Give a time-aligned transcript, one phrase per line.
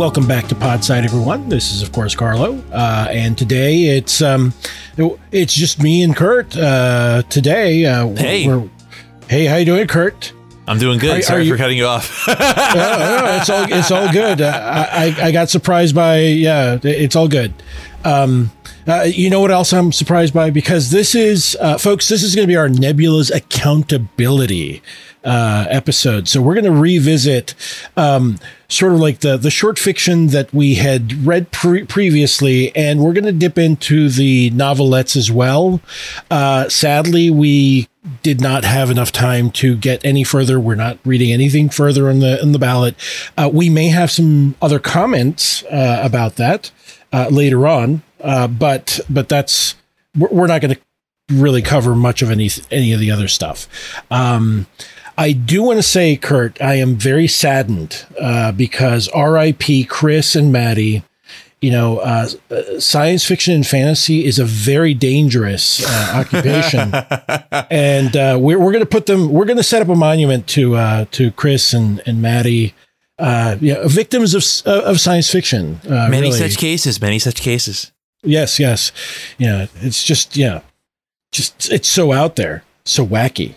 [0.00, 1.50] Welcome back to Podside, everyone.
[1.50, 4.54] This is, of course, Carlo, uh, and today it's um,
[5.30, 6.56] it's just me and Kurt.
[6.56, 8.44] Uh, today, uh, hey,
[9.28, 10.32] hey, how you doing, Kurt?
[10.66, 11.18] I'm doing good.
[11.18, 12.26] Are, Sorry are you, for cutting you off.
[12.28, 14.40] no, no, it's all it's all good.
[14.40, 17.52] Uh, I I got surprised by yeah, it's all good.
[18.02, 18.52] Um,
[18.86, 20.48] uh, you know what else I'm surprised by?
[20.48, 24.82] Because this is, uh, folks, this is going to be our Nebula's accountability
[25.24, 26.28] uh, episode.
[26.28, 27.54] So we're going to revisit
[27.96, 33.00] um, sort of like the the short fiction that we had read pre- previously, and
[33.00, 35.80] we're going to dip into the novelettes as well.
[36.30, 37.88] Uh, sadly, we
[38.22, 40.58] did not have enough time to get any further.
[40.58, 42.94] We're not reading anything further in the in the ballot.
[43.36, 46.70] Uh, we may have some other comments uh, about that
[47.12, 49.74] uh, later on, uh, but but that's
[50.16, 50.80] we're, not going to
[51.34, 53.68] really cover much of any any of the other stuff.
[54.10, 54.66] Um,
[55.20, 59.84] I do want to say, Kurt, I am very saddened uh, because R.I.P.
[59.84, 61.02] Chris and Maddie.
[61.60, 62.26] You know, uh,
[62.78, 66.94] science fiction and fantasy is a very dangerous uh, occupation,
[67.70, 69.30] and uh, we're we're going to put them.
[69.30, 72.74] We're going to set up a monument to uh, to Chris and and Maddie.
[73.18, 75.80] Uh, yeah, victims of of science fiction.
[75.84, 76.32] many really.
[76.38, 76.98] such cases.
[76.98, 77.92] Many such cases.
[78.22, 78.90] Yes, yes.
[79.36, 80.62] Yeah, it's just yeah,
[81.30, 83.54] just it's so out there, so wacky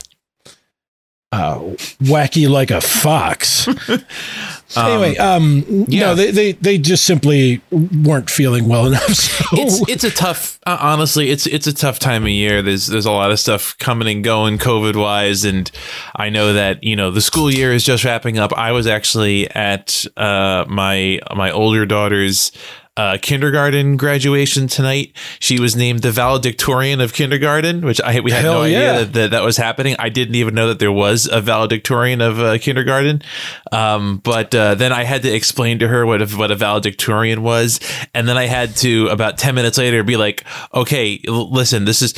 [1.33, 1.59] uh,
[2.03, 3.67] wacky like a fox.
[4.77, 6.01] anyway, um, yeah.
[6.01, 9.03] no, they, they they just simply weren't feeling well enough.
[9.43, 9.57] So.
[9.61, 12.61] It's it's a tough, uh, honestly, it's it's a tough time of year.
[12.61, 15.69] There's there's a lot of stuff coming and going, COVID wise, and
[16.15, 18.53] I know that you know the school year is just wrapping up.
[18.53, 22.51] I was actually at uh, my my older daughter's
[22.95, 25.15] uh, kindergarten graduation tonight.
[25.39, 28.77] She was named the valedictorian of kindergarten, which I we had Hell no yeah.
[28.77, 29.95] idea that, that, that was happening.
[29.97, 33.23] I didn't even know that there was a valedictorian of uh, kindergarten.
[33.71, 37.41] Um, but uh, then I had to explain to her what a, what a valedictorian
[37.41, 37.79] was,
[38.13, 40.43] and then I had to about ten minutes later be like,
[40.73, 42.13] okay, listen, this is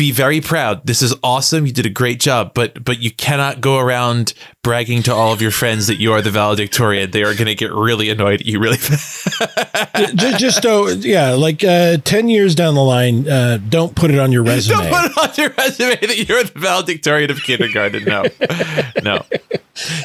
[0.00, 0.86] be very proud.
[0.86, 1.66] This is awesome.
[1.66, 5.42] You did a great job, but but you cannot go around bragging to all of
[5.42, 7.10] your friends that you are the valedictorian.
[7.10, 9.28] They are going to get really annoyed at you really fast.
[10.16, 14.18] just, just so yeah, like uh, 10 years down the line, uh, don't put it
[14.18, 14.78] on your resume.
[14.78, 18.04] Don't put it on your resume that you're the valedictorian of kindergarten.
[18.04, 18.24] No.
[19.02, 19.22] No.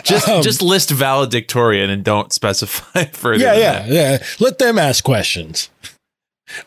[0.03, 3.41] Just um, just list valedictorian and don't specify further.
[3.41, 4.23] Yeah, yeah, yeah.
[4.41, 5.69] Let them ask questions.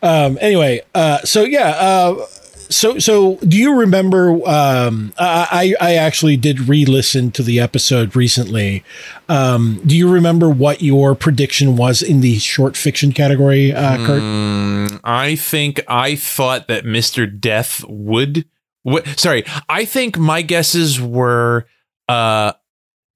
[0.01, 2.25] Um anyway, uh so yeah, uh
[2.69, 8.83] so so do you remember um, I I actually did re-listen to the episode recently.
[9.27, 14.21] Um, do you remember what your prediction was in the short fiction category, uh, Kurt?
[14.21, 17.27] Mm, I think I thought that Mr.
[17.39, 18.45] Death would
[18.85, 21.65] w- sorry, I think my guesses were
[22.07, 22.53] uh,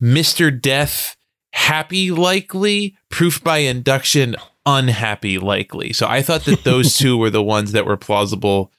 [0.02, 0.59] Mr.
[0.59, 1.16] Death
[1.52, 5.94] happy likely, proof by induction unhappy likely.
[5.94, 8.72] So I thought that those two were the ones that were plausible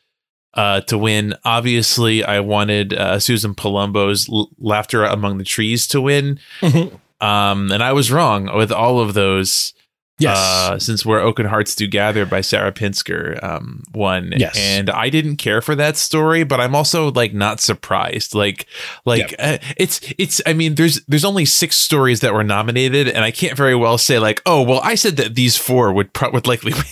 [0.54, 1.34] uh, to win.
[1.44, 6.38] Obviously, I wanted uh, Suzan Palumbo's L- Laughter Among the Trees to win.
[6.60, 6.96] Mm-hmm.
[7.24, 9.72] Um, and I was wrong with all of those.
[10.20, 10.38] Yes.
[10.38, 14.32] Uh, since Where Oaken Hearts Do Gather by Sarah Pinsker um, won.
[14.36, 14.56] Yes.
[14.56, 18.32] And I didn't care for that story, but I'm also like not surprised.
[18.32, 18.66] Like,
[19.04, 19.40] like yep.
[19.40, 23.32] uh, it's, it's, I mean, there's, there's only six stories that were nominated and I
[23.32, 26.46] can't very well say like, oh, well, I said that these four would, pro- would
[26.46, 26.84] likely win.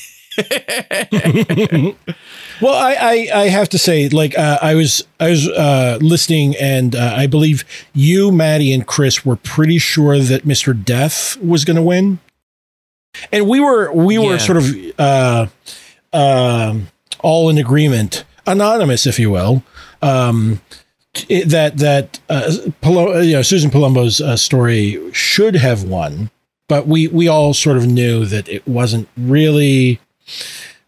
[2.62, 6.54] Well, I, I, I have to say, like uh, I was I was uh, listening,
[6.60, 11.64] and uh, I believe you, Maddie, and Chris were pretty sure that Mister Death was
[11.64, 12.20] going to win,
[13.32, 14.28] and we were we yeah.
[14.28, 14.66] were sort of
[14.96, 15.46] uh,
[16.12, 16.86] um,
[17.18, 19.64] all in agreement, anonymous, if you will.
[20.00, 20.60] Um,
[21.28, 26.30] it, that that uh, you know Suzan Palumbo's uh, story should have won,
[26.68, 29.98] but we we all sort of knew that it wasn't really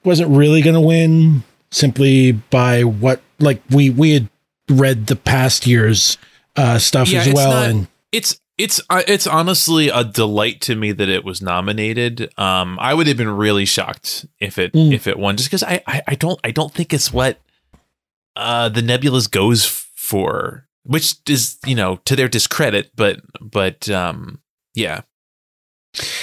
[0.05, 1.43] wasn't really going to win
[1.75, 4.29] simply by what like we we had
[4.71, 6.17] read the past year's
[6.57, 10.77] uh, stuff yeah, as well, not, and it's it's uh, it's honestly a delight to
[10.77, 12.33] me that it was nominated.
[12.39, 14.93] Um, I would have been really shocked if it Mm.
[14.95, 17.41] if it won, just because I, I I don't I don't think it's what
[18.37, 24.41] uh the Nebulas goes for, which is you know to their discredit, but but um
[24.75, 25.01] yeah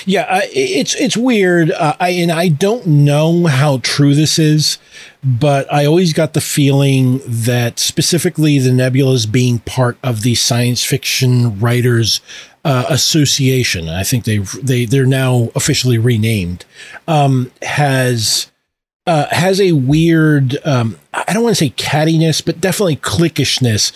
[0.05, 1.71] Yeah, uh, it's it's weird.
[1.71, 4.77] Uh, I and I don't know how true this is,
[5.23, 10.83] but I always got the feeling that specifically the Nebulas being part of the Science
[10.83, 12.21] Fiction Writers
[12.65, 16.65] uh, Association, I think they they they're now officially renamed,
[17.07, 18.51] um, has
[19.05, 20.57] uh, has a weird.
[20.65, 23.91] Um, I don't want to say cattiness, but definitely cliquishness,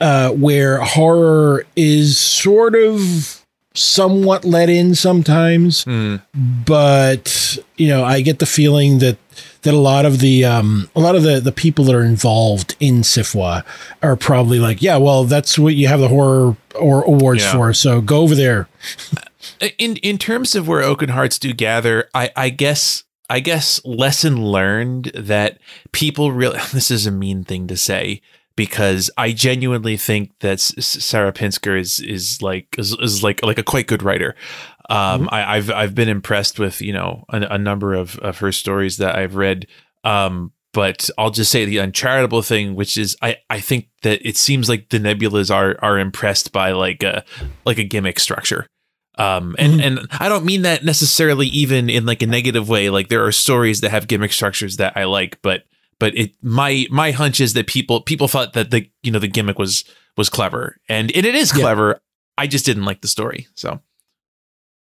[0.00, 3.39] uh, where horror is sort of
[3.80, 6.20] somewhat let in sometimes Mm.
[6.66, 9.16] but you know i get the feeling that
[9.62, 12.76] that a lot of the um a lot of the the people that are involved
[12.80, 13.62] in SFWA
[14.02, 17.52] are probably like yeah well that's what you have the horror or awards Yeah.
[17.52, 18.68] for so go over there
[19.78, 24.44] in in terms of where Oaken Hearts do gather, I I guess I guess lesson
[24.46, 25.58] learned that
[25.92, 28.20] people really this is a mean thing to say
[28.60, 33.62] because I genuinely think that Sarah Pinsker is is like is, is like like a
[33.62, 34.36] quite good writer.
[34.90, 38.52] Um, I, I've I've been impressed with you know a, a number of of her
[38.52, 39.66] stories that I've read.
[40.04, 44.36] Um, but I'll just say the uncharitable thing, which is I, I think that it
[44.36, 47.24] seems like the nebulas are are impressed by like a
[47.64, 48.66] like a gimmick structure.
[49.16, 52.90] Um, and and I don't mean that necessarily even in like a negative way.
[52.90, 55.64] Like there are stories that have gimmick structures that I like, but
[56.00, 59.28] but it my my hunch is that people people thought that the you know the
[59.28, 59.84] gimmick was
[60.16, 61.62] was clever and, and it is Yeah.
[61.62, 62.00] clever.
[62.36, 63.46] I just didn't like the story.
[63.54, 63.80] So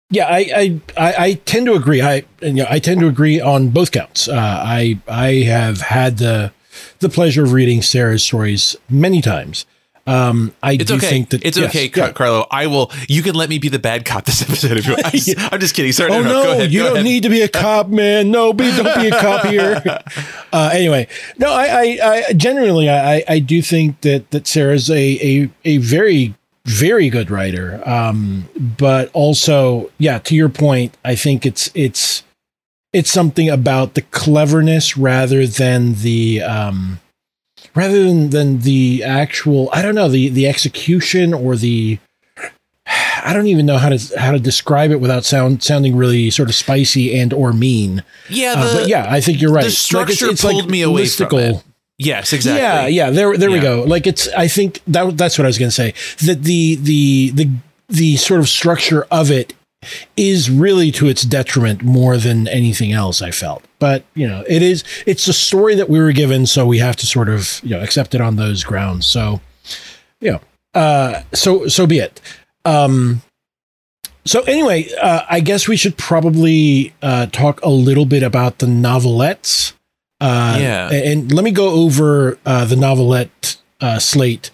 [0.10, 3.08] yeah I, I i i tend to agree i and, you know, i tend to
[3.08, 6.52] agree on both counts uh i i have had the
[6.98, 9.68] the pleasure of reading sarah's stories many times
[10.10, 11.08] um i it's do okay.
[11.08, 12.12] think that it's yes, okay, yeah.
[12.12, 12.46] Carlo.
[12.52, 12.92] I will.
[13.08, 15.06] You can let me be the bad cop this episode if you want.
[15.06, 15.92] I, am just kidding.
[15.92, 16.12] Sorry.
[16.12, 17.06] Oh no, no, Go ahead, you don't ahead.
[17.06, 18.32] need to be a cop, man.
[18.32, 19.82] No, be don't be a cop here.
[20.52, 21.08] Uh, anyway,
[21.38, 25.78] no, I, I, I genuinely, I, I do think that that Sarah's a a a
[25.78, 26.36] very
[26.66, 27.82] very good writer.
[27.86, 32.24] Um, but also, yeah, to your point, I think it's it's
[32.94, 37.00] it's something about the cleverness rather than the um
[37.76, 42.00] rather than than the actual I don't know the the execution or the
[43.24, 46.50] I don't even know how to how to describe it without sound sounding really sort
[46.50, 48.04] of spicy and or mean.
[48.30, 49.66] Yeah, Uh, but yeah, I think you're right.
[49.66, 51.60] the structure like pulled me away from listicle.
[51.60, 51.64] it.
[52.02, 52.62] Yes, exactly.
[52.62, 53.10] Yeah, yeah.
[53.12, 53.84] There, there we go.
[53.84, 54.30] Like it's.
[54.30, 55.94] I think that that's what I was going to say.
[56.26, 57.50] That the the the
[57.90, 59.54] the sort of structure of it
[60.16, 63.22] is really to its detriment more than anything else.
[63.22, 64.84] I felt, but you know, it is.
[65.06, 67.82] It's a story that we were given, so we have to sort of you know
[67.82, 69.06] accept it on those grounds.
[69.06, 69.42] So,
[70.22, 70.42] you know,
[70.74, 72.22] uh, so so be it.
[72.66, 73.22] Um,
[74.26, 78.68] so anyway, uh, I guess we should probably uh, talk a little bit about the
[78.68, 79.74] novelettes.
[80.22, 80.92] Uh, Yeah.
[80.92, 84.52] And let me go over uh, the novelette uh, slate.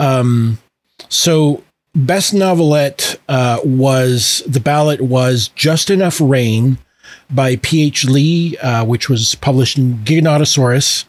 [0.00, 0.58] Um,
[1.08, 1.62] so
[1.94, 6.78] best novelette uh, was the ballot was Just Enough Rain
[7.34, 8.04] by P.H.
[8.04, 11.04] Lee, uh, which was published in Giganotosaurus.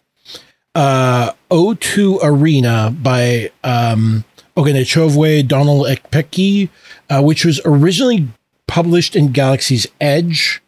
[0.76, 4.24] Uh, O2 Arena by um,
[4.56, 6.70] Donald Ekpeki,
[7.10, 8.28] uh, which was originally
[8.68, 10.62] published in Galaxy's Edge.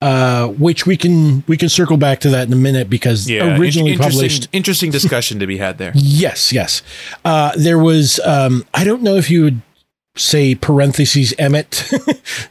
[0.00, 3.58] Uh, which we can we can circle back to that in a minute because Yeah.
[3.58, 5.90] originally in- interesting, published Interesting discussion to be had there.
[5.96, 6.82] Yes, yes.
[7.24, 9.60] Uh, there was, um, I don't know if you would
[10.18, 11.92] say parentheses Emet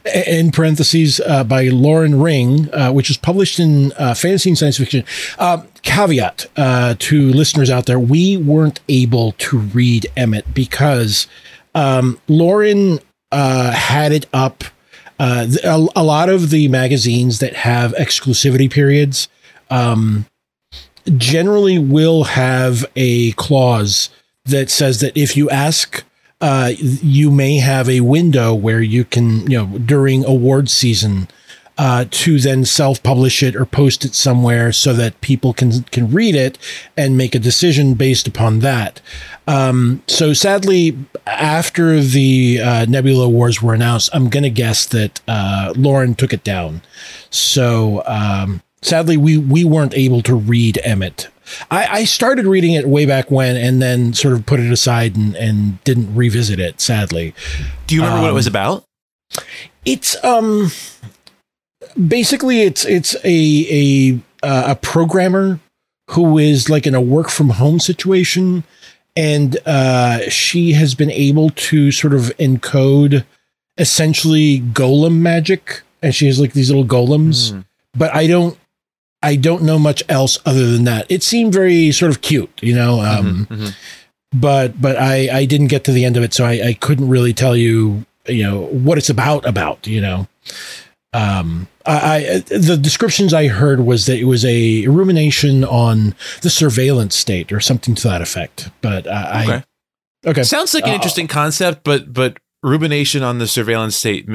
[0.26, 4.78] in parentheses uh, by Lauren Ring, uh, which was published in uh, Fantasy and Science
[4.78, 5.04] Fiction.
[5.38, 11.26] Uh, caveat uh, to listeners out there, we weren't able to read Emet because
[11.74, 12.98] um, Lauren
[13.30, 14.64] uh, had it up.
[15.20, 19.28] Uh, a, a lot of the magazines that have exclusivity periods
[19.68, 20.26] um,
[21.16, 24.10] generally will have a clause
[24.44, 26.04] that says that if you ask,
[26.40, 31.28] uh, you may have a window where you can, you know, during award season,
[31.78, 36.34] uh, to then self-publish it or post it somewhere so that people can can read
[36.34, 36.58] it
[36.96, 39.00] and make a decision based upon that.
[39.46, 45.72] Um, so sadly, after the uh, Nebula Awards were announced, I'm to guess that uh,
[45.76, 46.82] Lauren took it down.
[47.30, 51.28] So um, sadly, we we weren't able to read Emet.
[51.70, 55.16] I, I started reading it way back when, and then sort of put it aside
[55.16, 56.80] and, and didn't revisit it.
[56.80, 57.34] Sadly,
[57.86, 58.84] Do you remember what it was Um, about?
[59.84, 60.70] it's um
[62.06, 65.60] basically it's it's a a uh, a programmer
[66.10, 68.64] who is like in a work from home situation
[69.16, 73.24] and uh, she has been able to sort of encode
[73.76, 77.52] essentially golem magic, and she has like these little golems.
[77.52, 77.64] Mm.
[77.96, 78.56] But I don't,
[79.22, 81.06] I don't know much else other than that.
[81.08, 83.00] It seemed very sort of cute, you know.
[83.00, 83.74] Um, Mhm, mhm.
[84.32, 87.08] But but I I didn't get to the end of it, so I, I couldn't
[87.08, 90.26] really tell you you know what it's about about you know.
[91.14, 96.50] Um, I, I the descriptions I heard was that it was a rumination on the
[96.50, 98.70] surveillance state or something to that effect.
[98.82, 99.62] But uh, Okay.
[100.26, 100.42] I okay.
[100.42, 104.28] Sounds like an Uh, interesting concept, but but rumination on the surveillance state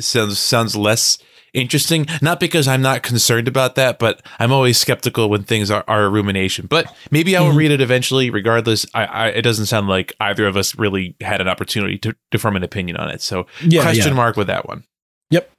[0.00, 1.18] sounds sounds less
[1.56, 2.06] interesting.
[2.22, 6.04] Not because I'm not concerned about that, but I'm always skeptical when things are, are
[6.04, 6.66] a rumination.
[6.68, 7.56] But maybe I will Mhm.
[7.56, 8.30] read it eventually.
[8.30, 12.14] Regardless, I, I it doesn't sound like either of us really had an opportunity to,
[12.30, 13.20] to form an opinion on it.
[13.22, 14.14] So Yeah, question yeah.
[14.14, 14.84] mark with that one.
[15.30, 15.50] Yep.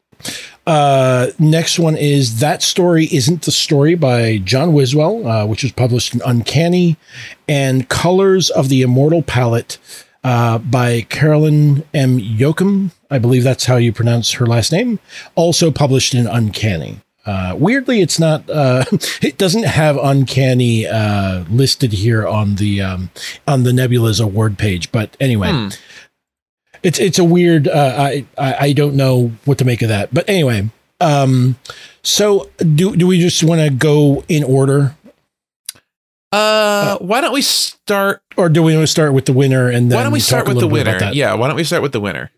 [0.65, 5.71] Uh, next one is That Story Isn't the Story by John Wiswell, uh, which was
[5.71, 6.97] published in Uncanny,
[7.47, 9.77] and Colors of the Immortal Palette
[10.27, 12.19] uh, by Carolyn M.
[12.19, 12.91] Yoachim.
[13.09, 14.99] I believe that's how you pronounce her last name.
[15.35, 16.99] Also published in Uncanny.
[17.25, 18.49] Uh, weirdly, it's not.
[18.49, 18.83] Uh,
[19.21, 23.09] it doesn't have uncanny uh, listed here on the um,
[23.47, 24.91] on the Nebula's award page.
[24.91, 25.67] But anyway, Hmm.
[26.83, 27.67] it's it's a weird.
[27.67, 30.13] Uh, I, I I don't know what to make of that.
[30.13, 30.69] But anyway,
[31.01, 31.57] um,
[32.01, 34.95] so do do we just want to go in order,
[36.31, 38.21] Uh, why don't we start?
[38.35, 40.47] or do we want to start with the winner and then Why don't we start
[40.47, 41.13] with the little bit about winner?
[41.13, 42.31] Yeah, why don't we start with the winner?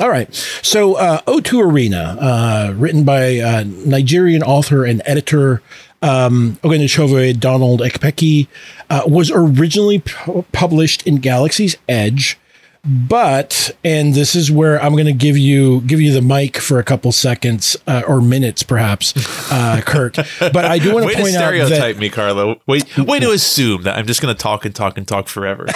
[0.00, 0.32] All right.
[0.62, 5.60] So, uh, O2 Arena, uh, written by uh, Nigerian author and editor
[6.00, 8.48] um, Oghenechovwe Donald Ekpeki,
[8.90, 12.38] uh, was originally pu- published in Galaxy's Edge.
[12.84, 16.80] But, and this is where I'm going to give you give you the mic for
[16.80, 19.14] a couple seconds uh, or minutes, perhaps,
[19.52, 20.16] uh, Kurt.
[20.40, 22.60] But I do want to point out stereotype me, Carlo.
[22.66, 25.66] Wait, way to assume that I'm just going to talk and talk and talk forever.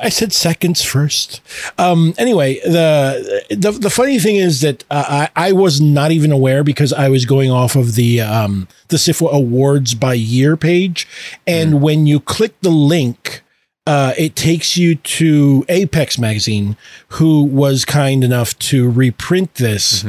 [0.00, 1.40] I said seconds first.
[1.76, 6.30] Um, anyway, the, the the funny thing is that uh, I I was not even
[6.30, 11.08] aware because I was going off of the um, the SFWA awards by year page,
[11.48, 13.40] and when you click the link.
[13.86, 16.74] Uh, it takes you to Apex magazine,
[17.08, 20.04] who was kind enough to reprint this,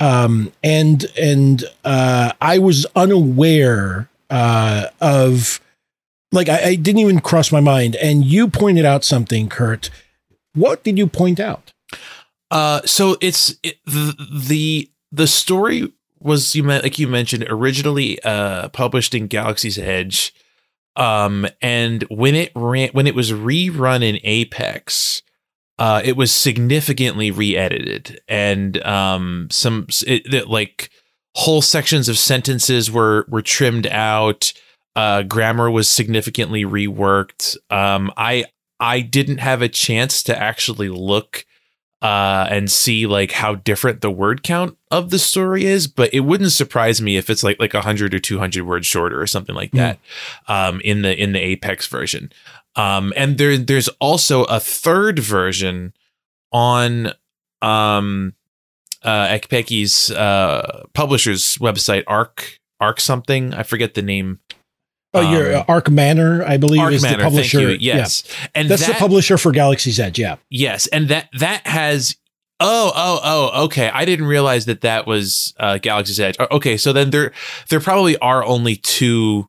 [0.00, 5.60] um, and and uh, I was unaware uh, of
[6.32, 7.94] like I, I didn't even cross my mind.
[7.96, 9.90] And you pointed out something, Kurt.
[10.54, 11.72] What did you point out?
[12.50, 18.20] Uh, so it's it, the the the story was you meant like you mentioned originally
[18.24, 20.34] uh published in Galaxy's Edge,
[20.96, 25.22] um, and when it ran when it was rerun in Apex,
[25.78, 30.90] uh, it was significantly re-edited and um some it, it, like
[31.36, 34.52] whole sections of sentences were were trimmed out.
[34.96, 37.56] Uh, grammar was significantly reworked.
[37.70, 38.46] Um, I
[38.80, 41.44] I didn't have a chance to actually look
[42.02, 46.20] uh, and see like how different the word count of the story is, but it
[46.20, 49.54] wouldn't surprise me if it's like like hundred or two hundred words shorter or something
[49.54, 49.98] like that
[50.48, 52.32] um, in the in the Apex version.
[52.76, 55.92] Um, and there there's also a third version
[56.52, 57.12] on
[57.60, 58.34] um,
[59.02, 63.52] uh, Ekpeki's uh, publisher's website, Arc Arc something.
[63.52, 64.40] I forget the name.
[65.12, 67.18] Oh, your Um, uh, Arc Manor, I believe, Arc is Manor.
[67.18, 67.74] the publisher.
[67.74, 68.22] Yes,
[68.54, 70.18] and that's that, the publisher for Galaxy's Edge.
[70.18, 72.16] Yeah, Yes, and that that has
[72.60, 73.90] oh oh oh okay.
[73.90, 76.36] I didn't realize that that was uh, Galaxy's Edge.
[76.38, 77.32] Okay, so then there
[77.68, 79.48] there probably are only two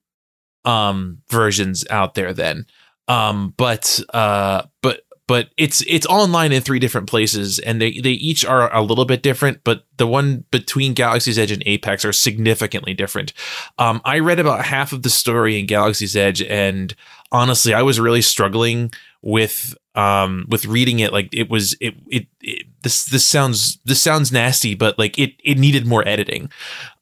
[0.65, 2.65] um versions out there then.
[3.07, 8.11] Um, but uh, but but it's it's online in three different places, and they they
[8.11, 9.63] each are a little bit different.
[9.63, 13.31] But the one between Galaxy's Edge and Apex are significantly different.
[13.77, 16.93] Um, I read about half of the story in Galaxy's Edge, and
[17.31, 22.27] honestly, I was really struggling with um with reading it like it was it, it
[22.41, 26.49] it this this sounds this sounds nasty but like it it needed more editing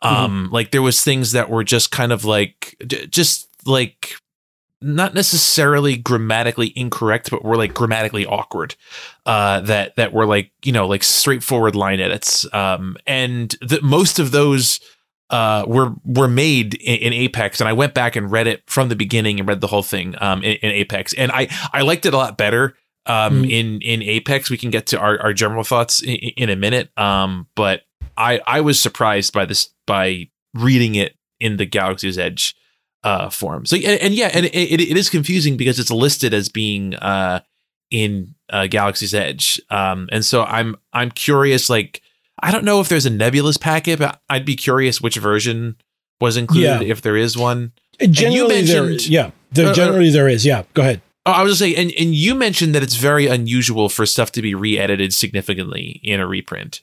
[0.02, 2.76] um like there was things that were just kind of like
[3.10, 4.16] just like
[4.82, 8.76] not necessarily grammatically incorrect but were like grammatically awkward
[9.26, 14.20] uh that that were like you know like straightforward line edits um and the most
[14.20, 14.80] of those
[15.32, 18.90] uh, were were made in, in, Apex, and I went back and read it from
[18.90, 22.08] the beginning and read the whole thing um, in, in Apex, and I I liked
[22.08, 23.52] it a lot better um, Mm.
[23.52, 24.50] in in Apex.
[24.50, 27.84] We can get to our, our general thoughts in, in a minute, um, but
[28.18, 32.56] I I was surprised by this by reading it in the Galaxy's Edge
[33.04, 33.66] uh, form.
[33.66, 37.42] So and, and yeah, and it, it, is confusing because it's listed as being uh,
[37.92, 42.02] in uh, Galaxy's Edge, um, and so I'm I'm curious like.
[42.42, 45.76] I don't know if there's a Nebulas packet, but I'd be curious which version
[46.22, 46.92] was included Yeah.
[46.92, 47.74] if there is one.
[48.00, 48.84] generally there.
[48.84, 50.46] mentioned- Yeah, there, Uh, uh, generally there is.
[50.46, 51.02] Yeah, go ahead.
[51.26, 54.32] Oh, I was just saying, and, and you mentioned that it's very unusual for stuff
[54.32, 56.82] to be re-edited significantly in a reprint.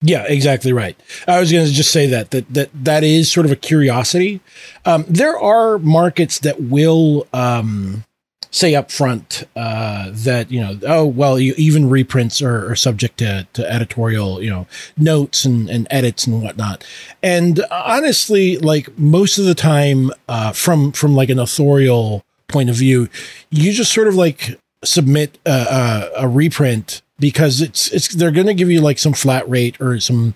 [0.00, 0.96] Yeah, exactly right.
[1.26, 4.40] I was going to just say that that that that is sort of a curiosity.
[4.84, 8.04] Um, there are markets that will um,
[8.52, 13.18] say up front uh, that you know, oh well, you, even reprints are, are subject
[13.18, 16.84] to, to editorial, you know, notes and, and edits and whatnot.
[17.20, 22.76] And honestly, like most of the time, uh, from from like an authorial point of
[22.76, 23.08] view,
[23.50, 28.46] you just sort of like submit a, a, a reprint because it's it's they're going
[28.46, 30.34] to give you like some flat rate or some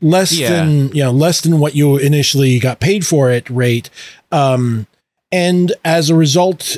[0.00, 0.50] less Yeah.
[0.50, 3.88] than you know less than what you initially got paid for it rate
[4.32, 4.86] um
[5.30, 6.76] and as a result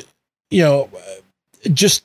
[0.51, 0.89] you know
[1.73, 2.03] just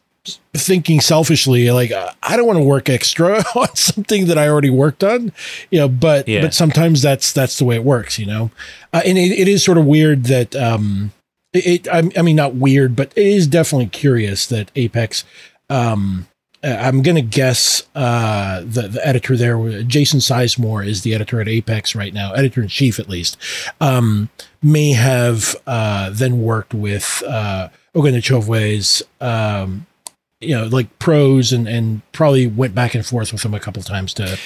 [0.54, 4.70] thinking selfishly like uh, i don't want to work extra on something that i already
[4.70, 5.32] worked on
[5.70, 6.40] you know but Yeah.
[6.42, 8.50] but sometimes that's that's the way it works you know
[8.92, 11.12] uh, and it, it is sort of weird that um
[11.52, 15.24] it, it I, I mean not weird but it is definitely curious that apex
[15.68, 16.26] um
[16.62, 21.48] uh, I'm gonna guess uh, the the editor there, Jason Sizemore, is the editor at
[21.48, 23.36] Apex right now, editor in chief at least.
[23.80, 24.28] Um,
[24.62, 29.86] may have uh, then worked with uh, Ogunachow's, um,
[30.40, 33.82] you know, like pros, and and probably went back and forth with him a couple
[33.82, 34.38] times to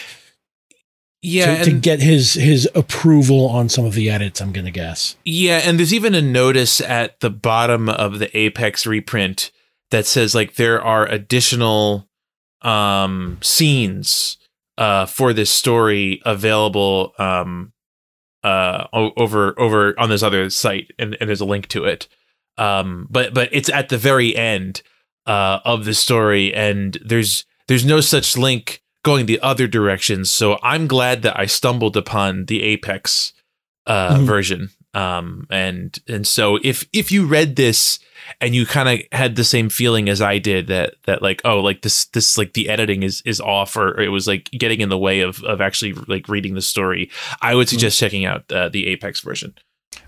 [1.20, 4.40] Yeah, to, to get his his approval on some of the edits.
[4.40, 5.16] I'm gonna guess.
[5.24, 9.50] Yeah, and there's even a notice at the bottom of the Apex reprint
[9.94, 12.08] that says like there are additional
[12.62, 14.36] um scenes
[14.78, 17.72] uh for this story available um
[18.42, 22.08] uh o- over over on this other site and, and there's a link to it.
[22.58, 24.82] Um but but it's at the very end
[25.26, 30.24] uh of the story and there's there's no such link going the other direction.
[30.24, 33.32] So I'm glad that I stumbled upon the Apex
[33.86, 34.24] uh, Mhm.
[34.26, 34.70] version.
[34.94, 37.98] Um, and and so if if you read this
[38.40, 41.60] and you kind of had the same feeling as I did that that like oh
[41.60, 44.88] like this this like the editing is is off or it was like getting in
[44.88, 47.10] the way of of actually like reading the story,
[47.42, 49.54] I would suggest checking out uh, the Apex version.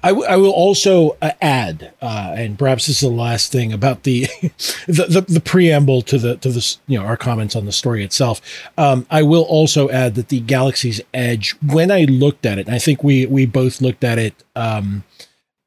[0.03, 3.73] I, w- I will also uh, add, uh, and perhaps this is the last thing
[3.73, 4.27] about the,
[4.87, 8.05] the, the the preamble to the to this you know our comments on the story
[8.05, 8.41] itself.
[8.79, 12.79] Um, I will also add that the Galaxy's Edge, when I looked at it, I
[12.79, 14.45] think we we both looked at it.
[14.55, 15.05] Um,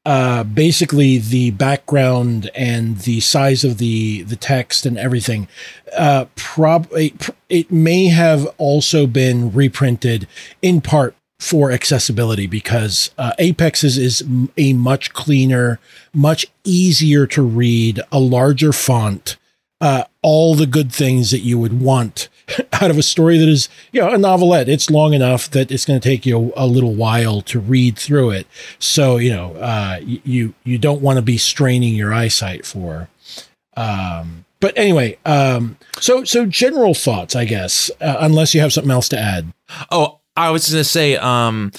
[0.06, 5.46] uh, basically, the background and the size of the the text and everything,
[5.96, 10.26] uh, prob it, it may have also been reprinted
[10.62, 14.22] in part for accessibility because uh, is,
[14.58, 15.80] a much cleaner,
[16.12, 19.38] much easier to read, a larger font,
[19.80, 22.28] uh, all the good things that you would want
[22.74, 24.68] out of a story that is, you know, a novelette.
[24.68, 28.30] It's long enough that it's going to take you a, little while to read through
[28.30, 28.46] it.
[28.78, 33.08] So, you know, uh, you you don't want to be straining your eyesight for.
[33.78, 38.90] Um, but anyway, um, so so general thoughts, I guess, uh, unless you have something
[38.90, 39.54] else to add.
[39.90, 41.72] Oh, I was gonna say, um,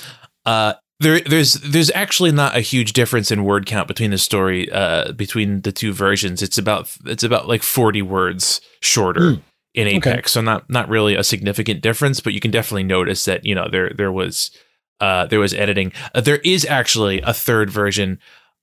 [0.46, 4.72] uh, there, there's, there's actually not a huge difference in word count between the story,
[4.72, 6.44] uh, between the two versions.
[6.44, 9.40] It's about, it's about like forty words shorter Hmm.
[9.74, 10.12] in Okay.
[10.12, 13.56] Apex, so not, not really a significant difference, but you can definitely notice that you
[13.56, 14.52] know there, there was,
[15.00, 15.92] uh, there was editing.
[16.14, 18.20] Uh, there is actually a third version.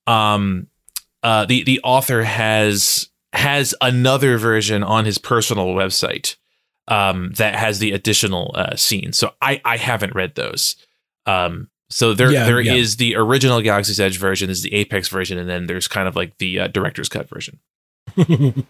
[0.07, 0.69] Um,
[1.25, 6.37] uh, the the author has has another version on his personal website
[6.89, 9.17] um, that has the additional uh, scenes.
[9.17, 10.77] So I I haven't read those.
[11.27, 12.99] Um, so there Yeah, there is yeah.
[12.99, 16.37] the original Galaxy's Edge version, there's the Apex version, and then there's kind of like
[16.39, 17.59] the uh, director's cut version.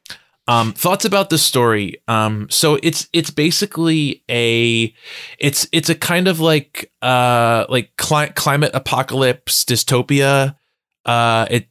[0.48, 2.00] Um, thoughts about the story.
[2.09, 4.94] Um, so it's it's basically a
[5.38, 10.57] it's it's a kind of like uh like cli- climate apocalypse dystopia.
[11.04, 11.68] Uh, it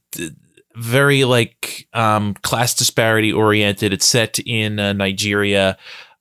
[0.75, 3.93] very like um class disparity oriented.
[3.93, 5.75] It's set in uh, Nigeria.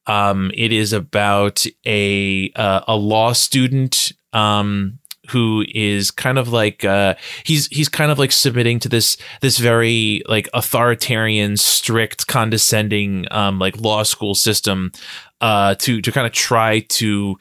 [0.07, 4.99] Um, it is about a uh, a law student um
[5.31, 7.15] who is kind of like uh
[7.45, 13.59] he's he's kind of like submitting to this this very like authoritarian strict condescending um
[13.59, 14.93] like law school system
[15.41, 17.37] uh to to kind of try to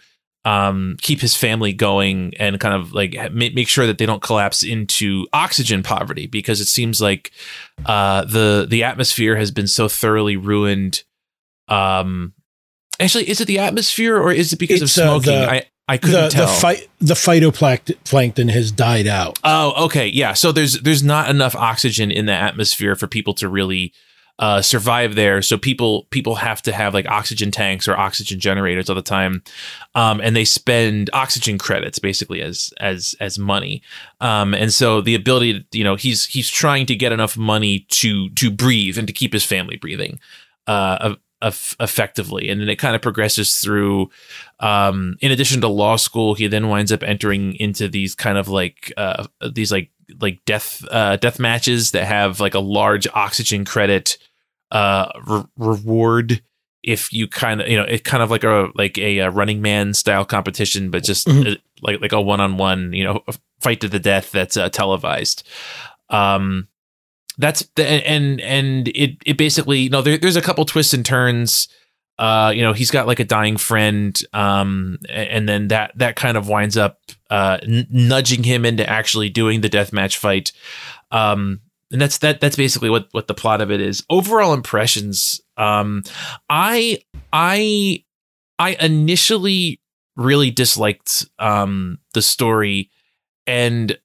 [0.46, 4.06] um keep his family going and kind of like ha- ma- make sure that they
[4.06, 7.32] don't collapse into oxygen poverty because it seems like
[7.86, 11.04] uh the the atmosphere has been so thoroughly ruined
[11.68, 12.34] um
[13.00, 15.64] actually is it the atmosphere or is it because It's, of uh, smoking the- i
[15.88, 19.38] i couldn't the, tell the fight the phytoplankton has died out.
[19.44, 20.34] Oh, okay, yeah.
[20.34, 23.94] So there's there's not enough oxygen in the atmosphere for people to really
[24.40, 25.42] uh, survive there.
[25.42, 29.44] So people people have to have like oxygen tanks or oxygen generators all the time,
[29.94, 33.82] um, and they spend oxygen credits basically as as as money.
[34.20, 37.86] Um, and so the ability, to, you know, he's he's trying to get enough money
[37.90, 40.20] to to breathe and to keep his family breathing.
[40.68, 44.10] Uh, effectively and then it kind of progresses through
[44.60, 48.48] um in addition to law school he then winds up entering into these kind of
[48.48, 53.66] like uh these like like death uh death matches that have like a large oxygen
[53.66, 54.18] credit
[54.72, 56.42] uh re- reward
[56.84, 59.62] if you kind of you know it kind of like a like a, a running
[59.62, 61.52] man style competition but just mm-hmm.
[61.52, 63.22] Uh, like like a one-on-one you know
[63.60, 65.48] fight to the death that's uh, televised
[66.10, 66.68] um
[67.38, 71.06] that's the, and and it it basically you know there, there's a couple twists and
[71.06, 71.68] turns.
[72.18, 76.38] Uh you know he's got like a dying friend um and then that that kind
[76.38, 80.54] of winds up uh n- nudging him into actually doing the death match fight.
[81.12, 81.60] Um
[81.92, 84.02] and that's that that's basically what what the plot of it is.
[84.10, 86.04] Overall impressions um
[86.50, 87.00] i
[87.34, 88.02] i
[88.60, 89.82] i initially
[90.16, 92.92] really disliked um the story.
[93.46, 93.98] And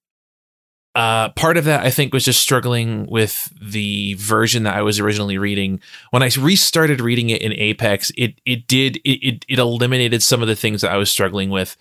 [0.96, 4.98] uh, part of that I think was just struggling with the version that I was
[4.98, 5.80] originally reading.
[6.10, 10.42] When I restarted reading it in Apex, it it did it it, it eliminated some
[10.42, 11.76] of the things that I was struggling with.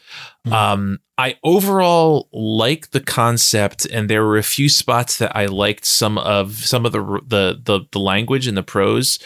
[0.46, 0.54] Mm-hmm.
[0.54, 5.86] Um, I overall like the concept, and there were a few spots that I liked
[5.86, 9.18] some of some of the the the, the language and the prose.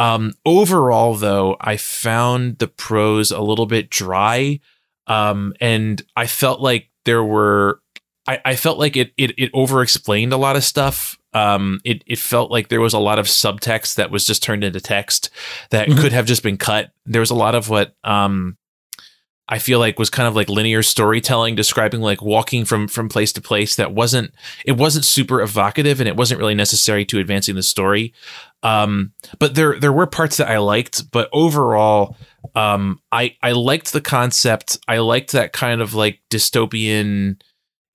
[0.00, 4.58] Um, overall, though, I found the prose a little bit dry,
[5.06, 7.80] um, and I felt like there were
[8.28, 11.18] I, I felt like it it it over explained a lot of stuff.
[11.32, 14.62] Um, it it felt like there was a lot of subtext that was just turned
[14.62, 15.30] into text
[15.70, 15.98] that mm-hmm.
[15.98, 16.90] could have just been cut.
[17.06, 18.58] There was a lot of what um
[19.48, 23.32] I feel like was kind of like linear storytelling describing like walking from from place
[23.32, 24.34] to place that wasn't
[24.66, 28.12] it wasn't super evocative and it wasn't really necessary to advancing the story.
[28.62, 32.14] Um, but there there were parts that I liked, but overall
[32.54, 34.78] um, I I liked the concept.
[34.86, 37.40] I liked that kind of like dystopian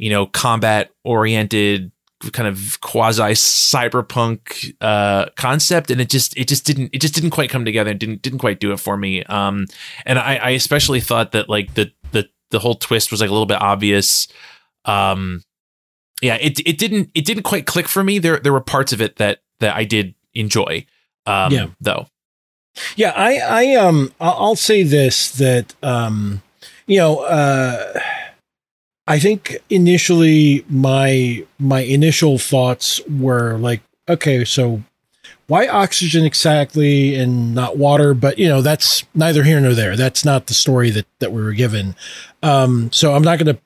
[0.04, 1.90] you know, combat oriented
[2.34, 7.32] kind of quasi cyberpunk uh concept and it just it just didn't it just didn't
[7.32, 9.24] quite come together and didn't didn't quite do it for me.
[9.24, 9.66] Um
[10.06, 13.34] and i i especially thought that like the the the whole twist was like a
[13.34, 14.28] little bit obvious.
[14.84, 15.42] Um
[16.22, 18.20] yeah it it didn't it didn't quite click for me.
[18.20, 20.86] There there were parts of it that that i did enjoy
[21.26, 21.68] um yeah.
[21.80, 22.08] though.
[22.98, 26.42] Yeah i i um i'll say this that um
[26.88, 28.00] you know uh
[29.08, 34.82] I think initially my my initial thoughts were like, okay, so
[35.48, 38.14] why oxygen exactly and not water?
[38.14, 39.98] But you know, that's neither here nor there.
[39.98, 41.96] That's not the story that that we were given.
[42.42, 43.58] Um, so I'm not gonna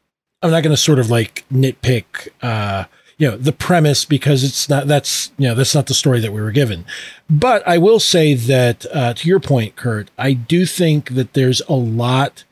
[0.42, 2.86] I'm not gonna sort of like nitpick uh,
[3.18, 6.34] you know the premise because it's not that's you know that's not the story that
[6.34, 6.86] we were given.
[7.30, 11.62] But I will say that uh, to your point, Kurt, I do think that there's
[11.68, 12.44] a lot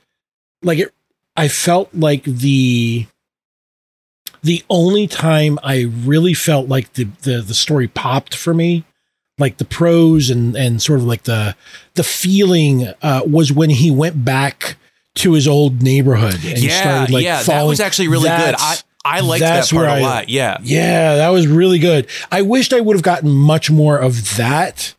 [0.62, 0.94] like it
[1.36, 3.08] I felt like the
[4.42, 8.84] the only time I really felt like the, the the story popped for me,
[9.38, 11.56] like the prose and and sort of like the
[11.96, 14.78] the feeling uh, was when he went back
[15.16, 18.56] to his old neighborhood and yeah, started like yeah, that was actually really good.
[18.58, 20.30] I I liked that part a lot.
[20.30, 22.08] Yeah, yeah, that was really good.
[22.32, 24.95] I wished I would have gotten much more of that.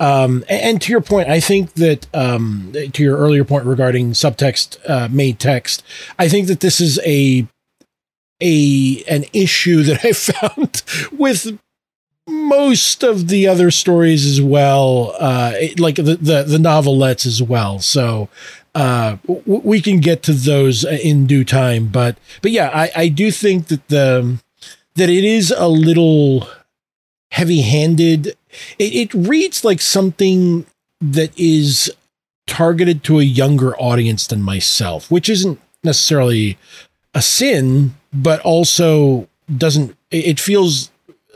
[0.00, 4.12] Um, and, and, to your point, I think that um, to your earlier point regarding
[4.12, 5.82] subtext uh, made text,
[6.18, 7.46] I think that this is a
[8.40, 11.58] a an issue that I found with
[12.28, 17.80] most of the other stories as well, uh, like the, the the novelettes as well.
[17.80, 18.28] So
[18.74, 21.88] uh, w- we can get to those in due time.
[21.88, 24.38] But but yeah, I, I do think that the
[24.94, 26.46] that it is a little
[27.30, 28.34] heavy handed
[28.78, 30.66] it, it reads like something
[31.00, 31.92] that is
[32.46, 36.58] targeted to a younger audience than myself, which isn't necessarily
[37.14, 40.90] a sin, but also doesn't, it feels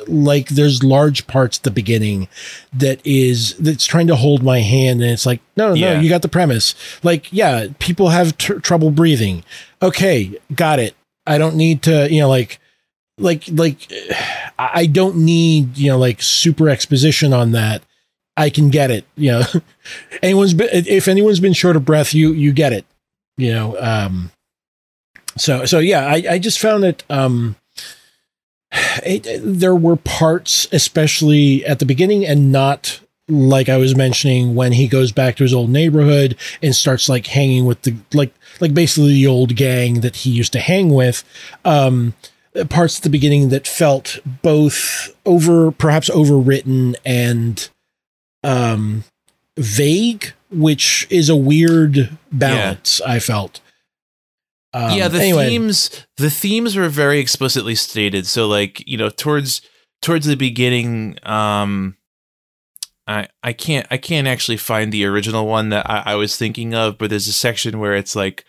[0.08, 2.26] like there's large parts at the beginning
[2.72, 5.94] that is that's trying to hold my hand and it's like no no yeah.
[5.94, 6.74] no you got the premise.
[7.04, 9.44] Like yeah people have tr- trouble breathing.
[9.80, 10.96] Okay got it.
[11.24, 12.58] I don't need to you know like
[13.22, 13.90] like like
[14.58, 17.82] I don't need you know like super exposition on that.
[18.36, 19.04] I can get it.
[19.16, 19.42] You know,
[20.22, 22.84] anyone's been if anyone's been short of breath, you you get it.
[23.36, 24.30] You know, um,
[25.36, 27.04] so so yeah, I I just found it.
[27.08, 27.56] Um,
[29.04, 34.72] it, there were parts, especially at the beginning, and not like I was mentioning when
[34.72, 38.74] he goes back to his old neighborhood and starts like hanging with the like like
[38.74, 41.24] basically the old gang that he used to hang with.
[41.64, 42.14] Um,
[42.68, 47.68] parts at the beginning that felt both over, perhaps overwritten and
[48.44, 49.04] um,
[49.56, 53.00] vague, which is a weird balance.
[53.00, 53.60] I felt.
[54.74, 58.26] Um, yeah, the anyway, themes the themes were very explicitly stated.
[58.26, 59.60] So like, you know, towards
[60.00, 61.96] towards the beginning, um
[63.06, 66.74] I I can't I can't actually find the original one that I, I was thinking
[66.74, 68.46] of, but there's a section where it's like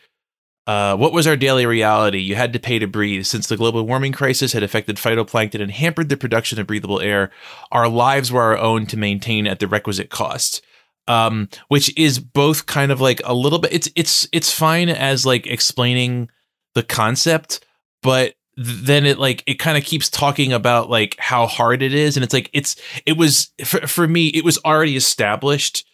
[0.65, 2.19] uh, what was our daily reality?
[2.19, 3.25] You had to pay to breathe.
[3.25, 7.31] Since the global warming crisis had affected phytoplankton and hampered the production of breathable air,
[7.71, 10.61] our lives were our own to maintain at the requisite cost
[11.07, 13.73] um, which is both kind of like a little bit.
[13.73, 16.29] It's it's it's fine as like explaining
[16.75, 17.65] the concept,
[18.01, 22.15] but then it like it kind of keeps talking about like how hard it is,
[22.15, 25.85] and it's like it's it was for for me it was already established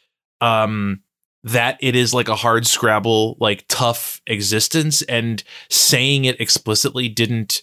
[0.42, 1.02] um
[1.44, 7.62] that it is like a hard scrabble like tough existence and saying it explicitly didn't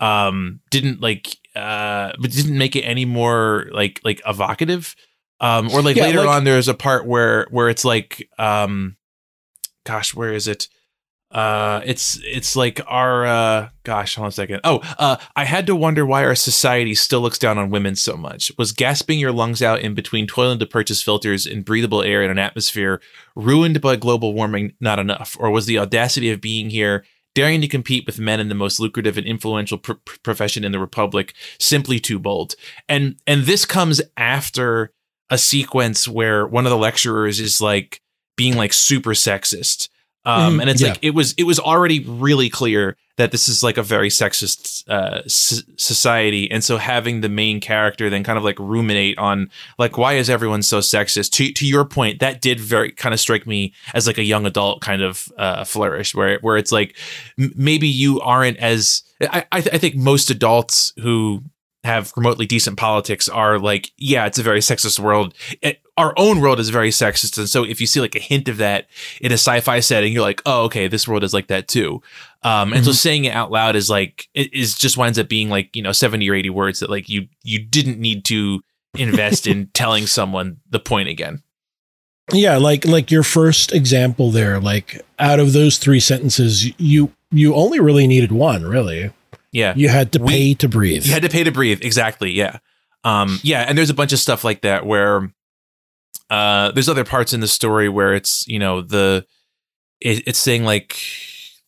[0.00, 4.94] um didn't like uh but didn't make it any more like like evocative
[5.40, 8.96] um, or like yeah, later like, on, there's a part where where it's like, um,
[9.84, 10.68] gosh, where is it?
[11.34, 14.60] Uh, it's it's like our uh, gosh, hold on a second.
[14.62, 18.16] Oh, uh, I had to wonder why our society still looks down on women so
[18.16, 18.52] much.
[18.56, 22.30] Was gasping your lungs out in between toiling to purchase filters in breathable air in
[22.30, 23.00] an atmosphere
[23.34, 27.68] ruined by global warming not enough, or was the audacity of being here daring to
[27.68, 31.98] compete with men in the most lucrative and influential pr- profession in the republic simply
[31.98, 32.54] too bold
[32.88, 34.92] and and this comes after
[35.30, 38.00] a sequence where one of the lecturers is like
[38.36, 39.88] being like super sexist.
[40.26, 40.88] Um, mm, and it's yeah.
[40.88, 44.82] like it was it was already really clear that this is like a very sexist
[44.88, 49.50] uh, s- society, and so having the main character then kind of like ruminate on
[49.78, 51.30] like why is everyone so sexist?
[51.32, 54.46] To to your point, that did very kind of strike me as like a young
[54.46, 56.96] adult kind of uh, flourish, where where it's like
[57.38, 61.42] m- maybe you aren't as I I, th- I think most adults who
[61.84, 65.34] have remotely decent politics are like, yeah, it's a very sexist world.
[65.60, 68.48] It, our own world is very sexist, and so if you see like a hint
[68.48, 68.88] of that
[69.20, 72.02] in a sci-fi setting, you're like, oh, okay, this world is like that too.
[72.42, 72.84] Um, and mm-hmm.
[72.84, 75.82] so saying it out loud is like it is just winds up being like you
[75.82, 78.60] know seventy or eighty words that like you you didn't need to
[78.96, 81.42] invest in telling someone the point again.
[82.32, 87.54] Yeah, like like your first example there, like out of those three sentences, you you
[87.54, 89.12] only really needed one, really.
[89.54, 89.72] Yeah.
[89.76, 91.06] You had to pay we, to breathe.
[91.06, 91.82] You had to pay to breathe.
[91.82, 92.32] Exactly.
[92.32, 92.58] Yeah.
[93.04, 93.62] Um, yeah.
[93.62, 95.32] And there's a bunch of stuff like that where
[96.28, 99.24] uh, there's other parts in the story where it's, you know, the,
[100.00, 100.98] it, it's saying like,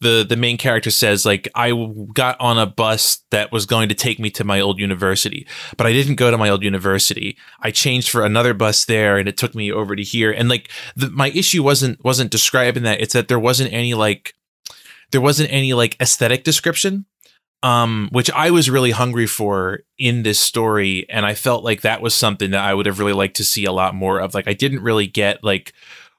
[0.00, 1.72] the the main character says like I
[2.12, 5.46] got on a bus that was going to take me to my old university,
[5.78, 7.38] but I didn't go to my old university.
[7.60, 10.30] I changed for another bus there, and it took me over to here.
[10.30, 14.34] And like the, my issue wasn't wasn't describing that; it's that there wasn't any like
[15.12, 17.06] there wasn't any like aesthetic description
[17.66, 22.00] um, which I was really hungry for in this story, and I felt like that
[22.00, 24.34] was something that I would have really liked to see a lot more of.
[24.34, 25.72] Like, I didn't really get like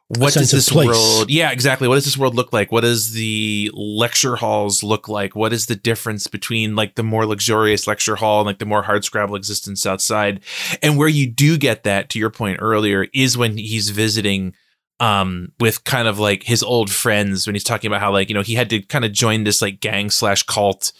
[0.10, 1.88] what does this world yeah exactly.
[1.88, 2.72] What does this world look like?
[2.72, 5.36] What does the lecture halls look like?
[5.36, 8.84] What is the difference between like the more luxurious lecture hall and like the more
[8.84, 10.42] hard scrabble existence outside?
[10.82, 14.54] And where you do get that to your point earlier is when he's visiting
[15.00, 18.36] um with kind of like his old friends when he's talking about how like you
[18.36, 20.92] know he had to kind of join this like gang slash cult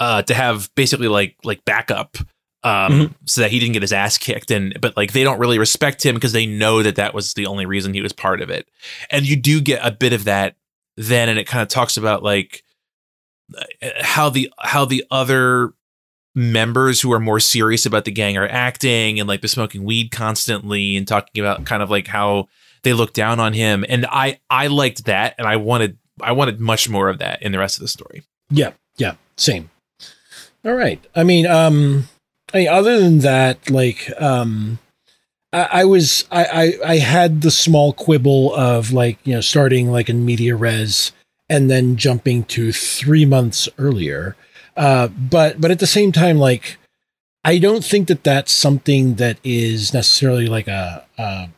[0.00, 2.16] uh, to have basically like like backup
[2.62, 3.12] um, mm-hmm.
[3.26, 4.50] so that he didn't get his ass kicked.
[4.50, 7.46] And but like they don't really respect him because they know that that was the
[7.46, 8.68] only reason he was part of it.
[9.10, 10.56] And you do get a bit of that
[10.96, 12.62] then and it kind of talks about like
[14.00, 15.72] how the how the other
[16.34, 20.10] members who are more serious about the gang are acting and like they're smoking weed
[20.10, 22.46] constantly and talking about kind of like how
[22.82, 23.84] they look down on him.
[23.88, 27.52] And i i liked that and i wanted i wanted much more of that in
[27.52, 28.22] the rest of the story.
[28.50, 29.70] Yeah yeah same
[30.64, 31.04] all right.
[31.14, 32.08] I mean, um,
[32.52, 34.78] I mean, other than that, like, um,
[35.52, 36.44] I, I was, I,
[36.84, 41.12] I, I had the small quibble of like, you know, starting like in media res
[41.48, 44.36] and then jumping to three months earlier.
[44.76, 46.78] Uh, but, but at the same time, like,
[47.44, 51.48] I don't think that that's something that is necessarily like a, a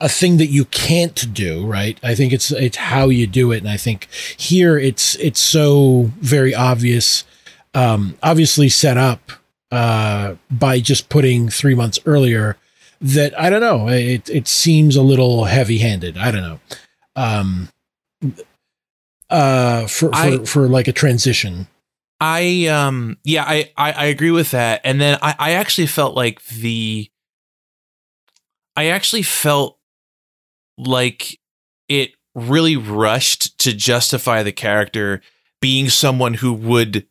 [0.00, 1.98] a thing that you can't do, right?
[2.02, 6.10] I think it's it's how you do it, and I think here it's it's so
[6.20, 7.24] very obvious
[7.78, 9.30] um, obviously set up
[9.70, 12.56] uh, by just putting three months earlier
[13.00, 13.88] that I don't know.
[13.88, 16.18] It it seems a little heavy handed.
[16.18, 16.60] I don't know.
[17.14, 17.68] Um,
[19.30, 21.68] uh, for for, I, for like a transition.
[22.20, 24.80] I um yeah I, I I agree with that.
[24.82, 27.08] And then I I actually felt like the
[28.76, 29.78] I actually felt
[30.76, 31.38] like
[31.88, 35.20] it really rushed to justify the character
[35.60, 37.06] being someone who would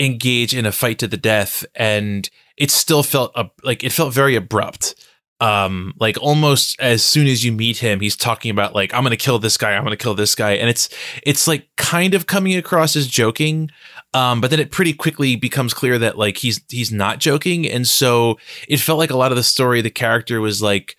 [0.00, 4.12] engage in a fight to the death and it still felt uh, like it felt
[4.12, 4.94] very abrupt.
[5.40, 9.16] Um like almost as soon as you meet him he's talking about like i'm gonna
[9.16, 10.88] kill this guy i'm gonna kill this guy and it's
[11.22, 13.70] it's like kind of coming across as joking
[14.14, 17.86] um but then it pretty quickly becomes clear that like he's he's not joking and
[17.86, 20.96] so it felt like a lot of the story the character was like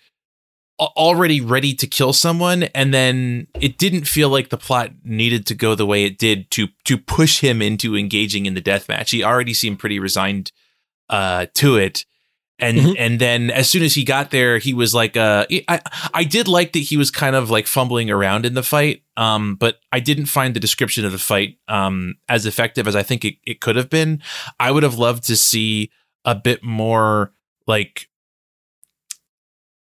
[0.96, 5.54] already ready to kill someone and then it didn't feel like the plot needed to
[5.54, 9.10] go the way it did to to push him into engaging in the death match
[9.10, 10.52] he already seemed pretty resigned
[11.08, 12.04] uh to it.
[12.62, 12.94] And Mhm.
[12.98, 15.80] and then as soon as he got there he was like uh I
[16.12, 19.54] I did like that he was kind of like fumbling around in the fight um
[19.56, 23.24] but I didn't find the description of the fight um as effective as I think
[23.24, 24.22] it, it could have been.
[24.58, 25.90] I would have loved to see
[26.26, 27.32] a bit more
[27.66, 28.08] like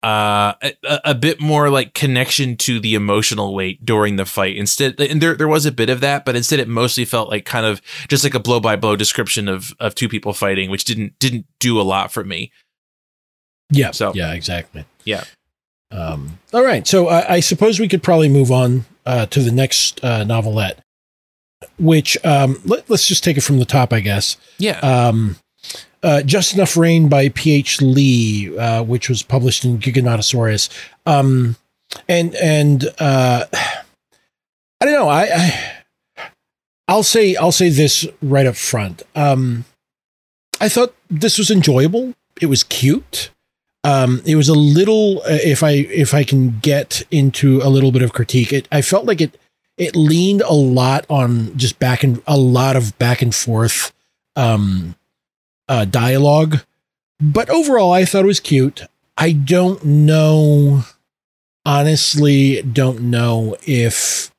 [0.04, 5.00] uh a, a bit more like connection to the emotional weight during the fight instead
[5.00, 7.66] and there there was a bit of that but instead it mostly felt like kind
[7.66, 11.18] of just like a blow by blow description of of two people fighting which didn't
[11.20, 12.52] didn't do a lot for me
[13.72, 13.92] Yeah.
[13.92, 14.86] So- yeah, exactly.
[15.06, 15.24] Yeah.
[15.92, 16.86] Um, all right.
[16.88, 20.80] So I, I suppose we could probably move on uh, to the next uh, novelette,
[21.78, 24.38] which um, let, us just take it from the top, I guess.
[24.58, 25.38] yeah Um,
[26.04, 27.82] uh, Just Enough Rain by P.H.
[27.82, 30.70] Lee, uh, which was published in Giganotosaurus.
[31.06, 31.56] Um,
[32.08, 35.10] and and uh, I don't know.
[35.10, 35.72] I, I
[36.88, 39.04] I'll say I'll say this right up front.
[39.16, 39.66] Um,
[40.60, 42.14] I thought this was enjoyable.
[42.42, 43.30] It was cute.
[43.84, 45.20] Um, it was a little.
[45.20, 48.82] Uh, if I if I can get into a little bit of critique, it I
[48.82, 49.38] felt like it
[49.78, 53.92] it leaned a lot on just back and a lot of back and forth
[54.36, 54.96] um,
[55.70, 56.62] uh, dialogue.
[57.20, 58.82] But overall, I thought it was cute.
[59.18, 60.84] I don't know,
[61.66, 64.32] honestly, don't know if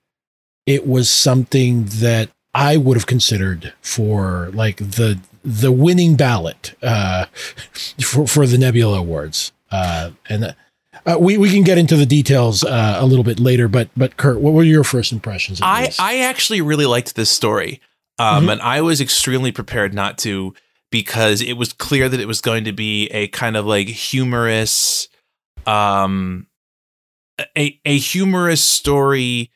[0.66, 7.26] it was something that I would have considered for like the the winning ballot uh,
[8.02, 9.52] for for the Nebula Awards.
[9.70, 10.54] Uh, and
[11.06, 13.68] uh, we we can get into the details uh, a little bit later.
[13.68, 15.60] But but Kurt, what were your first impressions?
[15.60, 16.00] Of I this?
[16.00, 17.80] I actually really liked this story,
[18.18, 18.52] um, Mhm.
[18.52, 20.54] and I was extremely prepared not to
[20.94, 25.08] because it was clear that it was going to be a kind of like humorous,
[25.66, 26.46] um,
[27.58, 29.50] a a humorous story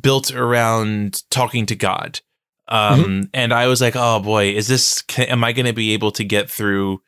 [0.00, 2.20] built around talking to God.
[2.68, 5.02] Um, and I was like, oh boy, is this?
[5.02, 7.02] Can, am I going to be able to get through?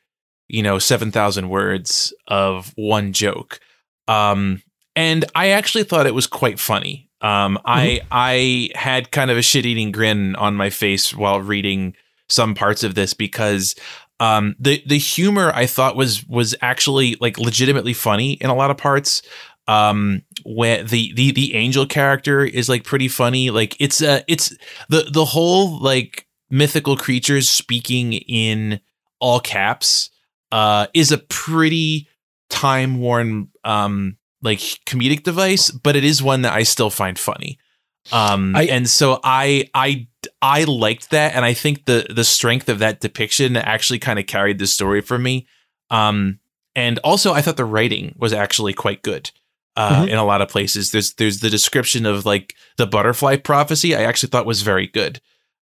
[0.49, 3.61] You know, seven thousand words of one joke.
[4.09, 4.65] Um,
[4.97, 7.09] and I actually thought it was quite funny.
[7.21, 11.95] Um, I I had kind of a shit eating grin on my face while reading
[12.29, 13.75] some parts of this because
[14.21, 18.71] um, the the humor I thought was was actually like legitimately funny in a lot
[18.71, 19.23] of parts.
[19.69, 23.51] Um, where the the the angel character is like pretty funny.
[23.51, 24.57] Like it's uh it's
[24.89, 28.79] the the whole like mythical creatures speaking in
[29.19, 30.11] all caps
[30.53, 32.07] uh is a pretty
[32.49, 37.59] time worn um like comedic device, but it is one that I still find funny.
[38.13, 40.07] Um I- and so I I
[40.43, 44.27] I liked that and I think the the strength of that depiction actually kind of
[44.27, 45.47] carried the story for me.
[45.91, 46.39] Um
[46.75, 49.31] and also I thought the writing was actually quite good.
[49.79, 50.09] Uh, Mhm.
[50.09, 54.05] in a lot of places there's there's the description of like the butterfly prophecy I
[54.05, 55.21] actually thought was very good.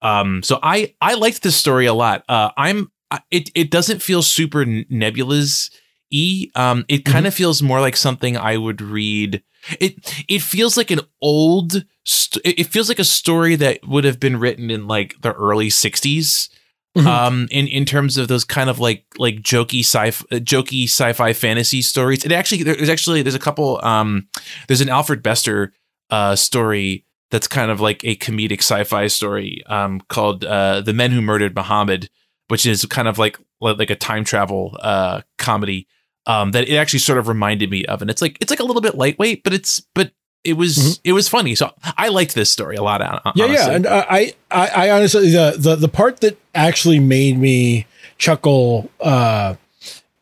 [0.01, 2.23] Um so I I liked this story a lot.
[2.29, 2.91] Uh I'm
[3.31, 5.69] it it doesn't feel super nebulous
[6.11, 9.41] e um it kind of feels more like something i would read.
[9.79, 14.19] It it feels like an old st- it feels like a story that would have
[14.19, 16.49] been written in like the early 60s
[16.95, 17.05] Mhm.
[17.07, 21.81] um in in terms of those kind of like like jokey sci jokey sci-fi fantasy
[21.81, 22.23] stories.
[22.23, 24.27] It actually there's actually there's a couple um
[24.67, 25.73] there's an alfred bester
[26.09, 31.11] uh story that's kind of like a comedic sci-fi story um called uh the men
[31.11, 32.07] who murdered muhammad
[32.47, 35.87] which is kind of like like a time travel uh comedy
[36.27, 38.63] um that it actually sort of reminded me of and it's like it's like a
[38.63, 40.11] little bit lightweight but it's but
[40.43, 40.99] it was Mhm.
[41.03, 44.05] it was funny so i liked this story a lot hon- yeah, yeah, and uh,
[44.09, 47.85] I, I, I honestly the, the the part that actually made me
[48.17, 49.55] chuckle, uh,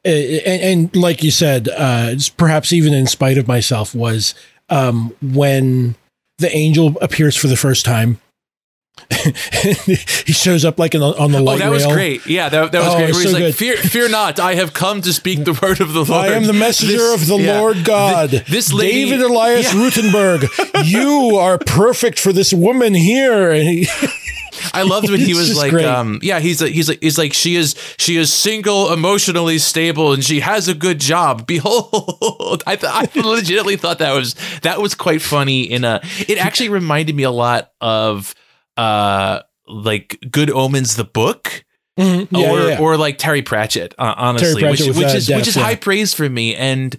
[0.05, 0.61] and,
[0.91, 4.33] and like you said, uh, perhaps even in spite of myself, was
[4.69, 5.95] um, when
[6.39, 8.19] the angel appears for the first time.
[10.25, 12.25] he shows up like in, on the Oh, light that was great!
[12.25, 13.13] Yeah, that, that was Oh, great.
[13.13, 13.53] Where he's like.
[13.55, 14.39] "Fear, fear not!
[14.39, 16.11] I have come to speak the word of the Lord.
[16.11, 17.59] I am the messenger This- of the yeah.
[17.59, 18.29] Lord God.
[18.31, 19.79] Th- this lady, David Elias Yeah.
[19.79, 23.53] Rutenberg, you are perfect for this woman here.
[23.53, 23.87] He,
[24.73, 27.55] I loved when he was like, um, yeah, he's like, he's like, he's like, she
[27.55, 31.45] is, she is single, emotionally stable, and she has a good job.
[31.47, 35.63] Behold, I, th- I legitimately thought that was that was quite funny.
[35.63, 38.33] In a, it actually reminded me a lot of,
[38.77, 41.63] uh, like Good Omens, the book.
[41.99, 42.27] Mhm.
[42.31, 42.79] Yeah, or yeah, yeah.
[42.79, 45.55] or like Terry Pratchett, uh, honestly, Pratchett which, with, which uh, is Death, which is
[45.55, 46.55] high praise for me.
[46.55, 46.97] And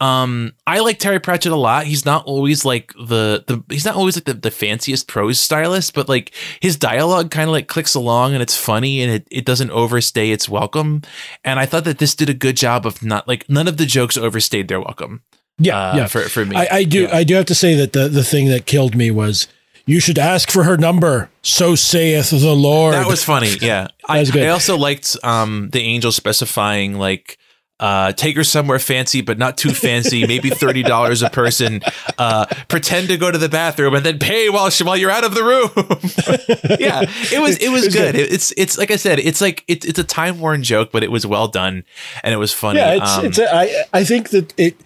[0.00, 1.86] um, I like Terry Pratchett a lot.
[1.86, 5.94] He's not always like the the he's not always like the, the fanciest prose stylist,
[5.94, 9.44] but like his dialogue kind of like clicks along and it's funny and it, it
[9.44, 11.02] doesn't overstay its welcome.
[11.44, 13.86] And I thought that this did a good job of not like none of the
[13.86, 15.22] jokes overstayed their welcome.
[15.58, 16.06] yeah, uh, yeah.
[16.08, 16.56] for for me.
[16.56, 17.02] I, I do.
[17.02, 17.16] Yeah.
[17.16, 19.46] I do have to say that the the thing that killed me was
[19.84, 21.30] you should ask for her number.
[21.42, 22.94] So saith the Lord.
[22.94, 23.56] That was funny.
[23.60, 23.88] Yeah.
[24.08, 24.44] I, was good.
[24.44, 27.38] I also liked um, the angel specifying like
[27.82, 30.24] uh, take her somewhere fancy, but not too fancy.
[30.26, 31.82] maybe thirty dollars a person.
[32.16, 35.24] Uh, pretend to go to the bathroom and then pay while she, while you're out
[35.24, 35.70] of the room.
[36.80, 37.02] yeah,
[37.32, 38.14] it was it was, was good.
[38.14, 38.14] good.
[38.14, 41.02] It- it's it's like I said, it's like it's it's a time worn joke, but
[41.02, 41.84] it was well done
[42.22, 42.78] and it was funny.
[42.78, 44.76] Yeah, it's, Um, it's a, I I think that it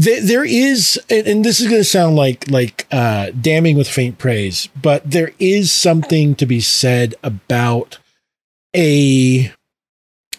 [0.00, 3.88] th- there is and, and this is going to sound like like uh damning with
[3.88, 7.98] faint praise, but there is something to be said about
[8.76, 9.52] a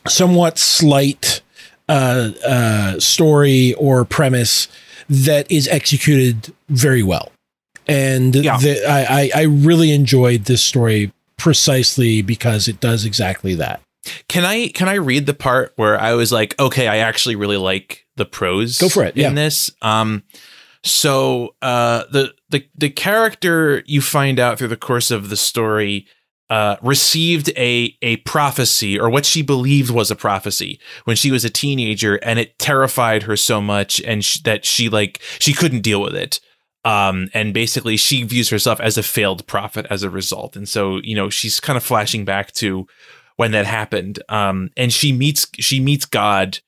[0.08, 1.42] somewhat slight
[1.90, 4.68] uh uh story or premise
[5.10, 7.32] that is executed very well.
[7.88, 8.58] And Yeah.
[8.58, 13.82] the, I, I I really enjoyed this story precisely because it does exactly that.
[14.28, 17.58] Can I can I read the part where I was like, okay, I actually really
[17.58, 18.78] like the prose.
[18.80, 19.28] Go for it, yeah.
[19.30, 20.24] In this, um,
[20.84, 26.08] so uh, the the the character you find out through the course of the story
[26.50, 31.44] uh, received a a prophecy or what she believed was a prophecy when she was
[31.44, 35.82] a teenager, and it terrified her so much, and sh- that she like she couldn't
[35.82, 36.40] deal with it.
[36.84, 40.98] Um, and basically, she views herself as a failed prophet as a result, and so
[41.04, 42.86] you know she's kind of flashing back to
[43.38, 44.22] when that happened.
[44.30, 46.60] Um, and she meets she meets God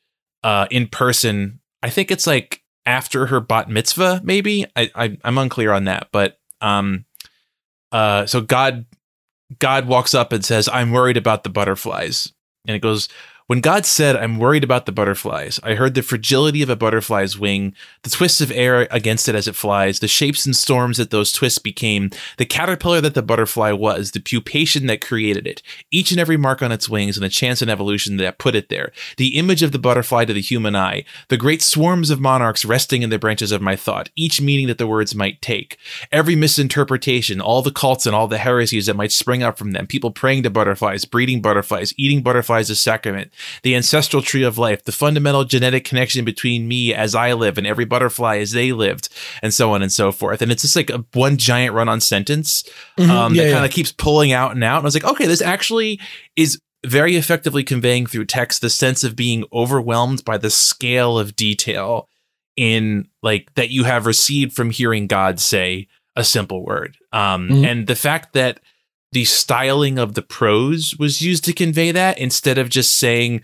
[0.43, 1.59] uh, in person.
[1.83, 4.65] I think it's like after her bat mitzvah, maybe.
[4.75, 7.05] I, I I'm unclear on that, but um,
[7.91, 8.85] uh, so God
[9.59, 12.31] God walks up and says, "I'm worried about the butterflies,"
[12.67, 13.09] and it goes.
[13.47, 17.39] When God said, I'm worried about the butterflies, I heard the fragility of a butterfly's
[17.39, 17.73] wing,
[18.03, 21.31] the twists of air against it as it flies, the shapes and storms that those
[21.31, 26.19] twists became, the caterpillar that the butterfly was, the pupation that created it, each and
[26.19, 29.37] every mark on its wings and the chance and evolution that put it there, the
[29.37, 33.09] image of the butterfly to the human eye, the great swarms of monarchs resting in
[33.11, 35.77] the branches of my thought, each meaning that the words might take,
[36.11, 39.87] every misinterpretation, all the cults and all the heresies that might spring up from them,
[39.87, 43.31] people praying to butterflies, breeding butterflies, eating butterflies as sacrament,
[43.63, 47.67] the ancestral tree of life, the fundamental genetic connection between me as I live and
[47.67, 49.09] every butterfly as they lived,
[49.41, 50.41] and so on and so forth.
[50.41, 52.63] And it's just like a one giant run on sentence
[52.97, 54.77] um, Yeah, that kind of keeps pulling out and out.
[54.77, 55.99] And I was like, okay, this actually
[56.35, 61.35] is very effectively conveying through text the sense of being overwhelmed by the scale of
[61.35, 62.07] detail
[62.55, 66.97] in like that you have received from hearing God say a simple word.
[67.13, 67.65] Um, Mhm.
[67.65, 68.59] And the fact that
[69.17, 73.41] the styling of the prose was used to convey that instead of just saying,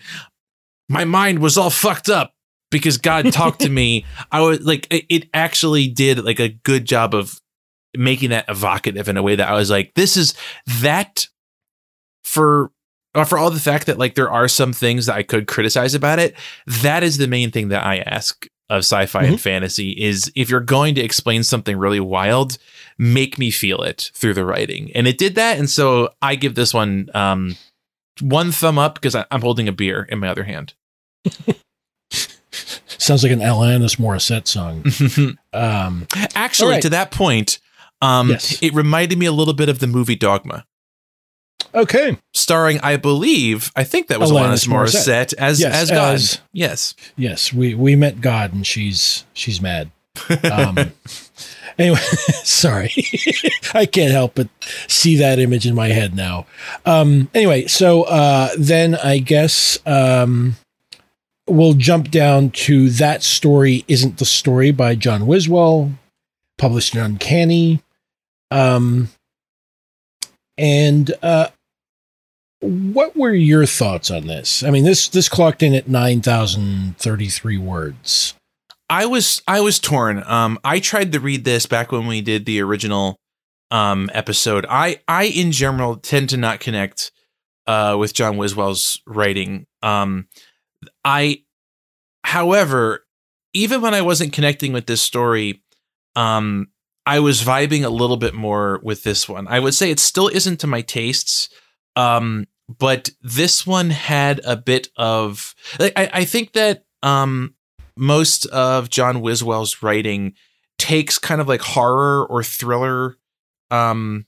[0.88, 2.36] my mind was all fucked up
[2.70, 4.06] because God talked to me.
[4.32, 7.42] I was like, it, actually did like a good job of
[7.98, 10.36] making that evocative in a way that I was like, this is
[10.80, 11.26] that
[12.24, 12.72] for
[13.16, 15.96] uh, for all the fact that like there are some things that I could criticize
[15.96, 16.36] about it.
[16.68, 20.60] That is the main thing that I ask of sci-fi and fantasy is if you're
[20.60, 22.60] going to explain something really wild,
[22.98, 25.58] make me feel it through the writing, and it did that.
[25.60, 27.56] And so I give this one um,
[28.22, 30.74] one thumb up because I'm holding a beer in my other hand.
[32.52, 35.38] Sounds like an Alanis Morissette song.
[35.54, 36.82] Um, Actually, All right.
[36.82, 37.60] to that point,
[38.02, 38.58] um, Yes.
[38.62, 40.66] it reminded me a little bit of the movie Dogma,
[41.76, 42.18] okay.
[42.34, 46.16] starring, I believe, I think that was Alanis Alanis Morissette, as Yes, as God.
[46.16, 46.96] as- yes.
[47.16, 49.92] Yes, we we met God, and she's she's mad.
[50.52, 50.92] Um,
[51.78, 51.98] anyway,
[52.44, 52.92] sorry,
[53.74, 54.50] I can't help but
[54.88, 56.46] see that image in my head now.
[56.86, 60.56] Um, anyway, so uh, then I guess um,
[61.48, 63.86] we'll jump down to that story.
[63.88, 65.92] Isn't the story by John Wiswell,
[66.58, 67.82] published in Uncanny,
[68.52, 69.10] um,
[70.58, 71.48] and uh,
[72.64, 74.64] what were your thoughts on this?
[74.64, 78.36] I mean, this this clocked in at nine thousand thirty three words.
[78.90, 80.24] I was I was torn.
[80.26, 83.20] Um, I tried to read this back when we did the original
[83.72, 84.66] um episode.
[84.70, 87.12] I I in general tend to not connect
[87.68, 89.66] uh with John Wiswell's writing.
[89.82, 90.28] Um,
[91.06, 91.44] I,
[92.24, 93.06] however,
[93.54, 95.64] even when I wasn't connecting with this story,
[96.16, 96.68] um,
[97.06, 99.48] I was vibing a little bit more with this one.
[99.48, 101.50] I would say it still isn't to my tastes.
[101.96, 107.56] Um, but this one had a bit of I, I think that um
[107.98, 110.34] most of John Wiswell's writing
[110.78, 113.18] takes kind of like horror or thriller
[113.72, 114.26] um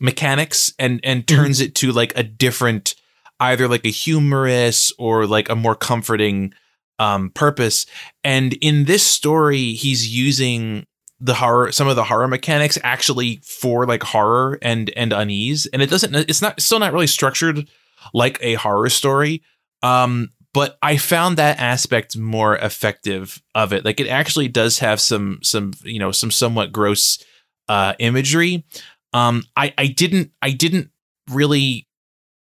[0.00, 2.94] mechanics and and turns it to like a different
[3.40, 6.52] either like a humorous or like a more comforting
[6.98, 7.86] um, purpose.
[8.24, 10.86] And in this story, he's using
[11.20, 15.66] the horror some of the horror mechanics actually for like horror and and unease.
[15.66, 17.68] And it doesn't it's not still not really structured
[18.14, 19.42] like a horror story.
[19.82, 23.84] Um but i found that aspect more effective of it.
[23.84, 27.22] Like it actually does have some some you know some somewhat gross
[27.68, 28.64] uh imagery.
[29.12, 30.90] Um i i didn't i didn't
[31.30, 31.86] really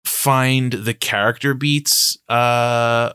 [0.05, 3.14] find the character beats uh,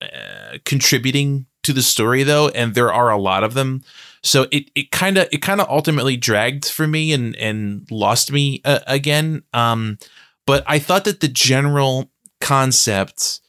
[0.00, 3.82] uh contributing to the story though and there are a lot of them.
[4.22, 8.30] So it it kind of it kind of ultimately dragged for me and and lost
[8.30, 9.42] me uh, again.
[9.52, 9.98] Um,
[10.46, 13.40] but I thought that the general concept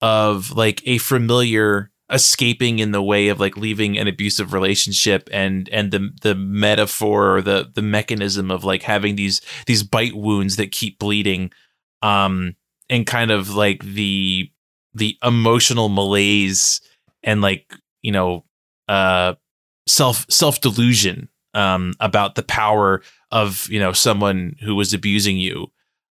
[0.00, 5.68] of like a familiar escaping in the way of like leaving an abusive relationship and
[5.70, 10.54] and the the metaphor or the the mechanism of like having these these bite wounds
[10.56, 11.50] that keep bleeding
[12.02, 12.54] um
[12.88, 14.48] and kind of like the
[14.94, 16.80] the emotional malaise
[17.24, 18.44] and like you know
[18.88, 19.34] uh
[19.88, 25.70] self self delusion um, about the power of you know someone who was abusing you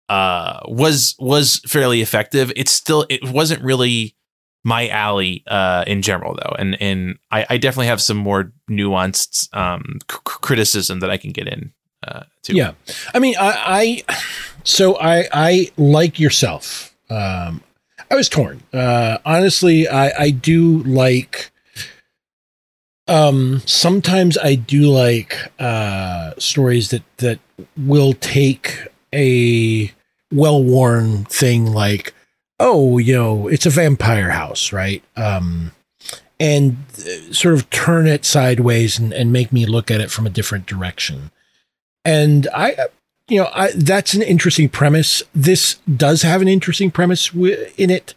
[0.08, 2.52] uh, was was fairly effective.
[2.56, 4.14] It's still it wasn't really
[4.64, 9.54] my alley uh, in general though, and and I, I definitely have some more nuanced
[9.56, 11.72] um, c- criticism that I can get in.
[12.06, 12.54] Uh, to.
[12.54, 12.72] Yeah,
[13.14, 14.14] I mean, I, I
[14.64, 16.96] so I I like yourself.
[17.10, 17.62] Um,
[18.10, 18.62] I was torn.
[18.72, 21.50] Uh, honestly, I I do like
[23.08, 27.40] um, sometimes I do like uh, stories that that
[27.76, 29.90] will take a
[30.32, 32.14] well-worn thing like,
[32.60, 35.02] oh, you know, it's a vampire house, right?
[35.16, 35.72] Um,
[36.40, 40.26] and uh, sort of turn it sideways and, and make me look at it from
[40.26, 41.30] a different direction.
[42.04, 42.86] And I, uh,
[43.28, 45.22] you know, I, that's an interesting premise.
[45.34, 48.14] This does have an interesting premise w- in it.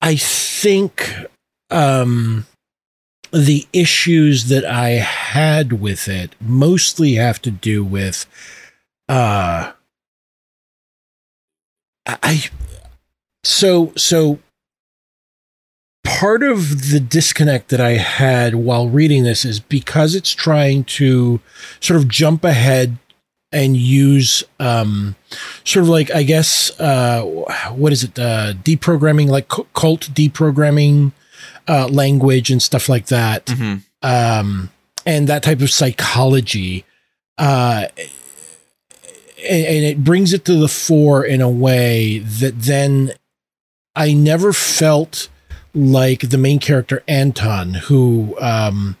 [0.00, 1.12] I think
[1.70, 2.46] um,
[3.32, 8.26] the issues that I had with it mostly have to do with
[9.08, 9.72] uh
[12.08, 12.44] I
[13.44, 14.38] so so
[16.04, 21.40] part of the disconnect that I had while reading this is because it's trying to
[21.80, 22.96] sort of jump ahead
[23.52, 25.16] and use um
[25.64, 27.22] sort of like I guess uh
[27.74, 31.12] what is it uh deprogramming like cult deprogramming
[31.68, 33.76] uh, language and stuff like that, mm-hmm.
[34.02, 34.70] um,
[35.04, 36.84] and that type of psychology.
[39.38, 43.12] And, and it brings it to the fore in a way that then
[43.94, 45.28] I never felt
[45.74, 48.96] like the main character Anton, who um,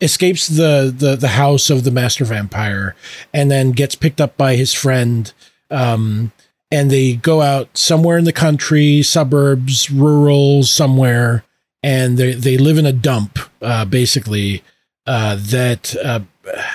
[0.00, 2.94] escapes the, the the house of the master vampire
[3.32, 5.32] and then gets picked up by his friend.
[5.70, 6.32] Um,
[6.70, 11.44] and they go out somewhere in the country, suburbs, rural, somewhere,
[11.82, 14.62] and they they live in a dump, uh, basically.
[15.04, 16.20] Uh, that uh,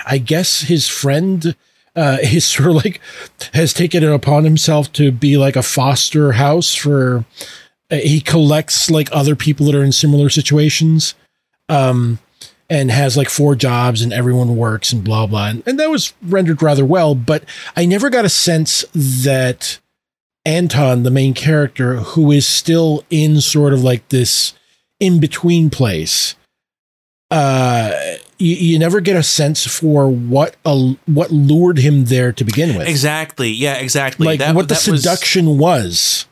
[0.06, 1.56] I guess his friend
[1.98, 3.02] uh, is sort of like
[3.54, 7.26] has taken it upon himself to be like a foster house for.
[7.90, 11.16] Uh, he collects like other people that are in similar situations,
[11.70, 12.20] um,
[12.70, 15.48] and has like four jobs and everyone works and blah blah.
[15.48, 17.46] And, and that was rendered rather well, but
[17.76, 19.80] I never got a sense that
[20.46, 24.54] Anton, the main character, who is still in sort of like this
[24.98, 26.36] in between place.
[27.30, 27.92] Uh,
[28.38, 32.78] you, you never get a sense for what a, what lured him there to begin
[32.78, 32.88] with.
[32.88, 33.50] Exactly.
[33.50, 33.76] Yeah.
[33.76, 34.26] Exactly.
[34.26, 36.26] Like that, what the seduction was, was.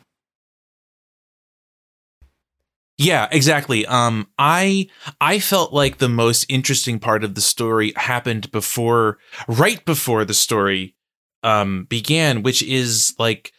[2.97, 3.85] Yeah, exactly.
[3.85, 4.87] Um, I
[5.19, 9.17] I felt like the most interesting part of the story happened before,
[9.49, 10.95] right before the story
[11.43, 13.51] um began, which is like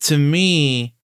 [0.00, 0.96] to me,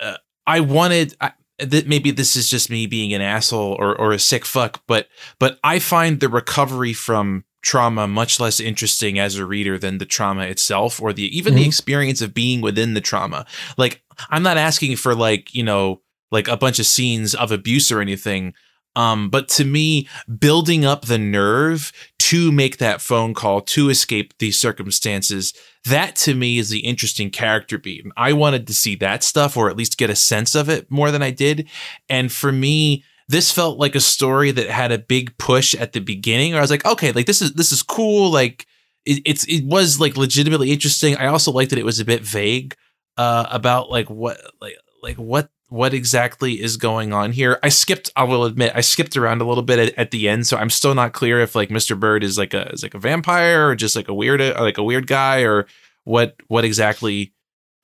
[0.00, 1.16] uh, I wanted.
[1.20, 4.82] I, that maybe this is just me being an asshole or, or a sick fuck,
[4.86, 9.98] but but I find the recovery from trauma much less interesting as a reader than
[9.98, 11.62] the trauma itself or the even mm-hmm.
[11.62, 13.44] the experience of being within the trauma.
[13.76, 16.00] Like I'm not asking for like, you know,
[16.30, 18.54] like a bunch of scenes of abuse or anything.
[18.98, 20.08] Um, but to me,
[20.40, 26.34] building up the nerve to make that phone call to escape these circumstances, that to
[26.34, 28.02] me is the interesting character beat.
[28.02, 30.90] And I wanted to see that stuff or at least get a sense of it
[30.90, 31.68] more than I did.
[32.08, 36.00] And for me, this felt like a story that had a big push at the
[36.00, 36.54] beginning.
[36.54, 38.32] Or I was like, okay, like this is this is cool.
[38.32, 38.66] Like
[39.06, 41.16] it, it's it was like legitimately interesting.
[41.16, 42.74] I also liked that it was a bit vague
[43.16, 44.74] uh, about like what like
[45.04, 47.58] like what what exactly is going on here.
[47.62, 50.46] I skipped, I will admit, I skipped around a little bit at, at, the end,
[50.46, 51.98] so I'm still not clear if like Mr.
[51.98, 54.82] Bird is like a is like a vampire or just like a weird like a
[54.82, 55.66] weird guy or
[56.04, 57.32] what what exactly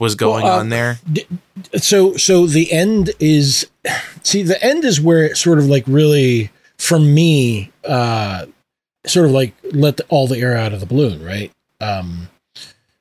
[0.01, 0.99] was going Well, uh, on there.
[1.77, 3.69] so so the end is
[4.23, 8.47] see the end is where it sort of like really for me uh
[9.07, 12.29] sort of like let the, all the air out of the balloon right um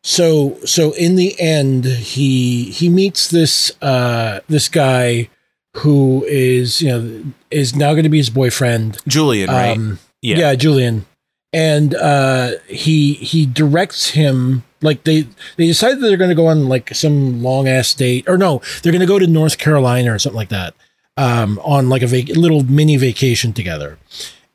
[0.04, 5.30] so so in the end he he meets this uh this guy
[5.78, 9.76] who is you know is now going to be his boyfriend Julian, right?
[9.76, 10.38] um yeah.
[10.38, 11.06] yeah, Julian.
[11.54, 16.48] And uh he he directs him like they they decide that they're going to go
[16.48, 20.14] on like some long ass date or no, they're going to go to North Carolina
[20.14, 20.74] or something like that.
[21.16, 23.98] Um on like a vac- little mini vacation together.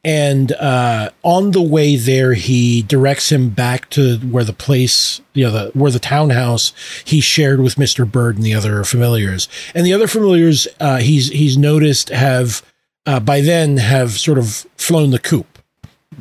[0.09, 5.45] And uh on the way there he directs him back to where the place, you
[5.45, 6.73] know, the where the townhouse
[7.05, 8.11] he shared with Mr.
[8.11, 9.49] Bird and the other familiars.
[9.75, 12.63] And the other familiars uh he's he's noticed have
[13.09, 15.47] uh, by then have sort of flown the coop.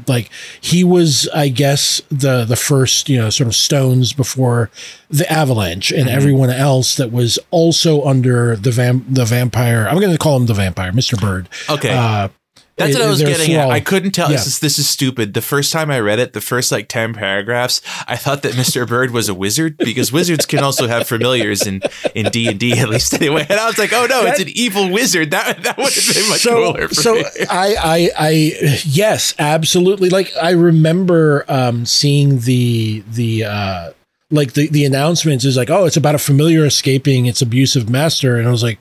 [0.08, 0.30] Like
[0.62, 4.70] he was, I guess, the the first, you know, sort of stones before
[5.10, 9.88] the avalanche, and everyone else that was also under the vam- the vampire.
[9.90, 11.50] I'm going to call him the vampire, Mister Bird.
[11.70, 11.94] Okay.
[11.94, 12.30] Uh,
[12.78, 13.70] That's what I was getting at.
[13.70, 14.30] I couldn't tell.
[14.30, 14.38] Yeah.
[14.38, 15.34] This is this is stupid.
[15.34, 18.88] The first time I read it, the first like ten paragraphs, I thought that Mr.
[18.88, 21.82] Bird was a wizard because wizards can also have familiars in
[22.14, 23.46] in D and D at least anyway.
[23.50, 25.32] And I was like, oh no, it's an evil wizard.
[25.32, 27.24] That that would have been much cooler for so me.
[27.50, 33.92] I, I I yes absolutely like i remember um seeing the the uh
[34.32, 38.38] like the the announcements is like oh it's about a familiar escaping its abusive master
[38.38, 38.80] and i was like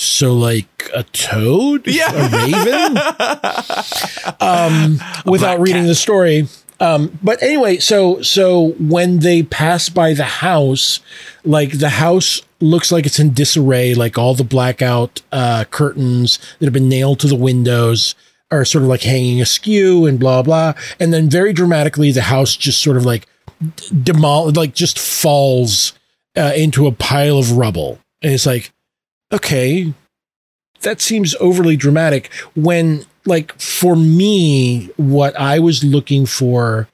[0.00, 1.86] so like a toad?
[1.86, 2.10] Yeah.
[2.12, 2.98] a raven?
[4.40, 5.88] Um without reading cat.
[5.88, 6.48] the story.
[6.80, 11.00] Um but anyway so so when they pass by the house
[11.44, 16.66] like the house looks like it's in disarray like all the blackout uh curtains that
[16.66, 18.14] have been nailed to the windows
[18.50, 20.74] are sort of like hanging askew and blah blah.
[20.98, 23.26] And then very dramatically the house just sort of like
[23.62, 25.92] demol like just falls
[26.36, 27.98] uh, into a pile of rubble.
[28.22, 28.72] And it's like
[29.32, 29.92] okay
[30.82, 36.88] that seems overly dramatic when like for me what i was looking for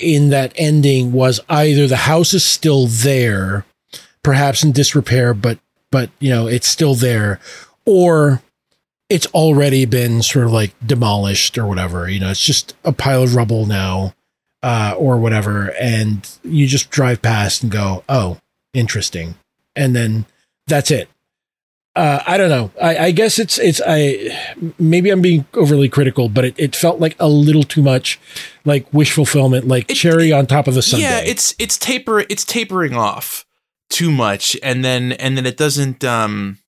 [0.00, 3.64] in that ending was either the house is still there
[4.22, 5.58] perhaps in disrepair but
[5.90, 7.40] but you know it's still there
[7.86, 8.42] or
[9.08, 13.22] it's already been sort of like demolished or whatever you know it's just a pile
[13.22, 14.14] of rubble now
[14.62, 18.38] uh or whatever and you just drive past and go oh
[18.74, 19.34] interesting
[19.74, 20.26] and then
[20.70, 21.08] that's it
[21.96, 22.70] uh, I don't know.
[22.80, 24.30] I, I guess it's it's I
[24.78, 28.20] maybe I'm being overly critical, but it, it felt like a little too much
[28.64, 31.02] like wish fulfillment, like It- cherry on top of the sundae.
[31.02, 33.44] Yeah, it's it's taper it's tapering off
[33.88, 36.04] too much, and then and then it doesn't.
[36.04, 36.58] Um,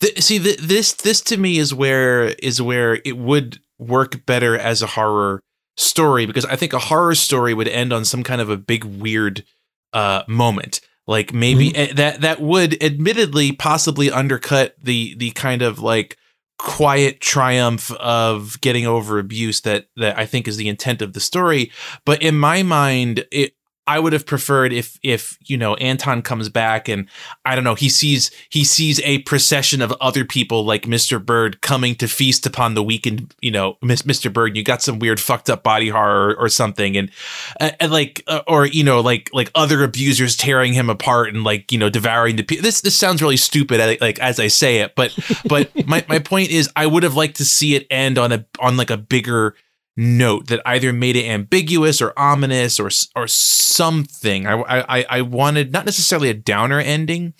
[0.00, 4.58] th- see, th- this this to me is where is where it would work better
[4.58, 5.40] as a horror
[5.76, 8.82] story because I think a horror story would end on some kind of a big
[8.84, 9.44] weird
[9.92, 10.80] uh moment.
[11.10, 16.16] Like maybe eh, that that would admittedly possibly undercut the the kind of like
[16.56, 21.18] quiet triumph of getting over abuse that that I think is the intent of the
[21.18, 21.72] story.
[22.04, 23.54] But in my mind, it
[23.86, 27.08] I would have preferred if if you know Anton comes back and
[27.44, 31.24] I don't know he sees he sees a procession of other people like Mr.
[31.24, 34.32] Bird coming to feast upon the weakened you know Mr.
[34.32, 37.12] Bird you got some weird fucked up body horror or, something and,
[37.58, 41.70] and like uh, or you know like like other abusers tearing him apart and like
[41.70, 44.94] you know devouring the pe- this this sounds really stupid like as I say it
[44.96, 45.16] but
[45.48, 48.44] but my my point is I would have liked to see it end on a
[48.58, 49.54] on like a bigger
[50.02, 54.46] note that either made it ambiguous or ominous or or something.
[54.46, 54.54] I
[54.98, 57.34] I I wanted not necessarily a downer ending,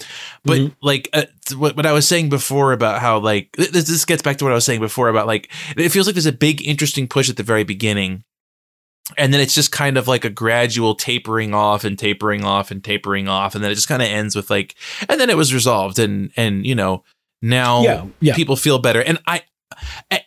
[0.45, 0.77] but Mhm.
[0.83, 1.25] like uh,
[1.57, 4.53] what what I was saying before about how like this this gets back to what
[4.53, 7.37] I was saying before about like it feels like there's a big interesting push at
[7.37, 8.25] the very beginning.
[9.19, 12.85] And then it's just kind of like a gradual tapering off and tapering off and
[12.85, 14.77] tapering off, and then it just kind of ends with like,
[15.09, 17.03] and then it was resolved, and and you know
[17.43, 18.35] now yeah, yeah.
[18.37, 19.43] people feel better and I,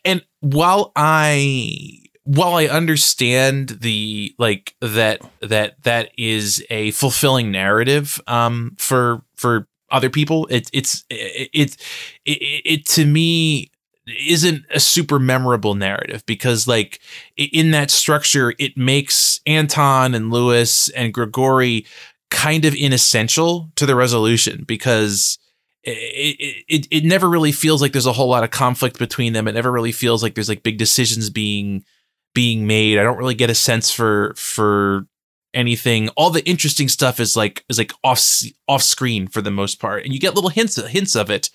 [0.04, 8.20] and while i while i understand the like that that that is a fulfilling narrative
[8.28, 11.78] um for for other people it it's it it,
[12.26, 13.70] it, it to me
[14.28, 17.00] isn't a super memorable narrative because like
[17.38, 21.86] in that structure it makes anton and luis and grigori
[22.30, 25.38] kind of inessential to the resolution because
[25.84, 29.48] it, it it never really feels like there's a whole lot of conflict between them.
[29.48, 31.84] It never really feels like there's like big decisions being
[32.34, 32.98] being made.
[33.00, 35.08] I don't really get a sense for for
[35.54, 36.10] anything.
[36.10, 38.24] All the interesting stuff is like is like off
[38.68, 41.50] off screen for the most part, and you get little hints hints of it.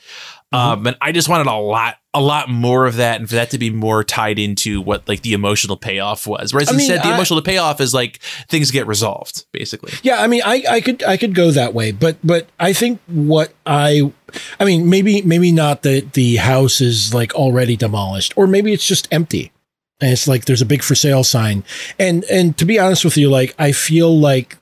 [0.51, 3.51] Um, and I just wanted a lot, a lot more of that, and for that
[3.51, 6.55] to be more tied into what like the emotional payoff was.
[6.55, 9.93] Whereas I mean, instead, the I- emotional payoff is like things get resolved, basically.
[10.03, 12.99] Yeah, I mean, I, I could I could go that way, but but I think
[13.09, 14.11] what I,
[14.59, 18.87] I mean, maybe maybe not that the house is like already demolished, or maybe it's
[18.87, 19.53] just empty,
[20.01, 21.64] and it's like there's a big for sale sign,
[21.99, 24.57] and and to be honest with you, like I feel like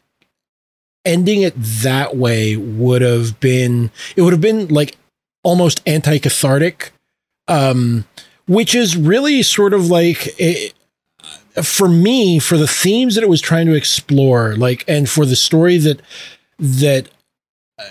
[1.05, 4.97] ending it that way would have been it would have been like
[5.43, 6.93] almost anti cathartic,
[7.49, 8.07] um,
[8.47, 10.29] which is really sort of like.
[10.41, 10.73] A,
[11.63, 15.35] for me for the themes that it was trying to explore like and for the
[15.35, 16.03] story that
[16.59, 17.09] that
[17.79, 17.85] uh,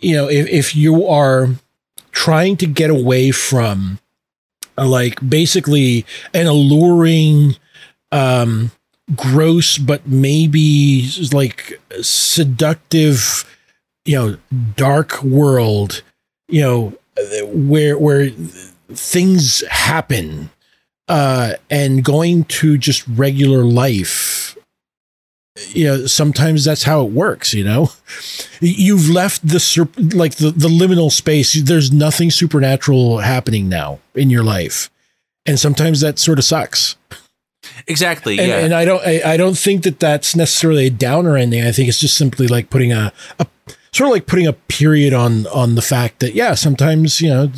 [0.00, 1.50] you know if, if you are
[2.10, 4.00] trying to get away from
[4.84, 6.04] like basically
[6.34, 7.56] an alluring
[8.10, 8.70] um
[9.16, 13.44] gross but maybe like seductive
[14.04, 14.36] you know
[14.76, 16.02] dark world
[16.48, 16.92] you know
[17.52, 18.30] where where
[18.90, 20.50] things happen
[21.08, 24.51] uh, and going to just regular life
[25.68, 27.90] you know sometimes that's how it works you know
[28.60, 29.58] you've left the
[30.14, 34.90] like the, the liminal space there's nothing supernatural happening now in your life
[35.44, 36.96] and sometimes that sort of sucks
[37.86, 38.38] Exactly.
[38.38, 38.58] and, yeah.
[38.60, 41.88] and i don't I, I don't think that that's necessarily a downer ending i think
[41.88, 43.46] it's just simply like putting a, a
[43.92, 47.52] sort of like putting a period on on the fact that yeah sometimes you know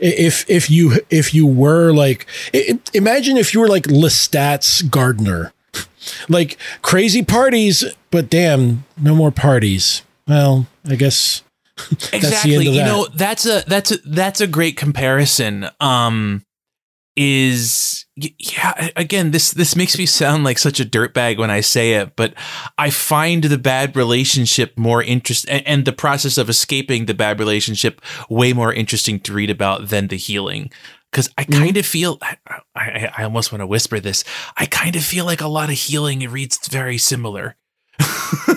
[0.00, 5.52] if if you if you were like i- imagine if you were like lestat's gardener
[6.28, 10.02] like crazy parties but damn no more parties.
[10.26, 11.42] Well i guess
[12.12, 12.68] exactly.
[12.68, 12.86] you that.
[12.86, 15.68] know that's a that's a that's a great comparison.
[15.80, 16.42] Um
[17.20, 21.94] is yeah again this this makes me sound like such a dirtbag when i say
[21.94, 22.32] it but
[22.78, 27.40] i find the bad relationship more interest and, and the process of escaping the bad
[27.40, 28.00] relationship
[28.30, 30.70] way more interesting to read about than the healing
[31.10, 31.62] because I Mm-hmm.
[31.62, 32.36] kind of feel I,
[32.76, 34.24] I I almost want to whisper this.
[34.56, 37.56] I kind of feel like a lot of healing it reads very similar.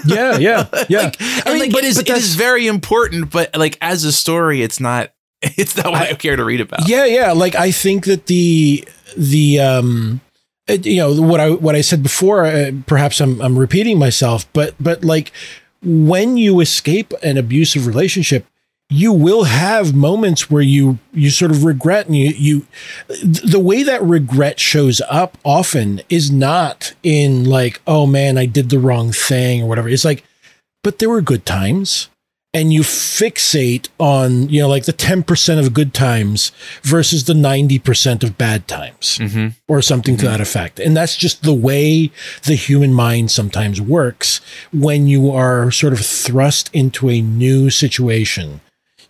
[0.06, 3.32] yeah yeah yeah like, I mean, like but- it is but it is very important,
[3.32, 6.62] but like as a story, it's not it's not what I, I- care to read
[6.62, 6.88] about.
[6.88, 7.32] Yeah, yeah.
[7.32, 8.88] Like I think that the
[9.18, 10.22] the um,
[10.68, 12.46] it- you know what I what I said before.
[12.46, 15.32] Uh, perhaps I'm I'm repeating myself, but but like
[15.84, 18.46] when you escape an abusive relationship,
[18.94, 22.68] you will have moments where you you sort of regret and you you
[23.08, 28.70] the way that regret shows up often is not in like oh man I did
[28.70, 29.88] the wrong thing or whatever.
[29.90, 30.24] It's like
[30.84, 32.10] but there were good times
[32.54, 36.52] and you fixate on you know like the 10% of good times
[36.84, 39.48] versus the 90% of bad times Mm-hmm.
[39.70, 42.12] or something to that effect and that's just the way
[42.44, 44.42] the human mind sometimes works
[44.74, 48.60] when you are sort of thrust into a new situation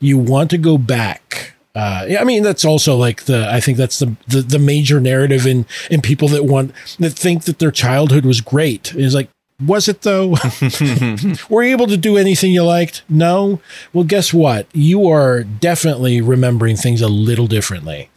[0.02, 3.78] you want to go back uh, yeah, I mean that's also like the I think
[3.78, 7.72] that's the, the the major narrative in in people that want that think that their
[7.72, 8.94] childhood was great.
[8.94, 9.30] Is like
[9.66, 10.30] was it though?
[11.50, 13.04] Were you able to do anything you liked?
[13.08, 13.62] No?
[13.94, 14.68] Well guess what?
[14.74, 18.10] You are definitely remembering things a little differently.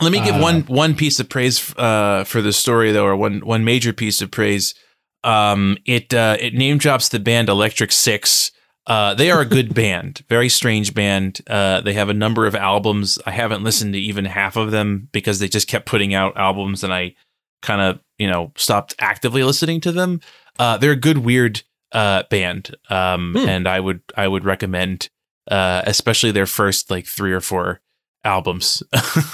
[0.00, 3.16] Let me give Uh, one one piece of praise uh, for the story though, or
[3.16, 4.74] one one major piece of praise.
[5.22, 8.52] Um, it uh, it name drops the band Electric Six.
[8.88, 11.40] Uh, they are a good band, very strange band.
[11.46, 13.18] Uh, they have a number of albums.
[13.26, 16.82] I haven't listened to even half of them because they just kept putting out albums,
[16.82, 17.14] and I
[17.62, 20.20] kind of you know stopped actively listening to them.
[20.58, 21.62] Uh, they're a good weird
[21.92, 23.46] uh, band, um, Hmm.
[23.48, 25.10] and I would I would recommend,
[25.50, 27.80] uh, especially their first like three or four
[28.24, 28.82] albums.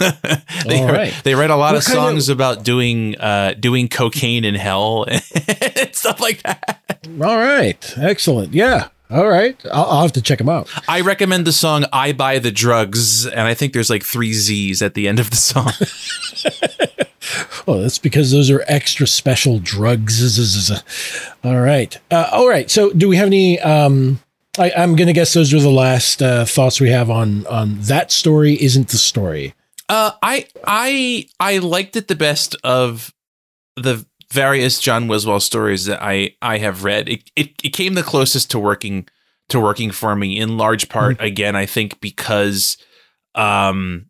[0.66, 1.14] they, All right.
[1.24, 4.54] they read a lot What of kind of- songs about doing uh, doing cocaine in
[4.56, 5.22] hell and
[5.94, 6.80] stuff like that.
[7.22, 11.46] all right excellent yeah all right I'll, I'll have to check them out I recommend
[11.46, 15.08] the song "I Buy the Drugs," and I think there's like three Z's at the
[15.08, 15.72] end of the song.
[17.66, 20.70] Oh, that's because those are extra special drugs.
[21.44, 21.98] All right.
[22.10, 22.70] Uh, all right.
[22.70, 23.58] So, do we have any?
[23.60, 24.20] Um,
[24.58, 27.80] I, I'm going to guess those are the last uh, thoughts we have on on
[27.80, 28.62] that story.
[28.62, 29.54] Isn't the story?
[29.88, 33.14] Uh, I I I liked it the best of
[33.76, 34.04] the
[34.34, 37.08] various John Wiswell stories that I I have read.
[37.08, 39.08] It it, it came the closest to working
[39.48, 41.16] to working for me in large part.
[41.20, 42.76] Again, I think because
[43.34, 44.06] um,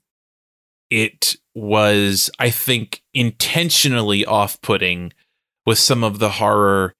[0.90, 5.12] it was I think intentionally off putting
[5.66, 6.94] with some of the horror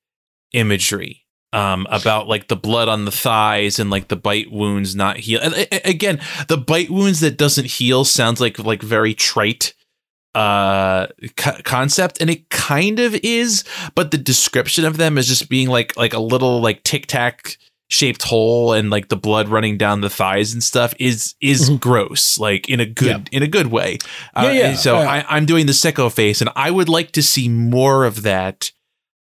[0.52, 1.22] imagery.
[1.52, 5.38] Um, about like the blood on the thighs and like the bite wounds not heal.
[5.40, 9.72] And again, the bite wounds that doesn't heal sounds like like very trite
[10.34, 11.06] uh
[11.36, 13.62] co- concept and it kind of is
[13.94, 17.56] but the description of them is just being like like a little like tic tac
[17.88, 21.78] shaped hole and like the blood running down the thighs and stuff is is Mhm.
[21.80, 23.36] gross like in a good Yeah.
[23.38, 23.98] in a good way
[24.34, 24.74] uh, Yeah, yeah.
[24.74, 28.04] so Uh, I, i'm doing the sicko face and i would like to see more
[28.04, 28.72] of that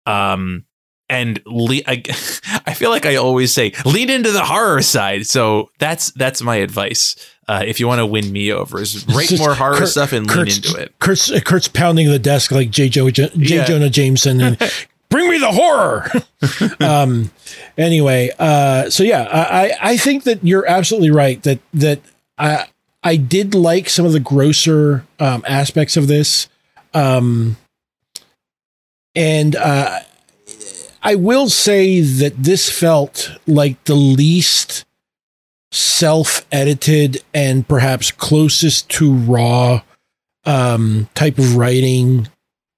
[0.06, 0.66] um
[1.10, 2.04] and le- I,
[2.66, 5.26] I feel like I always say lean into the horror side.
[5.28, 7.16] So that's that's my advice.
[7.50, 10.12] Uh, if you want to win me over, is write just more horror Kurt- stuff
[10.12, 11.00] and Kurt's, lean into it.
[11.00, 12.90] Kurt's, Kurt's pounding the desk like J.
[12.90, 13.30] Jo, J.
[13.36, 13.64] Yeah.
[13.64, 14.58] Jonah Jameson and
[15.10, 16.12] bring me the horror.
[16.82, 17.32] um,
[17.78, 22.02] anyway, uh, so yeah, I, I- I think that you're absolutely right that that
[22.38, 22.66] I
[23.02, 26.50] I did like some of the grosser um, aspects of this,
[26.94, 27.56] um,
[29.16, 30.00] and uh,
[31.08, 34.84] I will say that this felt like the least
[35.72, 39.84] self-edited and perhaps closest to raw
[40.44, 42.28] um, type of writing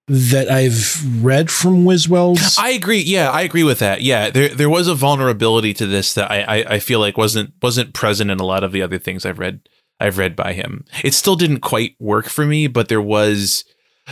[0.08, 2.56] that I've read from Wiswell's.
[2.60, 3.02] I agree.
[3.02, 4.04] Yeah, I agree with that.
[4.04, 7.54] Yeah, there there was a vulnerability to this that I, I I feel like wasn't
[7.64, 9.68] wasn't present in a lot of the other things I've read
[10.00, 10.86] I've read by him.
[11.04, 13.66] It still didn't quite work for me, but there was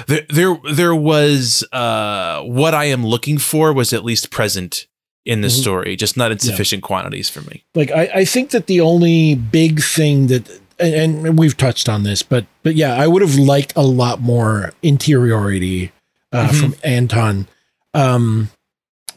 [0.08, 4.86] there there there was uh what I am looking for was at least present
[5.26, 5.60] in the Mhm.
[5.62, 7.64] story, just not in sufficient quantities for me.
[7.76, 12.04] like I, I think that the only big thing that and, and we've touched on
[12.04, 15.92] this but but yeah i would have liked a lot more interiority
[16.32, 16.60] uh, Mhm.
[16.60, 17.48] from anton
[17.94, 18.50] um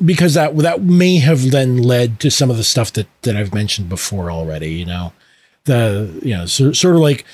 [0.05, 3.53] because that that may have then led to some of the stuff that that i've
[3.53, 5.12] mentioned before already you know
[5.64, 7.24] the you know so, sort of like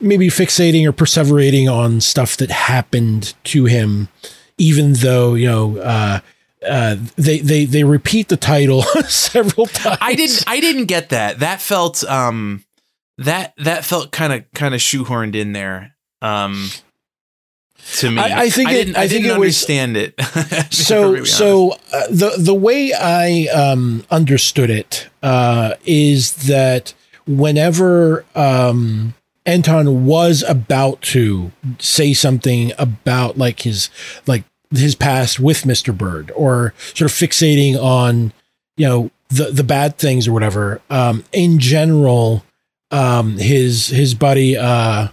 [0.00, 4.08] maybe fixating or perseverating on stuff that happened to him
[4.58, 6.20] even though you know uh
[6.66, 9.98] uh, they they they repeat the title several times.
[10.00, 11.38] I didn't I didn't get that.
[11.38, 12.64] That felt um
[13.18, 15.94] that that felt kind of kind of shoehorned in there.
[16.22, 16.70] Um
[17.98, 18.20] to me.
[18.20, 20.14] I- I think it- didn't I, I think didn't it was- understand it.
[20.72, 26.94] So so uh, the the way I um, understood it uh, is that
[27.28, 29.14] whenever um,
[29.46, 33.90] Anton was about to say something about like his
[34.26, 35.96] like his past with Mr.
[35.96, 38.32] Bird or sort of fixating on
[38.76, 42.44] you know the the bad things or whatever um, in general
[42.90, 45.08] um, his his buddy uh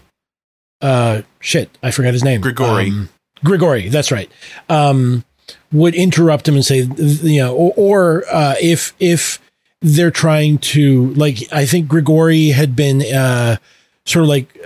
[0.81, 2.89] uh shit I forgot his name Grigori.
[2.89, 3.09] Um,
[3.43, 4.31] Grigori that's right
[4.69, 5.23] um,
[5.71, 9.39] would interrupt him and say, you know, or, or uh, if if
[9.81, 13.57] they're trying to like, I think Grigori had been uh,
[14.06, 14.58] sort of like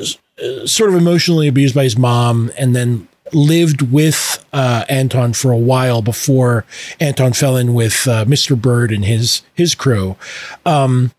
[0.00, 5.52] uh, sort of emotionally abused by his mom, and then lived with uh, Anton for
[5.52, 6.64] a while before
[6.98, 8.60] Anton fell in with uh, Mr.
[8.60, 10.16] Bird and his his crew.
[10.64, 11.12] Um,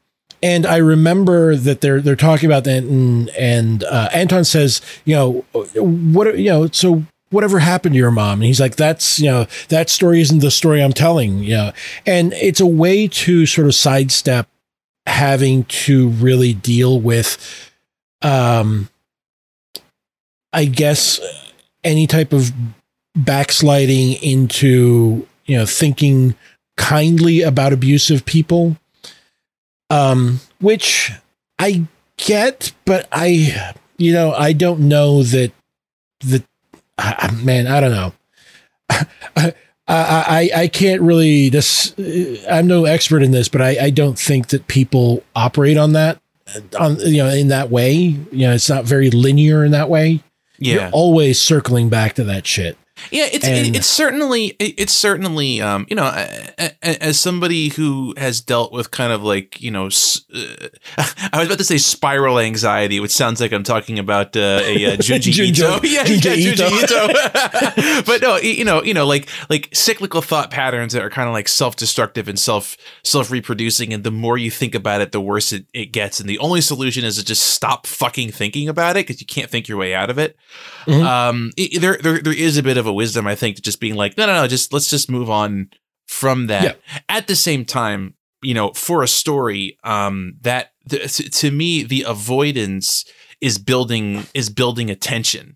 [0.43, 5.15] and I remember that they're they're talking about that, and and uh, Anton says, you
[5.15, 8.39] know, what you know, so whatever happened to your mom?
[8.39, 11.71] And he's like, that's you know, that story isn't the story I'm telling, you know,
[12.05, 14.47] and it's a way to sort of sidestep
[15.05, 17.71] having to really deal with,
[18.21, 18.89] um,
[20.53, 21.19] I guess
[21.83, 22.51] any type of
[23.15, 26.35] backsliding into you know thinking
[26.77, 28.77] kindly about abusive people
[29.89, 31.11] um which
[31.59, 31.85] i
[32.15, 35.51] get but i you know i don't know that
[36.97, 38.13] I, I- man i don't know
[39.87, 41.93] I, I i can't really this
[42.49, 46.21] i'm no expert in this but i i don't think that people operate on that
[46.79, 47.93] on you know in that way.
[47.95, 50.23] You know it's not very linear in that way.
[50.57, 50.73] Yeah.
[50.75, 52.77] you're always circling back to that shit
[53.09, 56.05] Yeah, it's And- it, it's certainly it, it's certainly um you know
[56.81, 60.67] as somebody who has dealt with kind of like you know uh,
[61.33, 64.93] I was about to say spiral anxiety, which sounds like I'm talking about uh, a
[64.93, 65.79] uh, Junji Ito.
[65.83, 66.69] yeah, Junji yeah, Ito.
[66.69, 68.03] Junji Ito.
[68.05, 71.33] but no, you know, you know, like like cyclical thought patterns that are kind of
[71.33, 75.65] like self-destructive and self self-reproducing, and the more you think about it, the worse it,
[75.73, 76.19] it gets.
[76.19, 79.49] And the only solution is to just stop fucking thinking about it because you can't
[79.49, 80.35] think your way out of it
[80.85, 81.03] Mhm.
[81.03, 83.79] um i- there, there there is a bit of a wisdom i think to just
[83.79, 85.69] being like no no no just let's just move on
[86.07, 86.99] from that Yeah.
[87.09, 92.03] at the same time you know for a story um that th- to, me the
[92.07, 93.05] avoidance
[93.39, 95.55] is building is building attention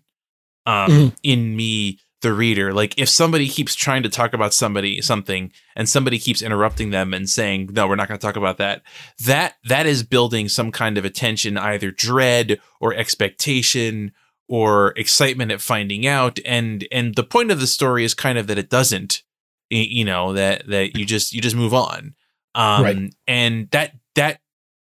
[0.66, 1.16] um Mhm.
[1.22, 5.88] in me the reader like if somebody keeps trying to talk about somebody something and
[5.88, 8.82] somebody keeps interrupting them and saying no we're not going to talk about that
[9.24, 14.12] that that is building some kind of attention either dread or expectation
[14.48, 18.46] or excitement at finding out and and the point of the story is kind of
[18.46, 19.22] that it doesn't
[19.70, 22.14] you know that that you just you just move on
[22.54, 23.14] um Right.
[23.26, 24.40] and that that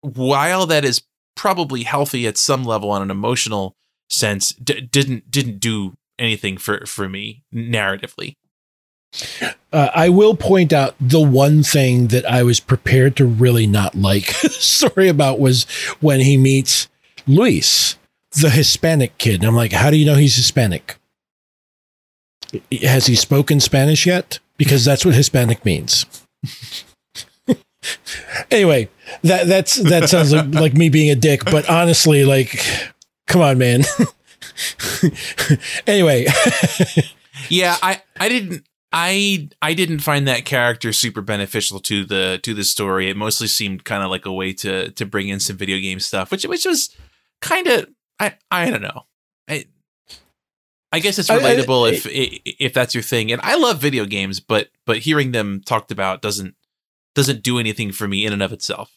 [0.02, 1.02] while that is
[1.34, 3.76] probably healthy at some level on an emotional
[4.10, 8.36] sense d- didn't didn't do anything for for me narratively.
[9.72, 13.94] Uh, I will point out the one thing that I was prepared to really not
[13.94, 15.64] like Sorry about was
[16.00, 16.88] when he meets
[17.26, 17.96] Luis,
[18.40, 19.36] the Hispanic kid.
[19.36, 20.96] And I'm like, how do you know he's Hispanic?
[22.82, 24.38] Has he spoken Spanish yet?
[24.56, 26.06] Because that's what Hispanic means.
[28.50, 28.88] anyway,
[29.22, 32.64] that that's that sounds like, like me being a dick, but honestly, like,
[33.26, 33.82] come on, man.
[35.86, 36.26] anyway,
[37.48, 42.54] yeah, I I didn't I I didn't find that character super beneficial to the to
[42.54, 43.10] the story.
[43.10, 46.00] It mostly seemed kind of like a way to to bring in some video game
[46.00, 46.96] stuff, which which was
[47.40, 47.86] kind of
[48.18, 49.06] I I don't know.
[49.48, 49.66] I
[50.92, 52.06] I guess it's relatable I, I, if
[52.60, 53.32] if that's your thing.
[53.32, 56.54] And I love video games, but but hearing them talked about doesn't
[57.14, 58.92] doesn't do anything for me in and of itself.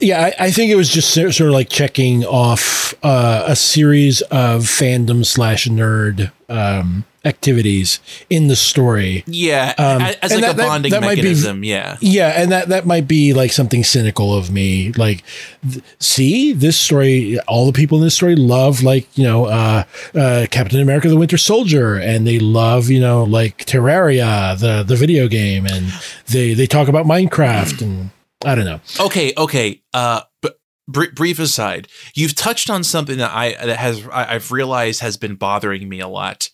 [0.00, 4.22] Yeah, I, I, think it was just sort of like checking off uh, a series
[4.22, 9.24] of fandom slash nerd um, activities in the story.
[9.26, 11.60] Yeah, um, as like that, a bonding that, that mechanism.
[11.60, 14.92] Be, yeah, yeah, and that that might be like something cynical of me.
[14.92, 15.22] Like,
[15.70, 19.84] th- see, this story, all the people in this story love like you know uh,
[20.14, 24.96] uh, Captain America: The Winter Soldier, and they love you know like Terraria, the the
[24.96, 25.92] video game, and
[26.28, 28.10] they they talk about Minecraft and
[28.44, 28.80] I don't know.
[28.98, 29.82] Okay, okay.
[29.92, 35.16] Uh, but brief aside, you've touched on something that I that has I've realized has
[35.16, 36.50] been bothering me a lot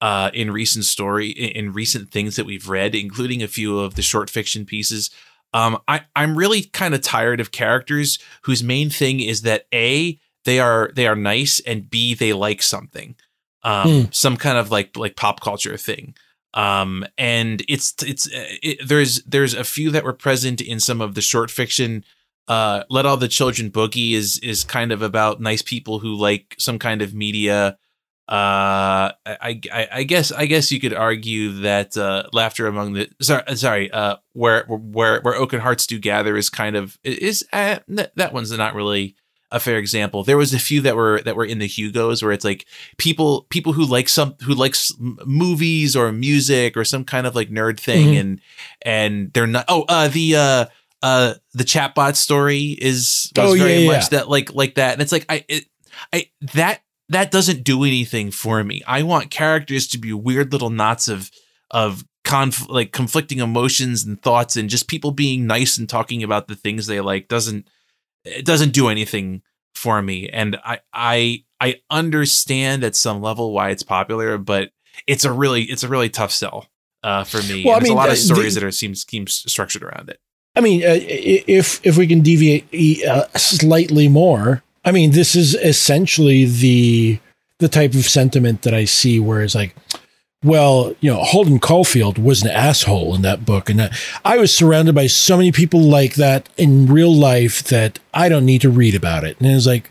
[0.00, 4.02] uh, in recent story in recent things that we've read, including a few of the
[4.02, 5.10] short fiction pieces.
[5.52, 10.18] Um, I I'm really kind of tired of characters whose main thing is that a
[10.44, 13.16] they are they are nice and b they like something,
[13.64, 14.14] um, mm.
[14.14, 16.14] some kind of like like pop culture thing
[16.54, 21.00] um and it's it's uh, it, there's there's a few that were present in some
[21.00, 22.04] of the short fiction
[22.48, 26.56] uh let all the children boogie is is kind of about nice people who like
[26.58, 27.78] some kind of media.
[28.28, 33.10] Uh I, I i guess i guess you could argue that uh laughter among the
[33.20, 37.44] sorry uh, sorry uh where where where oaken hearts do gather is kind of is
[37.52, 39.16] uh, that one's not really
[39.52, 40.22] a fair example.
[40.22, 42.66] There was a few that were that were in the Hugos where it's like
[42.98, 47.50] people people who like some who likes movies or music or some kind of like
[47.50, 48.20] nerd thing mm-hmm.
[48.20, 48.40] and
[48.82, 50.66] and they're not oh uh the uh
[51.02, 55.02] uh the chatbot story is was oh, very yeah, much that like like that and
[55.02, 55.64] it's like I it,
[56.12, 58.82] I that that doesn't do anything for me.
[58.86, 61.30] I want characters to be weird little knots of
[61.70, 66.46] of conf like conflicting emotions and thoughts and just people being nice and talking about
[66.46, 67.66] the things they like doesn't
[68.24, 69.42] it doesn't do anything
[69.74, 70.28] for me.
[70.28, 74.70] And I I I understand at some level why it's popular, but
[75.06, 76.66] it's a really it's a really tough sell
[77.02, 77.64] uh, for me.
[77.64, 80.10] Well, I mean, there's a lot of stories the, that are seems seems structured around
[80.10, 80.18] it.
[80.56, 85.54] I mean, uh, if if we can deviate uh, slightly more, I mean, this is
[85.54, 87.18] essentially the
[87.58, 89.76] the type of sentiment that I see, where it's like,
[90.42, 93.68] well, you know, Holden Caulfield was an asshole in that book.
[93.68, 93.90] And
[94.24, 98.46] I was surrounded by so many people like that in real life that I don't
[98.46, 99.38] need to read about it.
[99.38, 99.90] And it was like,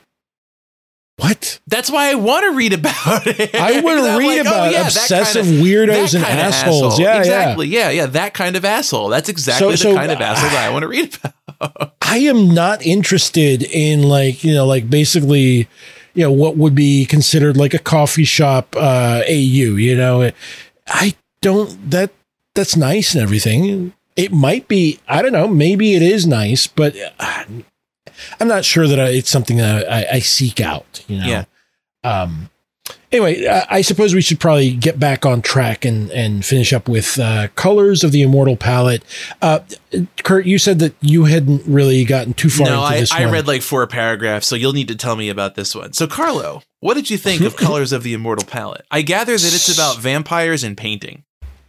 [1.18, 1.60] what?
[1.68, 3.54] That's why I want to read about it.
[3.54, 6.94] I want to read like, oh, about oh, yeah, obsessive kind of, weirdos and assholes.
[6.94, 7.06] Asshole.
[7.06, 7.68] Yeah, exactly.
[7.68, 7.90] Yeah.
[7.90, 8.06] yeah, yeah.
[8.08, 9.10] That kind of asshole.
[9.10, 11.16] That's exactly so, the so, kind of asshole that I want to read
[11.60, 11.94] about.
[12.02, 15.68] I am not interested in like, you know, like basically
[16.14, 19.76] you know what would be considered like a coffee shop uh, AU.
[19.78, 20.32] You know,
[20.88, 22.12] I don't that
[22.56, 23.94] that's nice and everything.
[24.16, 25.48] It might be I don't know.
[25.48, 27.44] Maybe it is nice, but uh,
[28.40, 31.04] I'm not sure that I, it's something that I, I, seek out.
[31.08, 31.26] You know.
[31.26, 31.46] Yeah.
[32.04, 32.50] Um,
[33.12, 37.20] anyway, I suppose we should probably get back on track and and finish up with
[37.20, 39.04] uh, colors of the immortal palette.
[39.42, 39.60] Uh,
[40.24, 42.68] Kurt, you said that you hadn't really gotten too far.
[42.68, 45.76] No, I, I read like four paragraphs, so you'll need to tell me about this
[45.76, 45.94] one.
[45.94, 48.86] So, Carlo, what did you think of Colors of the Immortal Palette?
[48.92, 51.24] I gather that it's about vampires and painting.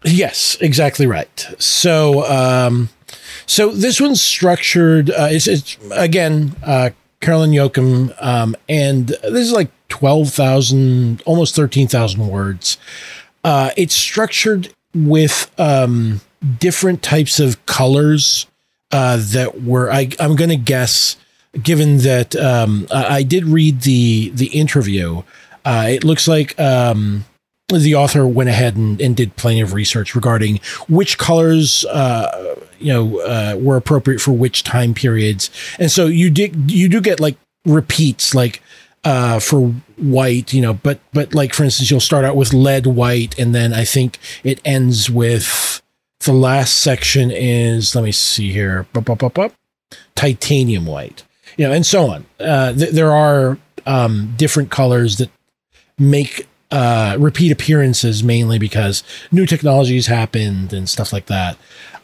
[0.04, 1.46] Yes, exactly right.
[1.58, 2.88] So, um,
[3.44, 5.10] so this one's structured.
[5.10, 12.26] Uh, it's, it's again uh, Caroline Yoachim, um, and this is like 12,000, almost 13,000
[12.26, 12.78] words.
[13.44, 16.20] Uh, it's structured with um,
[16.58, 18.46] different types of colors
[18.90, 21.16] uh, that were, I, I'm going to guess,
[21.62, 25.22] given that um, I did read the, the interview,
[25.64, 27.26] uh, it looks like um,
[27.68, 30.58] the author went ahead and, and, did plenty of research regarding
[30.88, 35.50] which colors uh, you know uh, were appropriate for which time periods.
[35.78, 38.62] And so you did you do get like repeats like
[39.04, 42.86] uh, for white you know but but like for instance you'll start out with lead
[42.86, 45.82] white and then i think it ends with
[46.20, 49.52] the last section is let me see here bup, bup, bup,
[50.14, 51.24] titanium white.
[51.56, 52.26] You know and so on.
[52.38, 55.30] Uh, th- there are um, different colors that
[55.98, 59.02] make uh, repeat appearances mainly because
[59.32, 61.56] new technologies happened and stuff like that.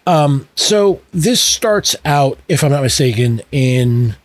[0.06, 4.16] Um, so this starts out, if I'm not mistaken, in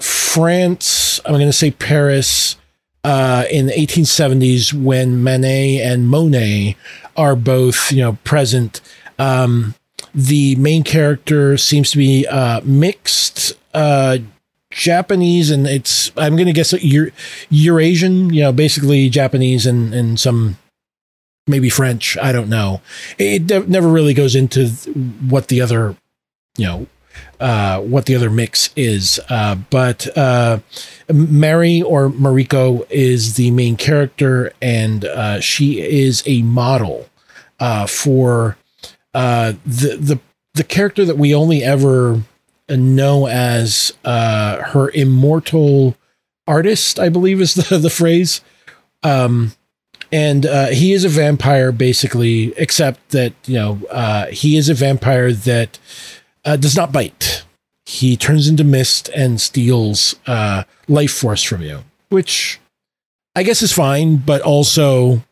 [0.00, 1.20] France.
[1.24, 2.56] I'm going to say Paris
[3.04, 6.76] uh, in the 1870s when Manet and Monet
[7.16, 8.80] are both, you know, present.
[9.18, 9.74] Um,
[10.14, 14.18] the main character seems to be uh, mixed uh,
[14.70, 17.10] Japanese, and it's I'm going to guess Euro-
[17.50, 18.32] Eurasian.
[18.32, 20.58] You know, basically Japanese and and some
[21.48, 22.16] maybe French.
[22.18, 22.80] I don't know.
[23.18, 24.68] It, it never really goes into
[25.28, 25.96] what the other,
[26.56, 26.86] you know,
[27.40, 29.20] uh, what the other mix is.
[29.28, 30.58] Uh, but uh,
[31.12, 37.08] Mary or Mariko is the main character, and uh, she is a model
[37.60, 38.56] uh, for
[39.14, 40.20] uh, the the
[40.54, 42.22] the character that we only ever
[42.68, 45.96] know as her immortal
[46.46, 46.98] artist.
[46.98, 48.40] I believe is the the phrase.
[49.04, 49.52] Um,
[50.10, 54.74] and uh, he is a vampire basically except that you know uh, he is a
[54.74, 55.78] vampire that
[56.44, 57.44] uh, does not bite.
[57.86, 62.58] He turns into mist and steals uh, life force from you which
[63.36, 65.22] i guess is fine but also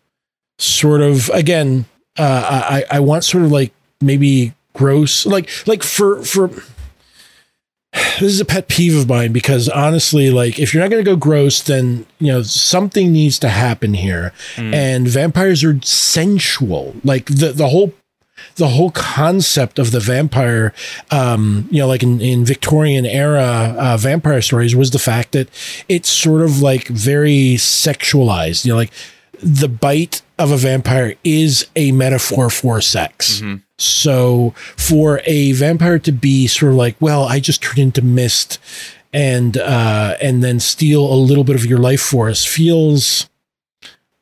[0.58, 1.84] sort of again
[2.18, 6.48] uh, I, I want sort of like maybe gross like like for for
[8.20, 11.10] this is a pet peeve of mine because honestly, like if you're not going to
[11.10, 14.32] go gross, then you know something needs to happen here.
[14.56, 14.74] Mm.
[14.74, 16.94] And vampires are sensual.
[17.04, 17.92] Like the the whole
[18.56, 20.72] the whole concept of the vampire,
[21.10, 25.48] um, you know, like in, in Victorian era uh, vampire stories, was the fact that
[25.88, 28.64] it's sort of like very sexualized.
[28.64, 28.92] You know, like
[29.40, 33.40] the bite of a vampire is a metaphor for sex.
[33.40, 33.56] Mm-hmm.
[33.78, 38.58] So for a vampire to be sort of like, well, I just turned into mist
[39.12, 43.30] and uh and then steal a little bit of your life force feels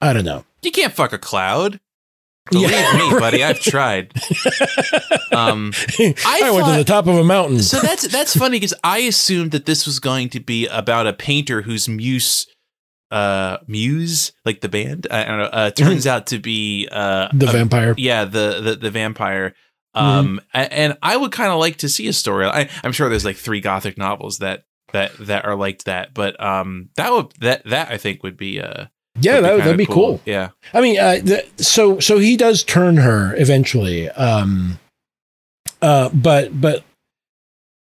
[0.00, 0.44] I don't know.
[0.62, 1.80] You can't fuck a cloud.
[2.50, 3.20] Believe yeah, me, right.
[3.20, 4.12] buddy, I've tried.
[5.32, 7.60] Um, I, I thought, went to the top of a mountain.
[7.60, 11.12] so that's that's funny because I assumed that this was going to be about a
[11.12, 12.46] painter whose muse
[13.14, 17.48] uh muse like the band i don't know uh turns out to be uh the
[17.48, 19.54] a, vampire yeah the the, the vampire
[19.94, 20.72] um mm-hmm.
[20.72, 23.36] and i would kind of like to see a story I, i'm sure there's like
[23.36, 27.90] three gothic novels that that that are like that but um that would that that
[27.90, 28.86] i think would be uh
[29.20, 29.94] yeah, that, that'd be cool.
[29.94, 30.20] cool.
[30.24, 30.50] Yeah.
[30.72, 34.10] I mean, uh, the, so so he does turn her eventually.
[34.10, 34.80] Um,
[35.80, 36.82] uh, but but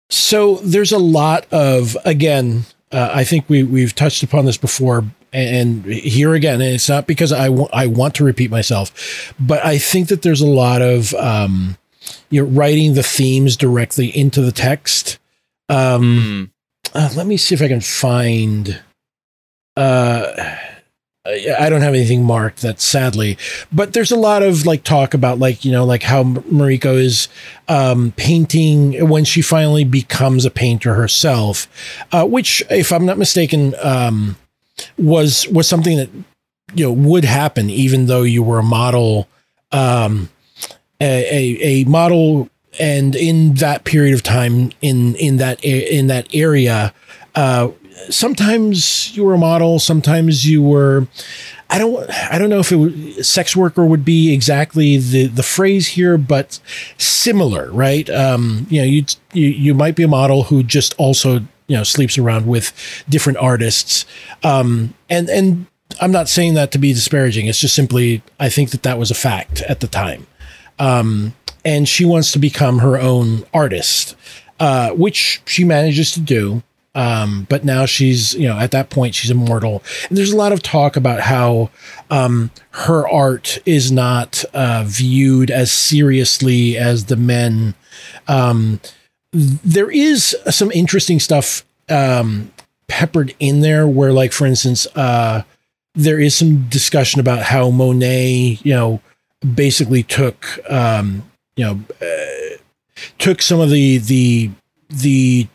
[0.09, 2.65] so there's a lot of again.
[2.91, 7.07] Uh, I think we we've touched upon this before, and here again, and it's not
[7.07, 10.81] because I, w- I want to repeat myself, but I think that there's a lot
[10.81, 11.77] of um,
[12.29, 15.19] you know writing the themes directly into the text.
[15.69, 16.51] Um,
[16.93, 16.93] mm.
[16.93, 18.81] uh, let me see if I can find.
[19.75, 20.55] Uh,
[21.25, 23.37] I don't have anything marked that sadly,
[23.71, 27.29] but there's a lot of like talk about like, you know, like how Mariko is
[27.69, 31.69] um, painting when she finally becomes a painter herself,
[32.11, 34.35] uh, which if I'm not mistaken, um,
[34.97, 36.09] was, was something that,
[36.73, 39.27] you know, would happen even though you were a model,
[39.71, 40.29] um,
[40.99, 42.49] a, a, a model
[42.79, 46.93] and in that period of time in, in that, in that area,
[47.35, 47.69] uh,
[48.09, 51.07] sometimes you were a model, sometimes you were.
[51.69, 52.09] I don't.
[52.31, 56.17] I don't know if it was, sex worker would be exactly the the phrase here,
[56.17, 56.59] but
[56.97, 58.07] similar, right?
[58.09, 61.41] Um, you know, you you you might be a model who just also
[61.73, 62.71] you know sleeps around with
[63.09, 64.05] different artists,
[64.43, 65.65] um, and and
[65.99, 67.47] I'm not saying that to be disparaging.
[67.47, 70.27] It's just simply I think that that was a fact at the time,
[70.77, 71.33] um,
[71.65, 74.15] and she wants to become her own artist,
[74.59, 76.61] uh, which she manages to do.
[76.95, 79.81] Um, but now she's, you know, at that point she's immortal.
[80.09, 81.71] And there's a lot of talk about how
[82.11, 87.73] um, her art is not uh, viewed as seriously as the men.
[88.27, 88.79] Um,
[89.33, 92.51] there is some interesting stuff um,
[92.87, 95.43] peppered in there, where, like, for instance, uh,
[95.95, 99.01] there is some discussion about how Monet, you know,
[99.55, 101.23] basically took, um,
[101.55, 102.57] you know, uh,
[103.17, 104.51] took some of the the
[104.89, 105.47] the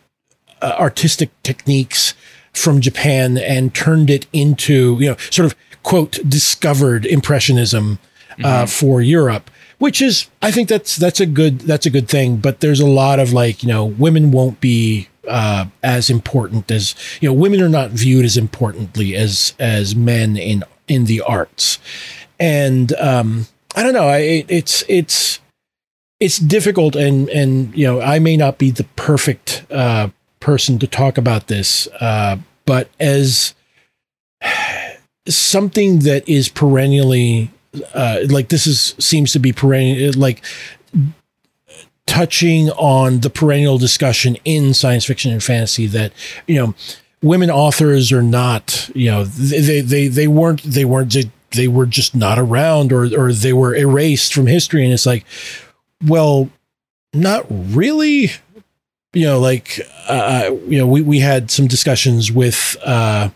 [0.61, 2.15] uh, artistic techniques
[2.53, 7.99] from Japan and turned it into, you know, sort of quote discovered impressionism
[8.43, 8.67] uh, mm-hmm.
[8.67, 12.37] for Europe, which is I think that's that's a good that's a good thing.
[12.37, 16.95] But there's a lot of like you know women won't be uh, as important as
[17.21, 21.79] you know women are not viewed as importantly as as men in in the arts,
[22.39, 23.47] and um,
[23.77, 24.09] I don't know.
[24.09, 25.41] I, it's it's
[26.21, 30.09] it's difficult and and you know I may not be the perfect uh,
[30.41, 33.55] person to talk about this, uh, but as
[35.29, 37.51] something that is perennially
[37.95, 40.43] uh, like this is seems to be perennial like
[42.07, 46.13] touching on the perennial discussion in science fiction and fantasy that
[46.47, 46.75] you know
[47.23, 51.15] women authors are not you know they they they weren't they weren't
[51.53, 54.85] they were just not around or or they were erased from history.
[54.85, 55.25] And it's like
[56.05, 56.51] well
[57.13, 58.31] not really.
[59.15, 63.31] You know like uh, you know we we had some discussions with uh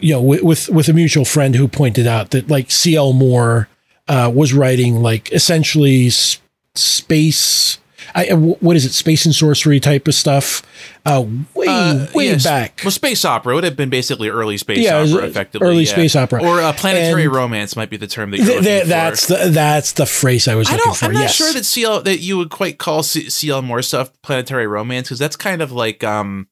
[0.00, 3.68] you know with with, with a mutual friend who pointed out that like CL Moore
[4.08, 6.40] uh was writing like essentially s-
[6.74, 7.78] space
[8.14, 8.92] I, what is it?
[8.92, 10.62] Space and sorcery type of stuff.
[11.04, 12.42] Uh, way, Uh, way yes.
[12.42, 12.80] back.
[12.82, 15.68] Well, space opera would have been basically early space Yeah, opera, effectively.
[15.68, 15.90] early yeah.
[15.92, 16.42] space opera.
[16.42, 18.88] or uh, planetary And- romance might be the term that you're Th- th- for.
[18.88, 21.04] that's the that's the phrase I was I looking for.
[21.04, 21.34] I'm not yes.
[21.34, 25.18] sure that CL that you would quite call C- CL Moore stuff planetary romance because
[25.18, 26.48] that's kind of like um,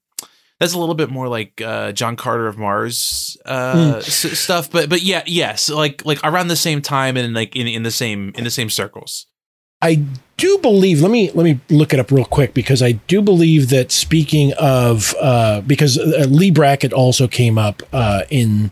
[0.61, 3.99] that's a little bit more like uh, John Carter of Mars uh, Hmm.
[3.99, 4.71] s- stuff.
[4.71, 7.91] But but yeah, yes, like like around the same time and like in in the
[7.91, 9.27] same in the same circles.
[9.83, 10.03] I
[10.39, 11.03] do believe.
[11.03, 14.55] Let me let me look it up real quick because I do believe that speaking
[14.55, 18.71] of uh, because uh, Leigh Brackett also came up uh, in.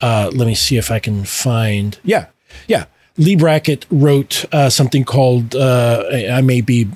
[0.00, 1.98] Uh, let me see if I can find.
[2.02, 2.26] Yeah,
[2.66, 2.86] yeah.
[3.18, 5.54] Leigh Brackett wrote uh, something called.
[5.54, 6.88] Uh, I may be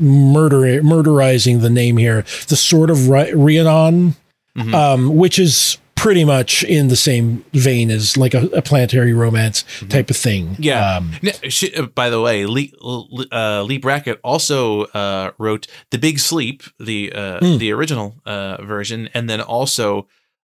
[0.00, 2.22] murder murderizing the name here.
[2.48, 4.14] The Sword of Ri- Rhiannon,
[4.56, 4.74] Mhm.
[4.74, 9.64] um, which is pretty much in the same vein as like a, a planetary romance
[9.88, 10.56] type of thing.
[10.58, 10.96] Yeah.
[10.96, 12.72] Um, N- sh- uh, by the way, Leigh
[13.30, 17.58] uh, Leigh Brackett also uh, wrote The Big Sleep, the uh, Mm.
[17.58, 20.08] the original uh, version, and then also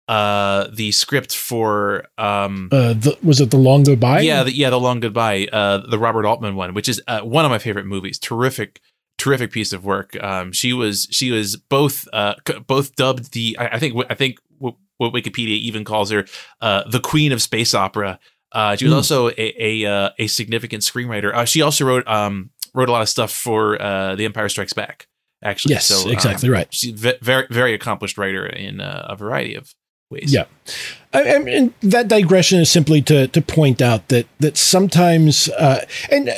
[0.09, 4.21] uh, the script for um, uh, the, was it the long goodbye?
[4.21, 7.45] yeah, the, yeah, the Long Goodbye, uh, the Robert Altman one, which is uh, one
[7.45, 8.19] of my favorite movies.
[8.19, 8.81] Terrific,
[9.23, 10.17] terrific piece of work.
[10.23, 12.35] Um, she was she was both uh,
[12.67, 16.25] both dubbed the I, I think I think what, what Wikipedia even calls her
[16.61, 18.19] uh, the Queen of Space Opera.
[18.53, 18.97] Uh, she was Hmm.
[18.99, 21.35] also a a, uh, a significant screenwriter.
[21.35, 24.73] Uh, she also wrote um, wrote a lot of stuff for uh, The Empire Strikes
[24.75, 25.07] Back.
[25.45, 26.69] Actually, Yes, so, um, exactly right.
[26.73, 29.75] She's ve- very very accomplished writer in uh, a variety of
[30.11, 30.33] ways.
[30.33, 30.45] Yeah.
[31.13, 35.85] I, I mean, that digression is simply to to point out that that sometimes, uh,
[36.11, 36.31] and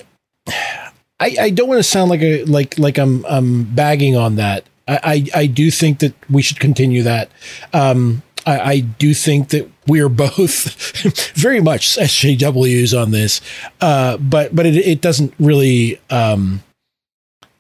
[1.24, 4.64] I, I don't want to sound like a like like I'm I'm bagging on that.
[4.86, 5.00] I,
[5.34, 7.30] I, I do think that we should continue that.
[7.72, 13.40] Um, I, I do think that we are both very much SJWs on this,
[13.80, 15.98] uh, but but it, it doesn't really.
[16.10, 16.62] Um,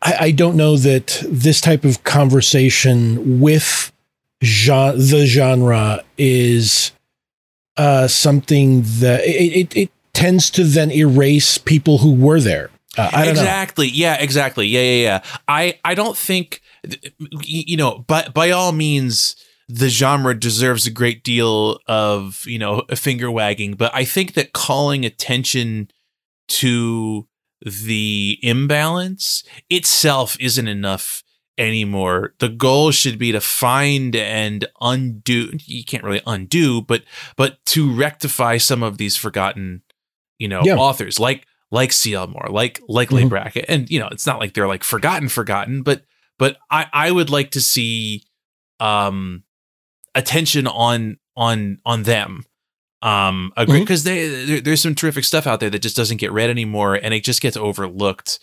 [0.02, 3.90] I, I don't know that this type of conversation with
[4.42, 6.92] genre, the genre is
[7.78, 12.68] uh, something that it, it, it tends to then erase people who were there.
[12.96, 13.88] Uh, exactly.
[13.88, 14.66] Yeah, exactly.
[14.66, 15.22] Yeah, yeah, yeah.
[15.48, 16.60] I I don't think
[17.42, 19.36] you know, by by all means
[19.68, 24.52] the genre deserves a great deal of, you know, finger wagging, but I think that
[24.52, 25.90] calling attention
[26.48, 27.26] to
[27.64, 31.22] the imbalance itself isn't enough
[31.56, 32.34] anymore.
[32.40, 37.04] The goal should be to find and undo you can't really undo, but
[37.36, 39.82] but to rectify some of these forgotten,
[40.38, 40.76] you know, Yeah.
[40.76, 43.28] authors like like CL Moore, like like Mhm.
[43.28, 43.66] Brackett.
[43.68, 46.04] And you know, it's not like they're like forgotten, forgotten, but
[46.38, 48.22] but I I would like to see
[48.80, 49.42] um
[50.14, 52.44] attention on on on them.
[53.02, 53.80] Um Mhm.
[53.80, 56.94] because they there, there's some terrific stuff out there that just doesn't get read anymore
[56.94, 58.38] and it just gets overlooked.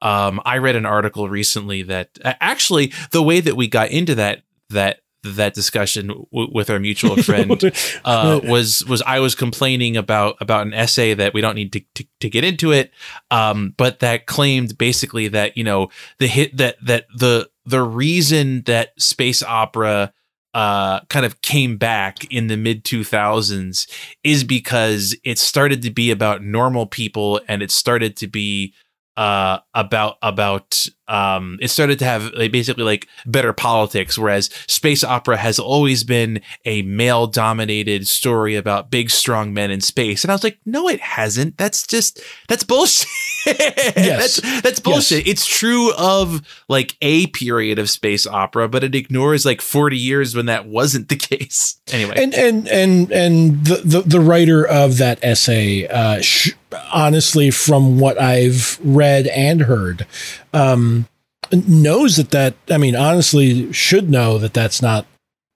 [0.00, 4.42] Um I read an article recently that actually the way that we got into that
[4.70, 5.00] that
[5.32, 7.72] that discussion w- with our mutual friend
[8.04, 11.80] uh, was was I was complaining about about an essay that we don't need to,
[11.94, 12.92] to, to get into it,
[13.30, 15.88] um, but that claimed basically that you know
[16.18, 20.12] the hit that that the the reason that space opera
[20.54, 23.86] uh, kind of came back in the mid 2000s
[24.24, 28.72] is because it started to be about normal people and it started to be
[29.16, 35.02] uh about about um it started to have like basically like better politics whereas space
[35.04, 40.22] opera has always been a male dominated story about big strong men in space.
[40.24, 41.56] And i was like no it hasn't.
[41.56, 43.06] That's just that's bullshit.
[43.46, 44.40] Yes.
[44.40, 45.26] that's that's bullshit.
[45.28, 50.34] It's true of like a period of space opera but it ignores like 40 years
[50.34, 51.80] when that wasn't the case.
[51.92, 52.14] Anyway.
[52.16, 56.50] And and and and the the, the writer of that essay uh sh-
[56.92, 60.06] honestly from what i've read and heard
[60.52, 61.08] um
[61.52, 65.06] knows that that i mean honestly should know that that's not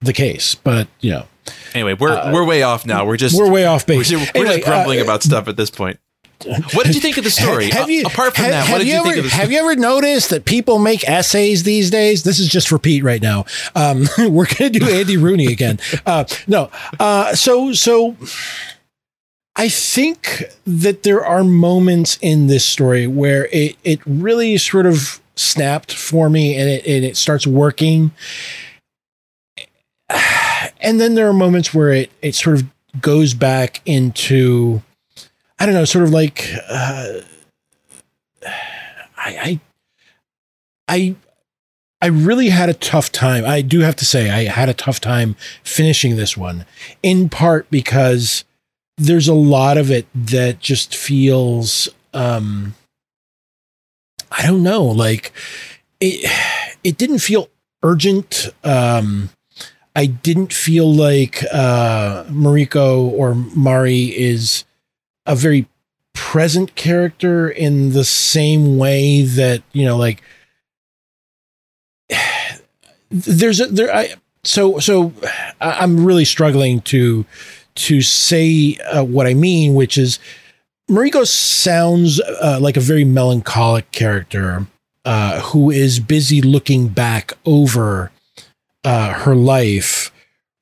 [0.00, 1.26] the case but you know
[1.74, 4.18] anyway we're uh, we're way off now we're just we're way off we're, base we're
[4.34, 5.98] Anyway, just grumbling uh, about stuff at this point
[6.72, 7.68] What did you think of the story?
[7.68, 9.42] Have you, Apart from have, that, have what did you, ever, think of the story?
[9.42, 12.22] Have you ever noticed that people make essays these days?
[12.22, 13.44] This is just for Pete right now.
[13.74, 15.78] Um, we're going to do Andy Rooney again.
[16.06, 18.16] Uh, no, uh, so so
[19.56, 25.20] I think that there are moments in this story where it it really sort of
[25.36, 28.12] snapped for me, and it and it starts working.
[30.82, 32.64] And then there are moments where it it sort of
[33.02, 34.80] goes back into
[35.60, 37.20] I don't know, sort of like uh,
[38.46, 38.50] I,
[39.18, 39.60] I,
[40.88, 41.14] I,
[42.00, 43.44] I really had a tough time.
[43.44, 46.64] I do have to say, I had a tough time finishing this one,
[47.02, 48.44] in part because
[49.00, 52.74] there's a lot of it that just feels, um,
[54.30, 55.32] I don't know, like
[56.00, 56.30] it.
[56.82, 57.48] It didn't feel
[57.82, 58.48] urgent.
[58.64, 59.30] Um,
[59.94, 64.64] I didn't feel like uh, Mariko or Mari is
[65.26, 65.66] a very
[66.14, 70.22] present character in the same way that you know like
[73.10, 74.12] there's a there i
[74.44, 75.12] so so
[75.60, 77.24] i'm really struggling to
[77.74, 80.18] to say uh, what i mean which is
[80.90, 84.66] mariko sounds uh, like a very melancholic character
[85.04, 88.10] uh, who is busy looking back over
[88.84, 90.12] uh, her life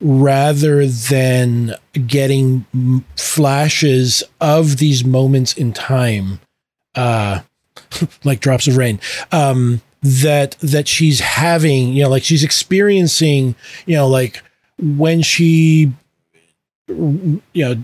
[0.01, 1.75] rather than
[2.07, 2.65] getting
[3.17, 6.39] flashes of these moments in time
[6.95, 7.39] uh
[8.23, 8.99] like drops of rain
[9.31, 13.55] um that that she's having you know like she's experiencing
[13.85, 14.41] you know like
[14.77, 15.91] when she
[16.89, 17.75] you know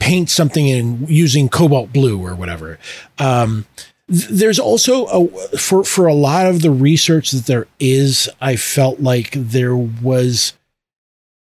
[0.00, 2.78] paint something in using cobalt blue or whatever
[3.18, 3.66] um
[4.08, 9.00] there's also a for for a lot of the research that there is i felt
[9.00, 10.54] like there was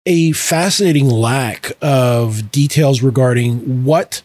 [0.06, 4.22] a fascinating lack of details regarding what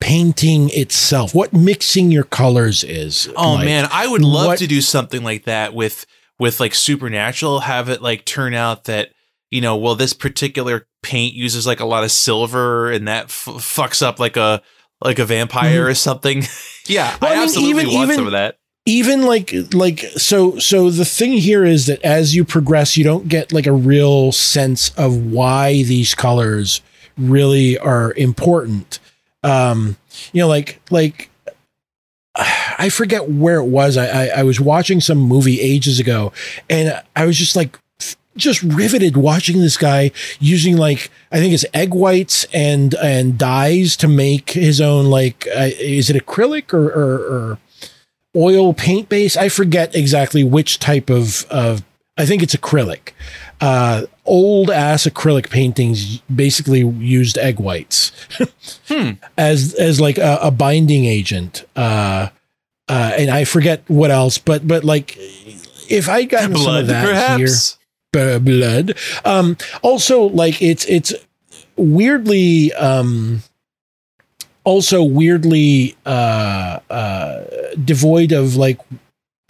[0.00, 3.28] painting itself, what mixing your colors is.
[3.36, 3.64] Oh like.
[3.64, 6.06] man, I would love what- to do something like that with
[6.38, 7.60] with like supernatural.
[7.60, 9.10] Have it like turn out that
[9.50, 13.46] you know, well, this particular paint uses like a lot of silver, and that f-
[13.58, 14.62] fucks up like a
[15.04, 16.42] like a vampire or something.
[16.86, 17.24] yeah, Mm-hmm.
[17.24, 18.58] Well, I I, mean, absolutely even- want even- some of that.
[18.86, 23.28] even like like so so the thing here is that as you progress you don't
[23.28, 26.80] get like a real sense of why these colors
[27.18, 28.98] really are important
[29.42, 29.96] um
[30.32, 31.28] you know like like
[32.78, 36.32] i forget where it was i i, I was watching some movie ages ago
[36.70, 37.82] and i was just like f-
[38.38, 40.10] just riveted watching this guy
[40.40, 45.46] using like I think it's egg whites and and dyes to make his own like
[45.54, 47.58] uh, is it acrylic or, or or
[48.36, 49.36] oil paint base?
[49.36, 51.82] I forget exactly which type of of
[52.16, 53.12] I think it's acrylic.
[53.60, 58.12] Uh, old ass acrylic paintings basically used egg whites
[59.36, 61.64] as as like a, a binding agent.
[61.76, 62.28] Uh,
[62.88, 65.16] uh, and I forget what else, but but like
[65.90, 67.72] if I got some of that here, perhaps.
[67.72, 67.78] b-
[68.12, 68.96] blood.
[69.24, 71.12] Um, also, like it's it's
[71.76, 73.42] weirdly um,
[74.64, 77.44] also weirdly uh, uh,
[77.84, 78.78] devoid of like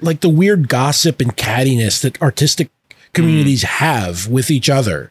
[0.00, 2.70] like the weird gossip and cattiness that artistic
[3.12, 5.10] communities have with each other.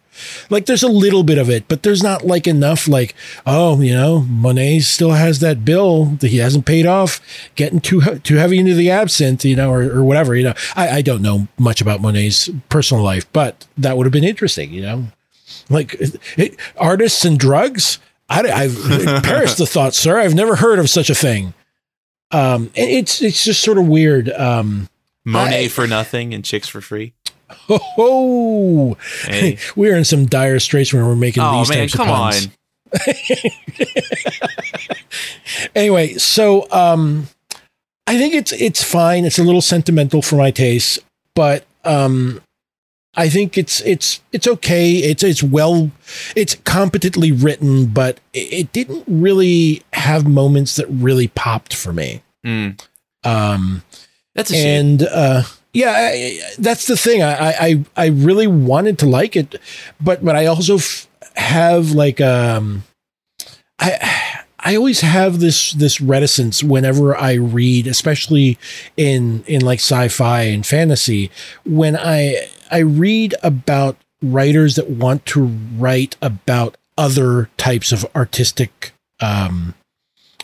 [0.50, 3.16] Like there's a little bit of it, but there's not like enough like,
[3.46, 7.20] oh, you know, Monet still has that bill that he hasn't paid off,
[7.56, 10.54] getting too too heavy into the absinthe, you know, or, or whatever, you know.
[10.76, 14.72] I, I don't know much about Monet's personal life, but that would have been interesting,
[14.74, 15.06] you know.
[15.70, 18.00] Like it, artists and drugs.
[18.30, 18.76] I, I've
[19.24, 20.20] perish the thought, sir.
[20.20, 21.54] I've never heard of such a thing.
[22.32, 24.30] Um, it's it's just sort of weird.
[24.30, 24.90] Um,
[25.24, 27.14] Monet I- for nothing and chicks for free.
[27.50, 28.98] Ho ho!
[29.24, 29.58] Hey.
[29.76, 32.32] we're in some dire straits when we're making oh these man, types come of on.
[32.32, 32.48] puns.
[35.76, 37.28] Anyway, so um,
[38.06, 39.26] I think it's it's fine.
[39.26, 41.00] It's a little sentimental for my taste,
[41.36, 42.42] but um,
[43.16, 44.92] I think it's it's it's okay.
[44.98, 45.92] It's it's well,
[46.36, 52.22] it's competently written, but it, it didn't really have moments that really popped for me.
[52.46, 52.80] Mm,
[53.24, 53.84] Um,
[54.36, 54.80] that's a shame.
[54.86, 55.44] and uh
[55.78, 57.22] yeah I, that's the thing.
[57.22, 59.56] I, I i really wanted to like it
[60.02, 62.84] but but i also f- have like um
[63.80, 68.58] i i always have this this reticence whenever i read especially
[68.98, 71.30] in in like sci-fi and fantasy
[71.64, 75.46] when i i read about writers that want to
[75.78, 79.76] write about other types of artistic um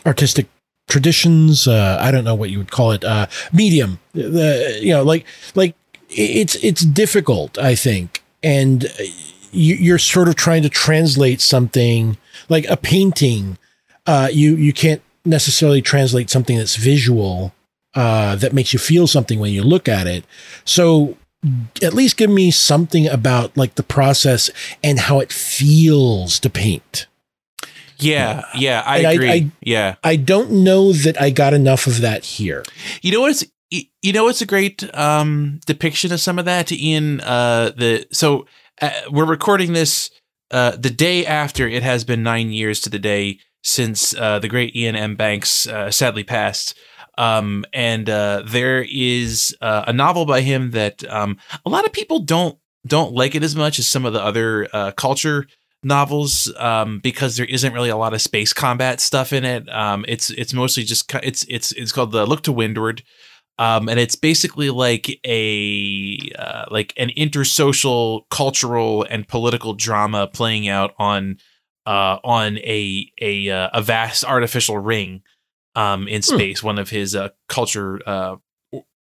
[0.06, 0.46] artistic
[0.88, 5.02] traditions uh i don't know what you would call it uh medium the you know
[5.02, 5.24] like
[5.54, 5.74] like
[6.08, 8.92] it's it's difficult i think and
[9.50, 12.16] you, you're sort of trying to translate something
[12.48, 13.56] like a painting
[14.06, 17.52] uh you you can't necessarily translate something that's visual
[17.94, 20.24] uh, that makes you feel something when you look at it.
[20.64, 21.16] So
[21.82, 24.50] at least give me something about like the process
[24.82, 27.06] and how it feels to paint.
[27.98, 29.30] Yeah, yeah, I And agree.
[29.30, 32.64] I- yeah, I don't know that I got enough of that here.
[33.02, 37.20] you know what's you know what's a great um, depiction of some of that, Iain.
[37.20, 38.46] Uh, the so
[38.80, 40.10] uh, we're recording this
[40.50, 44.48] uh, the day after it has been nine years to the day since uh, the
[44.48, 45.16] great Iain M.
[45.16, 46.76] Banks uh, sadly passed.
[47.16, 51.92] Um, and uh, there is uh, a novel by him that um, a lot of
[51.92, 55.46] people don't don't like it as much as some of the other uh, culture
[55.84, 59.68] novels um, because there isn't really a lot of space combat stuff in it.
[59.68, 63.02] Um, it's it's mostly just it's it's it's called the Look to Windward,
[63.58, 70.68] um, and it's basically like a uh, like an intersocial, cultural, and political drama playing
[70.68, 71.38] out on
[71.86, 75.22] uh, on a a uh, a vast artificial ring
[75.74, 78.36] um, in space, one of his uh, culture uh,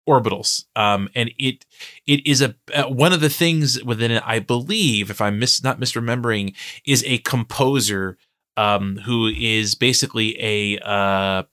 [0.10, 1.66] orbitals, um, and it
[2.06, 4.24] it is a uh, one of the things within it.
[4.26, 6.56] I believe, if I'm mis- not misremembering,
[6.86, 8.18] is a composer
[8.58, 11.44] um, who is basically a uh,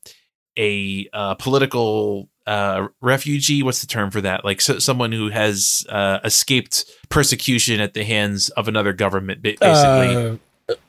[0.58, 3.62] a uh, political uh, refugee.
[3.62, 4.44] What's the term for that?
[4.44, 9.54] Like so, someone who has uh, escaped persecution at the hands of another government, ba-
[9.60, 10.38] basically.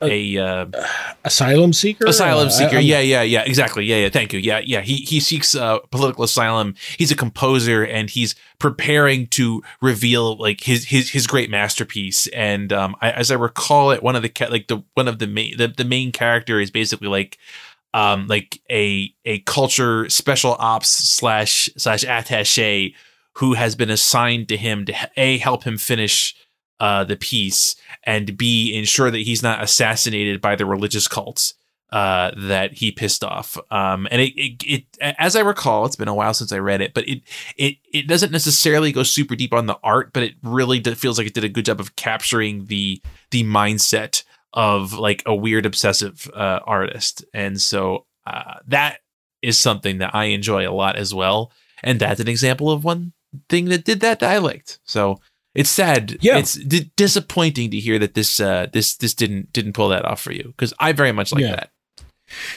[0.02, 0.66] A uh,
[1.24, 2.08] asylum seeker?
[2.08, 2.78] asylum seeker.
[2.78, 3.44] I- yeah, yeah, yeah.
[3.44, 3.86] Exactly.
[3.86, 4.10] Yeah, yeah.
[4.10, 4.40] Thank you.
[4.40, 4.82] Yeah, yeah.
[4.82, 6.74] He he seeks uh, political asylum.
[6.98, 12.26] He's a composer, and he's preparing to reveal like his his his great masterpiece.
[12.28, 15.20] And um, I, as I recall it, one of the ca- like the one of
[15.20, 17.38] the main the, the main character is basically like
[17.94, 22.94] um like a a culture special ops slash slash attaché
[23.34, 26.36] who has been assigned to him to a help him finish
[26.80, 31.54] uh the piece and b ensure that he's not assassinated by the religious cults
[31.92, 33.58] uh that he pissed off.
[33.72, 34.86] Um and it, it it
[35.18, 37.22] as i recall it's been a while since i read it but it
[37.56, 41.28] it it doesn't necessarily go super deep on the art but it really feels like
[41.28, 43.02] it did a good job of capturing the
[43.32, 44.24] the mindset
[44.54, 47.24] of like a weird obsessive uh artist.
[47.34, 49.00] And so uh that
[49.42, 51.52] is something that i enjoy a lot as well.
[51.84, 53.14] And that's an example of one
[53.50, 54.80] thing that did that that i liked.
[54.84, 55.20] So
[55.58, 56.18] it's sad.
[56.22, 56.38] Yeah.
[56.38, 60.22] it's d- disappointing to hear that this uh, this this didn't didn't pull that off
[60.22, 61.56] for you because I very much like Yeah.
[61.56, 61.70] that.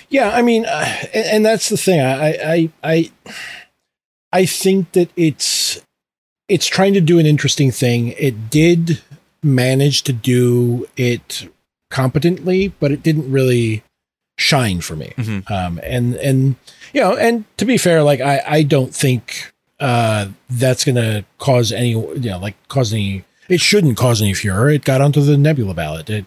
[0.08, 2.00] Yeah, I mean, uh, and, and that's the thing.
[2.00, 3.10] I, I, I,
[4.32, 5.80] I think that it's
[6.48, 8.08] it's trying to do an interesting thing.
[8.18, 9.00] It did
[9.42, 11.48] manage to do it
[11.90, 13.82] competently, but it didn't really
[14.38, 15.12] shine for me.
[15.16, 15.48] Mhm.
[15.50, 16.56] Um, and and
[16.92, 19.49] you know, and to be fair, like I I don't think
[19.80, 23.24] uh that's gonna cause any you know like cause any.
[23.48, 24.70] It shouldn't cause any furor.
[24.70, 26.08] It got onto the Nebula ballot.
[26.08, 26.24] It,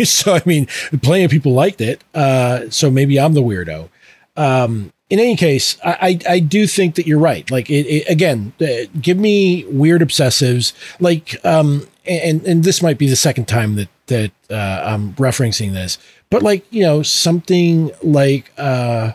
[0.06, 0.66] so I mean,
[1.02, 2.04] plenty of people liked it.
[2.14, 3.88] Uh, so maybe I'm the weirdo.
[4.36, 7.50] Um, in any case, I, I I do think that you're right.
[7.50, 10.72] Like it, it again, uh, give me weird obsessives.
[11.00, 15.72] Like um, and and this might be the second time that that uh, I'm referencing
[15.72, 15.98] this,
[16.30, 19.12] but like you know something like uh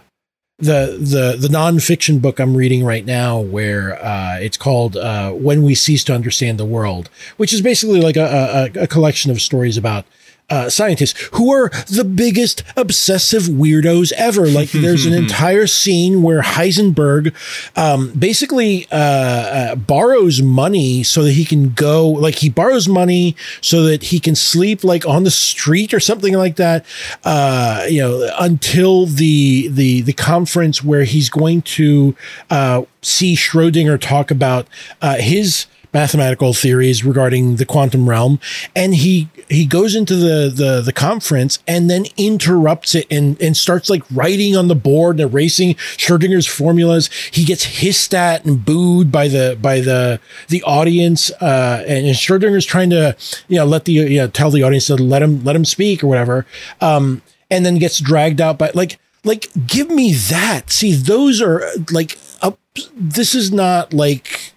[0.59, 5.63] the the the nonfiction book I'm reading right now, where uh, it's called uh, "When
[5.63, 9.41] We Cease to Understand the World," which is basically like a, a, a collection of
[9.41, 10.05] stories about
[10.49, 14.47] uh, scientists who are the biggest obsessive weirdos ever.
[14.47, 17.33] Like, there's an entire scene where Heisenberg
[17.77, 23.35] um, basically uh, uh, borrows money so that he can go, like, he borrows money
[23.61, 26.85] so that he can sleep like on the street or something like that.
[27.23, 32.15] Uh, you know, until the the the conference where he's going to
[32.49, 34.67] uh, see Schrodinger talk about
[35.01, 38.39] uh, his mathematical theories regarding the quantum realm
[38.75, 43.57] and he he goes into the the the conference and then interrupts it and and
[43.57, 47.09] starts like writing on the board and erasing Schrodinger's formulas.
[47.31, 50.19] He gets hissed at and booed by the by the
[50.49, 53.15] the audience uh and, and Schrodinger's trying to
[53.47, 56.03] you know let the you know tell the audience to let him let him speak
[56.03, 56.45] or whatever
[56.79, 60.69] um and then gets dragged out by like like give me that.
[60.69, 62.59] See those are like up
[62.95, 64.48] this is not like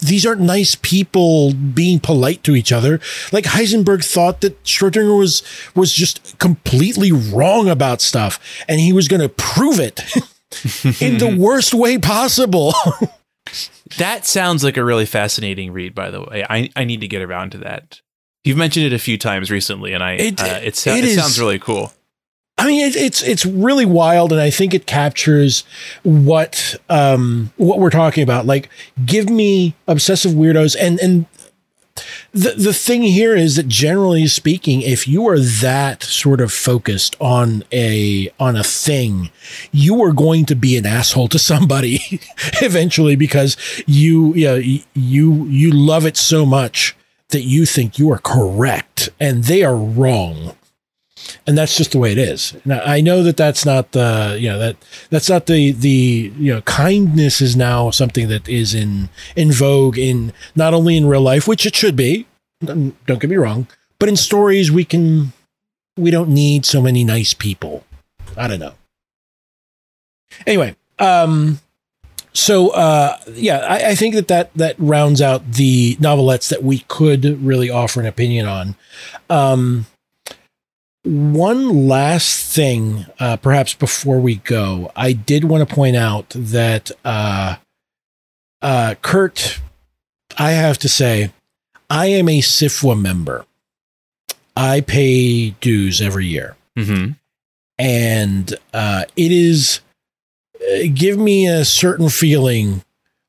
[0.00, 3.00] these aren't nice people being polite to each other.
[3.32, 5.42] Like Heisenberg thought that Schrodinger was
[5.74, 8.38] was just completely wrong about stuff,
[8.68, 10.00] and he was going to prove it
[11.00, 12.74] in the worst way possible.
[13.98, 16.44] That sounds like a really fascinating read, by the way.
[16.48, 18.00] I, I need to get around to that.
[18.44, 21.04] You've mentioned it a few times recently, and I It- uh, it, so- it it
[21.04, 21.92] is- sounds really cool.
[22.62, 25.64] I mean, it, it's it's really wild, and I think it captures
[26.04, 28.46] what um what we're talking about.
[28.46, 28.68] Like,
[29.04, 31.26] give me obsessive weirdos, and and
[32.30, 37.16] the the thing here is that generally speaking, if you are that sort of focused
[37.20, 39.30] on a on a thing,
[39.72, 41.98] you are going to be an asshole to somebody
[42.62, 43.56] eventually because
[43.88, 46.96] you yeah you you love it so much
[47.30, 50.54] that you think you are correct and they are wrong
[51.46, 52.54] and that's just the way it is.
[52.64, 54.76] Now, I know that that's not the you know that
[55.10, 59.98] that's not the the you know kindness is now something that is in in vogue
[59.98, 62.26] in not only in real life, which it should be.
[62.64, 63.66] Don't get me wrong,
[63.98, 65.32] but in stories we can
[65.96, 67.84] we don't need so many nice people.
[68.36, 68.74] I don't know.
[70.46, 71.60] Anyway, um,
[72.32, 76.80] so uh, yeah, I, I think that, that that rounds out the novelettes that we
[76.88, 78.74] could really offer an opinion on.
[79.28, 79.86] Um,
[81.04, 86.90] one last thing, uh, perhaps before we go, I did want to point out that
[87.04, 87.56] uh,
[88.60, 89.60] uh, Kurt,
[90.38, 91.32] I have to say,
[91.90, 93.44] I am a SFWA member.
[94.56, 97.12] I pay dues every year, Mm-hmm.
[97.78, 99.80] and uh, it is
[100.60, 102.82] uh, give me a certain feeling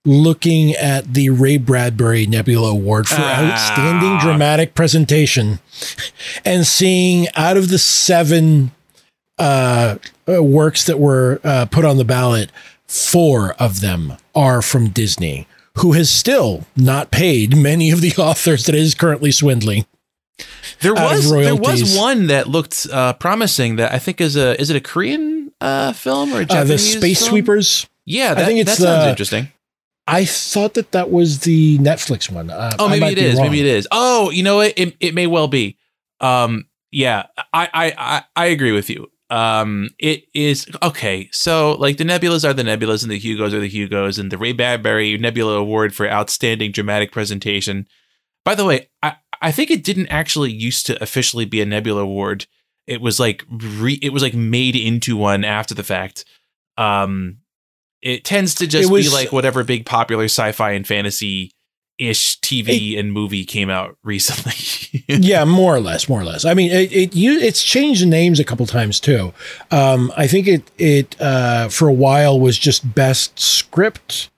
[0.05, 3.51] looking at the Ray Bradbury Nebula Award for Ah.
[3.53, 5.59] outstanding dramatic presentation
[6.43, 8.71] and seeing out of the seven
[9.39, 9.95] uh,
[10.27, 12.51] uh, works that were uh, put on the ballot,
[12.88, 15.47] four of them are from Disney,
[15.77, 19.85] who has still not paid many of the authors that is currently swindling.
[20.81, 23.77] There was there was one that looked uh, promising.
[23.77, 26.93] That I think is a is it a Korean uh, film or a Uh, Japanese
[26.93, 27.30] the Space film?
[27.30, 27.88] Sweepers.
[28.05, 29.47] Yeah, that, think it's that sounds the- interesting.
[30.07, 32.49] I thought that that was the Netflix one.
[32.49, 33.35] Uh, Oh, maybe it is.
[33.35, 33.45] wrong.
[33.45, 33.88] Maybe it is.
[33.91, 34.73] Oh, you know what?
[34.77, 35.77] It, it may well be.
[36.19, 39.09] Um, yeah, I, I, I, I agree with you.
[39.30, 41.30] Um, it is okay.
[41.31, 44.38] So, like, the Nebulas are the Nebulas, and the Hugos are the Hugos, and the
[44.38, 47.88] Ray Bradbury Nebula Award for outstanding dramatic presentation.
[48.45, 52.01] By the way, I, I think it didn't actually used to officially be a Nebula
[52.01, 52.45] Award.
[52.85, 56.25] It was like re, it was like made into one after the fact.
[56.77, 57.38] Um,
[58.03, 61.51] it tends to just was- be like whatever big popular sci-fi and fantasy
[61.99, 65.03] ish TV and movie came out recently.
[65.07, 66.43] yeah, more or less, more or less.
[66.43, 69.31] I mean, it, it you it's changed names a couple times too.
[69.71, 74.30] Um, I think it it uh, for a while was just best script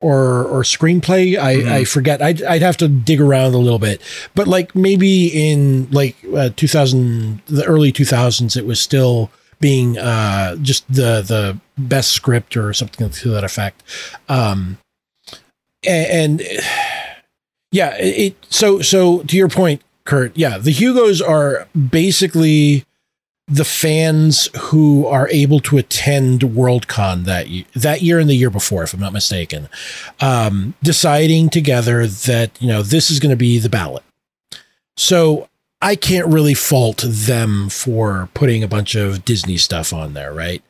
[0.00, 1.36] or or screenplay.
[1.38, 1.72] I Mhm.
[1.72, 2.22] I forget.
[2.22, 4.00] I'd I'd have to dig around a little bit,
[4.34, 9.30] but like maybe in like uh, 2000, the early 2000s, it was still
[9.60, 11.58] being uh just the the
[11.88, 13.82] best script or something to that effect.
[14.28, 14.78] Um,
[15.86, 16.42] and, and
[17.72, 20.36] yeah, it so so to your point, Kurt.
[20.36, 22.84] Yeah, the Hugos are basically
[23.46, 28.82] the fans who are able to attend Worldcon that that year and the year before,
[28.82, 29.68] if I'm not mistaken,
[30.20, 34.04] um, deciding together that you know this is going to be the ballot.
[34.96, 35.48] So
[35.82, 40.62] I can't really fault them for putting a bunch of Disney stuff on there, right?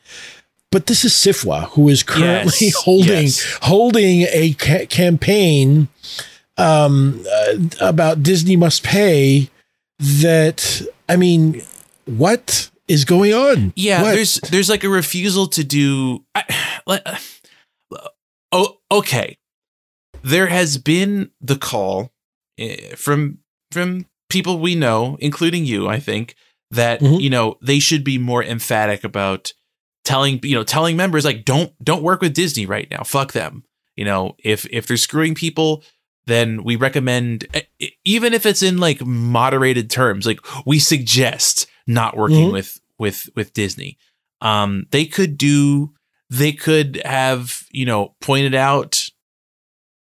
[0.72, 3.58] But this is SFWA, who is currently Yes, holding yes.
[3.62, 5.88] holding a ca- campaign
[6.56, 9.50] um, uh, about Disney must pay.
[9.98, 11.62] That I mean,
[12.06, 13.72] what is going on?
[13.76, 14.14] yeah, What?
[14.14, 16.24] there's there's like a refusal to do.
[16.34, 16.44] I,
[16.86, 17.06] like,
[18.52, 19.36] oh, okay.
[20.22, 22.12] There has been the call
[22.58, 23.38] eh, from
[23.72, 26.34] from people we know, including you, I think,
[26.70, 27.20] that Mhm.
[27.20, 29.52] you know they should be more emphatic about
[30.10, 33.02] telling you know telling members like don't don't work with Disney right now.
[33.04, 33.64] Fuck them.
[33.96, 35.82] You know, if if they're screwing people,
[36.26, 37.46] then we recommend
[38.04, 42.52] even if it's in like moderated terms, like we suggest not working Mhm.
[42.52, 43.98] with with with Disney.
[44.40, 45.92] Um, they could do.
[46.30, 49.08] They could have you know pointed out.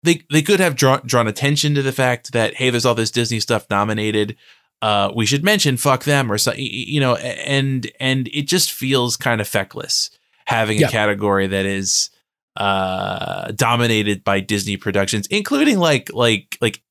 [0.02, 3.10] They they could have drawn drawn attention to the fact that hey, there's all this
[3.10, 4.36] Disney stuff nominated.
[4.82, 9.16] Uh, we should mention fuck them or so you know, and and it just feels
[9.16, 10.10] kind of feckless
[10.46, 10.88] having Yeah.
[10.88, 12.10] a category that is
[12.56, 16.82] uh dominated by Disney productions, including like like like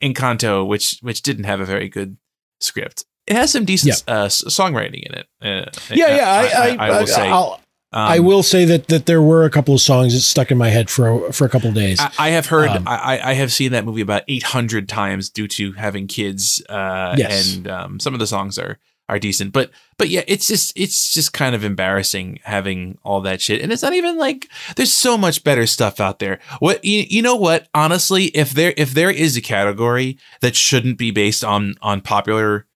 [0.00, 2.16] Encanto, which which didn't have a very good
[2.60, 3.04] script.
[3.26, 5.26] It has some decent uh, songwriting in it.
[5.40, 6.28] Uh, yeah, yeah.
[6.28, 7.28] I, I, I, will say.
[7.28, 7.60] I'll,
[7.94, 10.56] Um, I will say that that there were a couple of songs that stuck in
[10.58, 12.00] my head for a, for a couple of days.
[12.00, 12.70] I, I have heard.
[12.70, 16.62] Um, I, I have seen that movie about eight hundred times due to having kids.
[16.68, 17.54] Uh, Yes.
[17.56, 18.78] and um, some of the songs are
[19.08, 23.42] are decent, but but yeah, it's just it's just kind of embarrassing having all that
[23.42, 26.38] shit, and it's not even like there's so much better stuff out there.
[26.60, 27.36] What you, you know?
[27.36, 32.00] What honestly, if there if there is a category that shouldn't be based on on
[32.00, 32.66] popular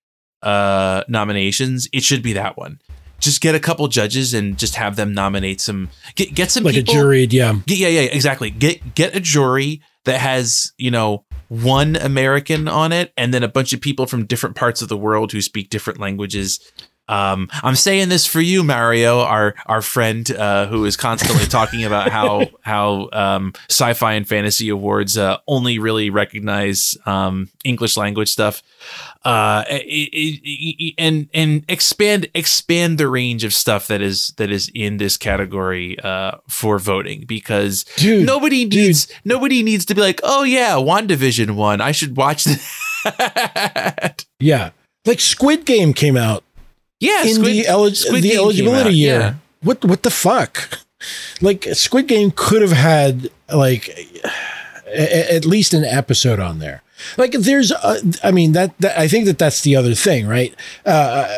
[0.43, 2.81] uh nominations, it should be that one.
[3.19, 5.91] Just get a couple judges and just have them nominate some.
[6.15, 7.55] Get get some like people, a jury yeah.
[7.67, 8.51] yeah, yeah, yeah, exactly.
[8.51, 13.49] Get get a jury that has you know one American on it, and then a
[13.49, 16.61] bunch of people from different parts of the world who speak different languages.
[17.09, 21.85] Um, I'm saying this for you, Mario, our our friend uh, who is constantly talking
[21.85, 28.29] about how how um, sci-fi and fantasy awards uh, only really recognize um, English language
[28.29, 28.63] stuff,
[29.25, 29.65] uh,
[30.99, 35.99] and and expand expand the range of stuff that is that is in this category
[36.01, 41.53] uh, for voting because Dude, nobody needs nobody needs to be like, oh yeah, WandaVision
[41.53, 42.45] one, I should watch
[43.05, 44.25] that.
[44.41, 44.71] Yeah,
[45.05, 46.43] like Squid Game came out
[47.01, 49.19] Yeah, in Squid- the, the eligibility year.
[49.21, 49.35] yeah.
[49.63, 50.81] What what the fuck?
[51.41, 53.89] Like Squid Game could have had like
[54.87, 56.83] a- a- at least an episode on there.
[57.19, 60.55] Like there's, uh, I mean that, that I think that that's the other thing, right?
[60.87, 61.29] Uh,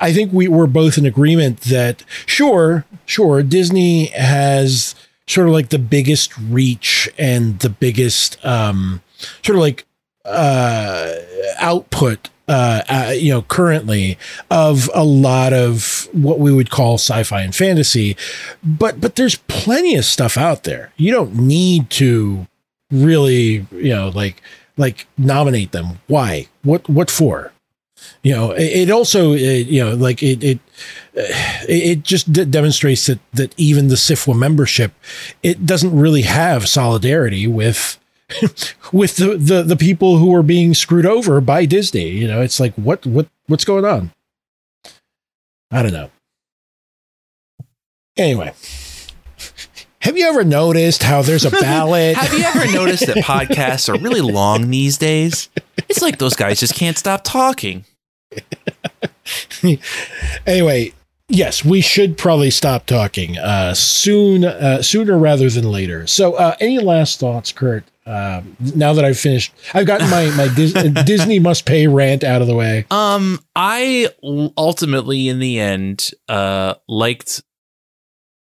[0.00, 4.94] I think we were both in agreement that sure, sure, Disney has
[5.28, 9.00] sort of like the biggest reach and the biggest um,
[9.42, 9.86] sort of like
[10.24, 11.12] uh,
[11.58, 14.18] output uh, uh, you know, currently
[14.50, 18.16] of a lot of what we would call sci-fi and fantasy,
[18.62, 20.92] but but there's plenty of stuff out there.
[20.96, 22.46] You don't need to
[22.90, 24.42] really, you know, like
[24.76, 26.00] like nominate them.
[26.06, 26.48] Why?
[26.62, 27.52] What what for?
[28.22, 30.58] You know, it, it also, it, you know, like it it
[31.14, 34.92] it it just d- demonstrates that that even the SFWA membership,
[35.42, 37.98] it doesn't really have solidarity with
[38.92, 42.08] with the, the the people who are being screwed over by Disney.
[42.08, 44.10] You know, it's like what what what's going on?
[45.70, 46.10] I don't know.
[48.16, 48.54] Anyway,
[50.00, 52.16] have you ever noticed how there's a ballot?
[52.16, 55.48] Have you ever noticed that podcasts are really long these days?
[55.88, 57.84] It's like those guys just can't stop talking.
[60.46, 60.92] anyway,
[61.28, 66.06] yes, we should probably stop talking uh, soon, uh, sooner rather than later.
[66.06, 67.84] So, uh, any last thoughts, Kurt?
[68.06, 70.72] Um, now that I've finished, I've gotten my my Dis-
[71.06, 72.84] Disney must pay rant out of the way.
[72.90, 77.42] Um, I ultimately, in the end, uh, liked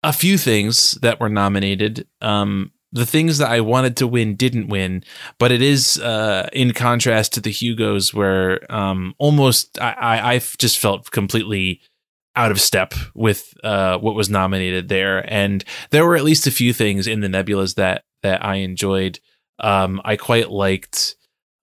[0.02, 2.06] a few things that were nominated.
[2.20, 5.02] Um, the things that I wanted to win didn't win,
[5.38, 10.56] but it is uh, in contrast to the Hugos, where um, almost I, I I've
[10.58, 11.80] just felt completely
[12.36, 16.50] out of step with uh, what was nominated there, and there were at least a
[16.50, 19.18] few things in the Nebulas that that I enjoyed.
[19.62, 21.14] Um, I quite liked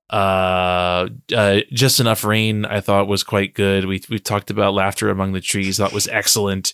[0.09, 2.65] uh, uh, just enough rain.
[2.65, 3.85] I thought was quite good.
[3.85, 5.77] We we talked about laughter among the trees.
[5.77, 6.73] That was excellent.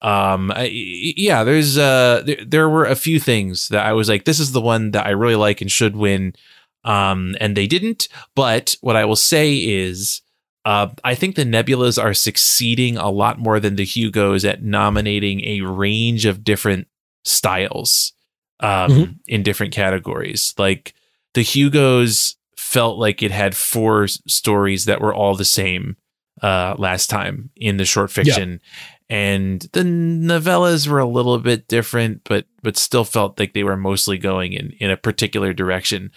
[0.00, 4.24] Um, I, yeah, there's uh, there, there were a few things that I was like,
[4.24, 6.34] this is the one that I really like and should win.
[6.84, 8.08] Um, and they didn't.
[8.36, 10.22] But what I will say is,
[10.64, 15.44] uh, I think the Nebulas are succeeding a lot more than the Hugos at nominating
[15.44, 16.86] a range of different
[17.24, 18.12] styles
[18.60, 19.14] um, Mhm.
[19.26, 20.54] in different categories.
[20.58, 20.94] Like
[21.34, 25.96] the Hugos felt like it had four s- stories that were all the same
[26.42, 28.60] uh, last time in the short fiction.
[29.10, 33.76] And the novellas were a little bit different, but but still felt like they were
[33.76, 36.10] mostly going in, in a particular direction.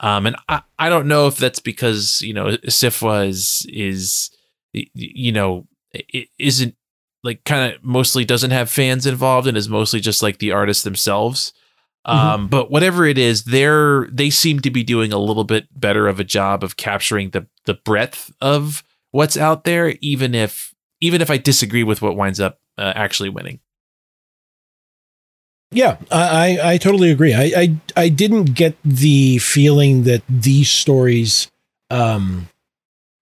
[0.00, 4.30] Um, and I, I don't know if that's because you know SFWA is is
[4.72, 6.74] you know it isn't
[7.24, 10.84] like kind of mostly doesn't have fans involved and is mostly just like the artists
[10.84, 11.52] themselves.
[12.08, 16.08] Um, but whatever it is, they're they seem to be doing a little bit better
[16.08, 21.20] of a job of capturing the the breadth of what's out there, even if even
[21.20, 23.60] if I disagree with what winds up uh, actually winning.
[25.70, 27.34] Yeah, I, I, I totally agree.
[27.34, 31.50] I, I I didn't get the feeling that these stories,
[31.90, 32.48] um,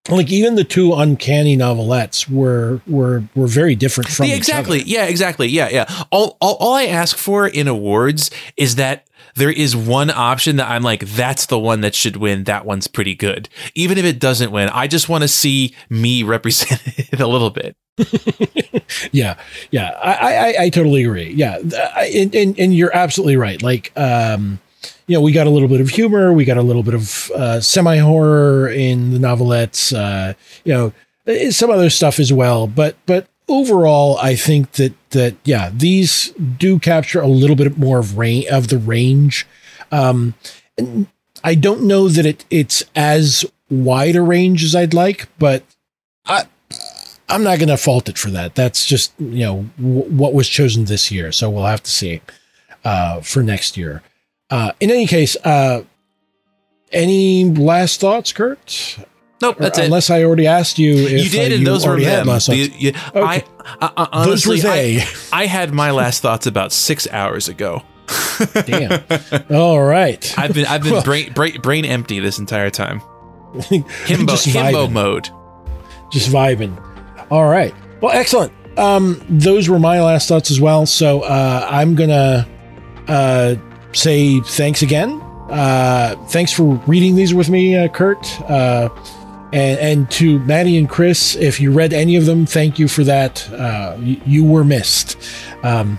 [0.09, 4.83] like even the two uncanny novelettes were were were very different from Yeah, exactly.
[4.83, 5.49] Yeah, exactly.
[5.49, 6.05] Yeah, yeah.
[6.11, 10.69] All, all all I ask for in awards is that there is one option that
[10.69, 12.45] I'm like, that's the one that should win.
[12.45, 13.49] That one's pretty good.
[13.75, 17.77] Even if it doesn't win, I just want to see me represented a little bit.
[19.13, 19.39] yeah,
[19.71, 19.91] yeah.
[19.91, 21.33] I, I I totally agree.
[21.33, 21.59] Yeah,
[21.95, 23.63] I, and, and and you're absolutely right.
[23.63, 24.59] Like, um,
[25.07, 27.31] you know, we got a little bit of humor, we got a little bit of
[27.33, 29.93] uh, semi horror in the novelettes.
[29.93, 30.35] Uh,
[30.65, 32.67] you know, some other stuff as well.
[32.67, 37.99] But but overall, I think that that yeah, these do capture a little bit more
[37.99, 39.47] of range of the range.
[39.93, 40.35] Um,
[40.77, 41.07] and
[41.45, 45.65] I don't know that it it's as wide a range as I'd like, but
[46.27, 46.47] I
[47.29, 48.55] I'm not going to fault it for that.
[48.55, 52.21] That's just you know w- what was chosen this year, so we'll have to see
[52.85, 54.03] uh, for next year.
[54.51, 55.83] Uh, in any case, uh,
[56.93, 58.99] any last thoughts, Kurt?
[59.43, 59.79] Nope, Or it.
[59.79, 62.27] unless I already asked you if You did, uh, and those were them.
[62.27, 63.45] The- you- I,
[63.81, 64.61] I, I, honestly.
[64.65, 67.83] I, I had my last thoughts about six hours ago.
[68.67, 69.03] Damn.
[69.51, 70.33] All right.
[70.39, 73.01] I've been I've been brain, brain brain empty this entire time.
[73.57, 74.93] Himbo Just himbo vibing.
[74.93, 75.29] mode.
[76.13, 76.81] Just vibing.
[77.31, 77.75] All right.
[78.01, 78.53] Well, excellent.
[78.79, 80.87] Um, those were my last thoughts as well.
[80.87, 82.47] So uh, I'm gonna
[83.09, 83.57] uh,
[83.97, 85.21] say thanks again.
[85.49, 88.41] Uh, thanks for reading these with me, uh, Kurt.
[88.43, 88.89] Uh,
[89.53, 93.05] and, and to Maddie and Chris, if you read any of them, thank you for
[93.05, 93.49] that.
[93.51, 95.17] Uh, you, you were missed.
[95.63, 95.99] Um,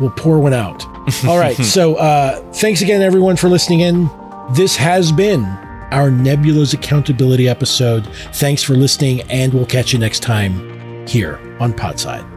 [0.00, 0.84] we'll pour one out.
[1.26, 1.56] All right.
[1.56, 4.10] so uh, thanks again, everyone, for listening in.
[4.52, 5.44] This has been
[5.90, 8.06] our Nebula's accountability episode.
[8.34, 12.33] Thanks for listening, and we'll catch you next time here on Podside.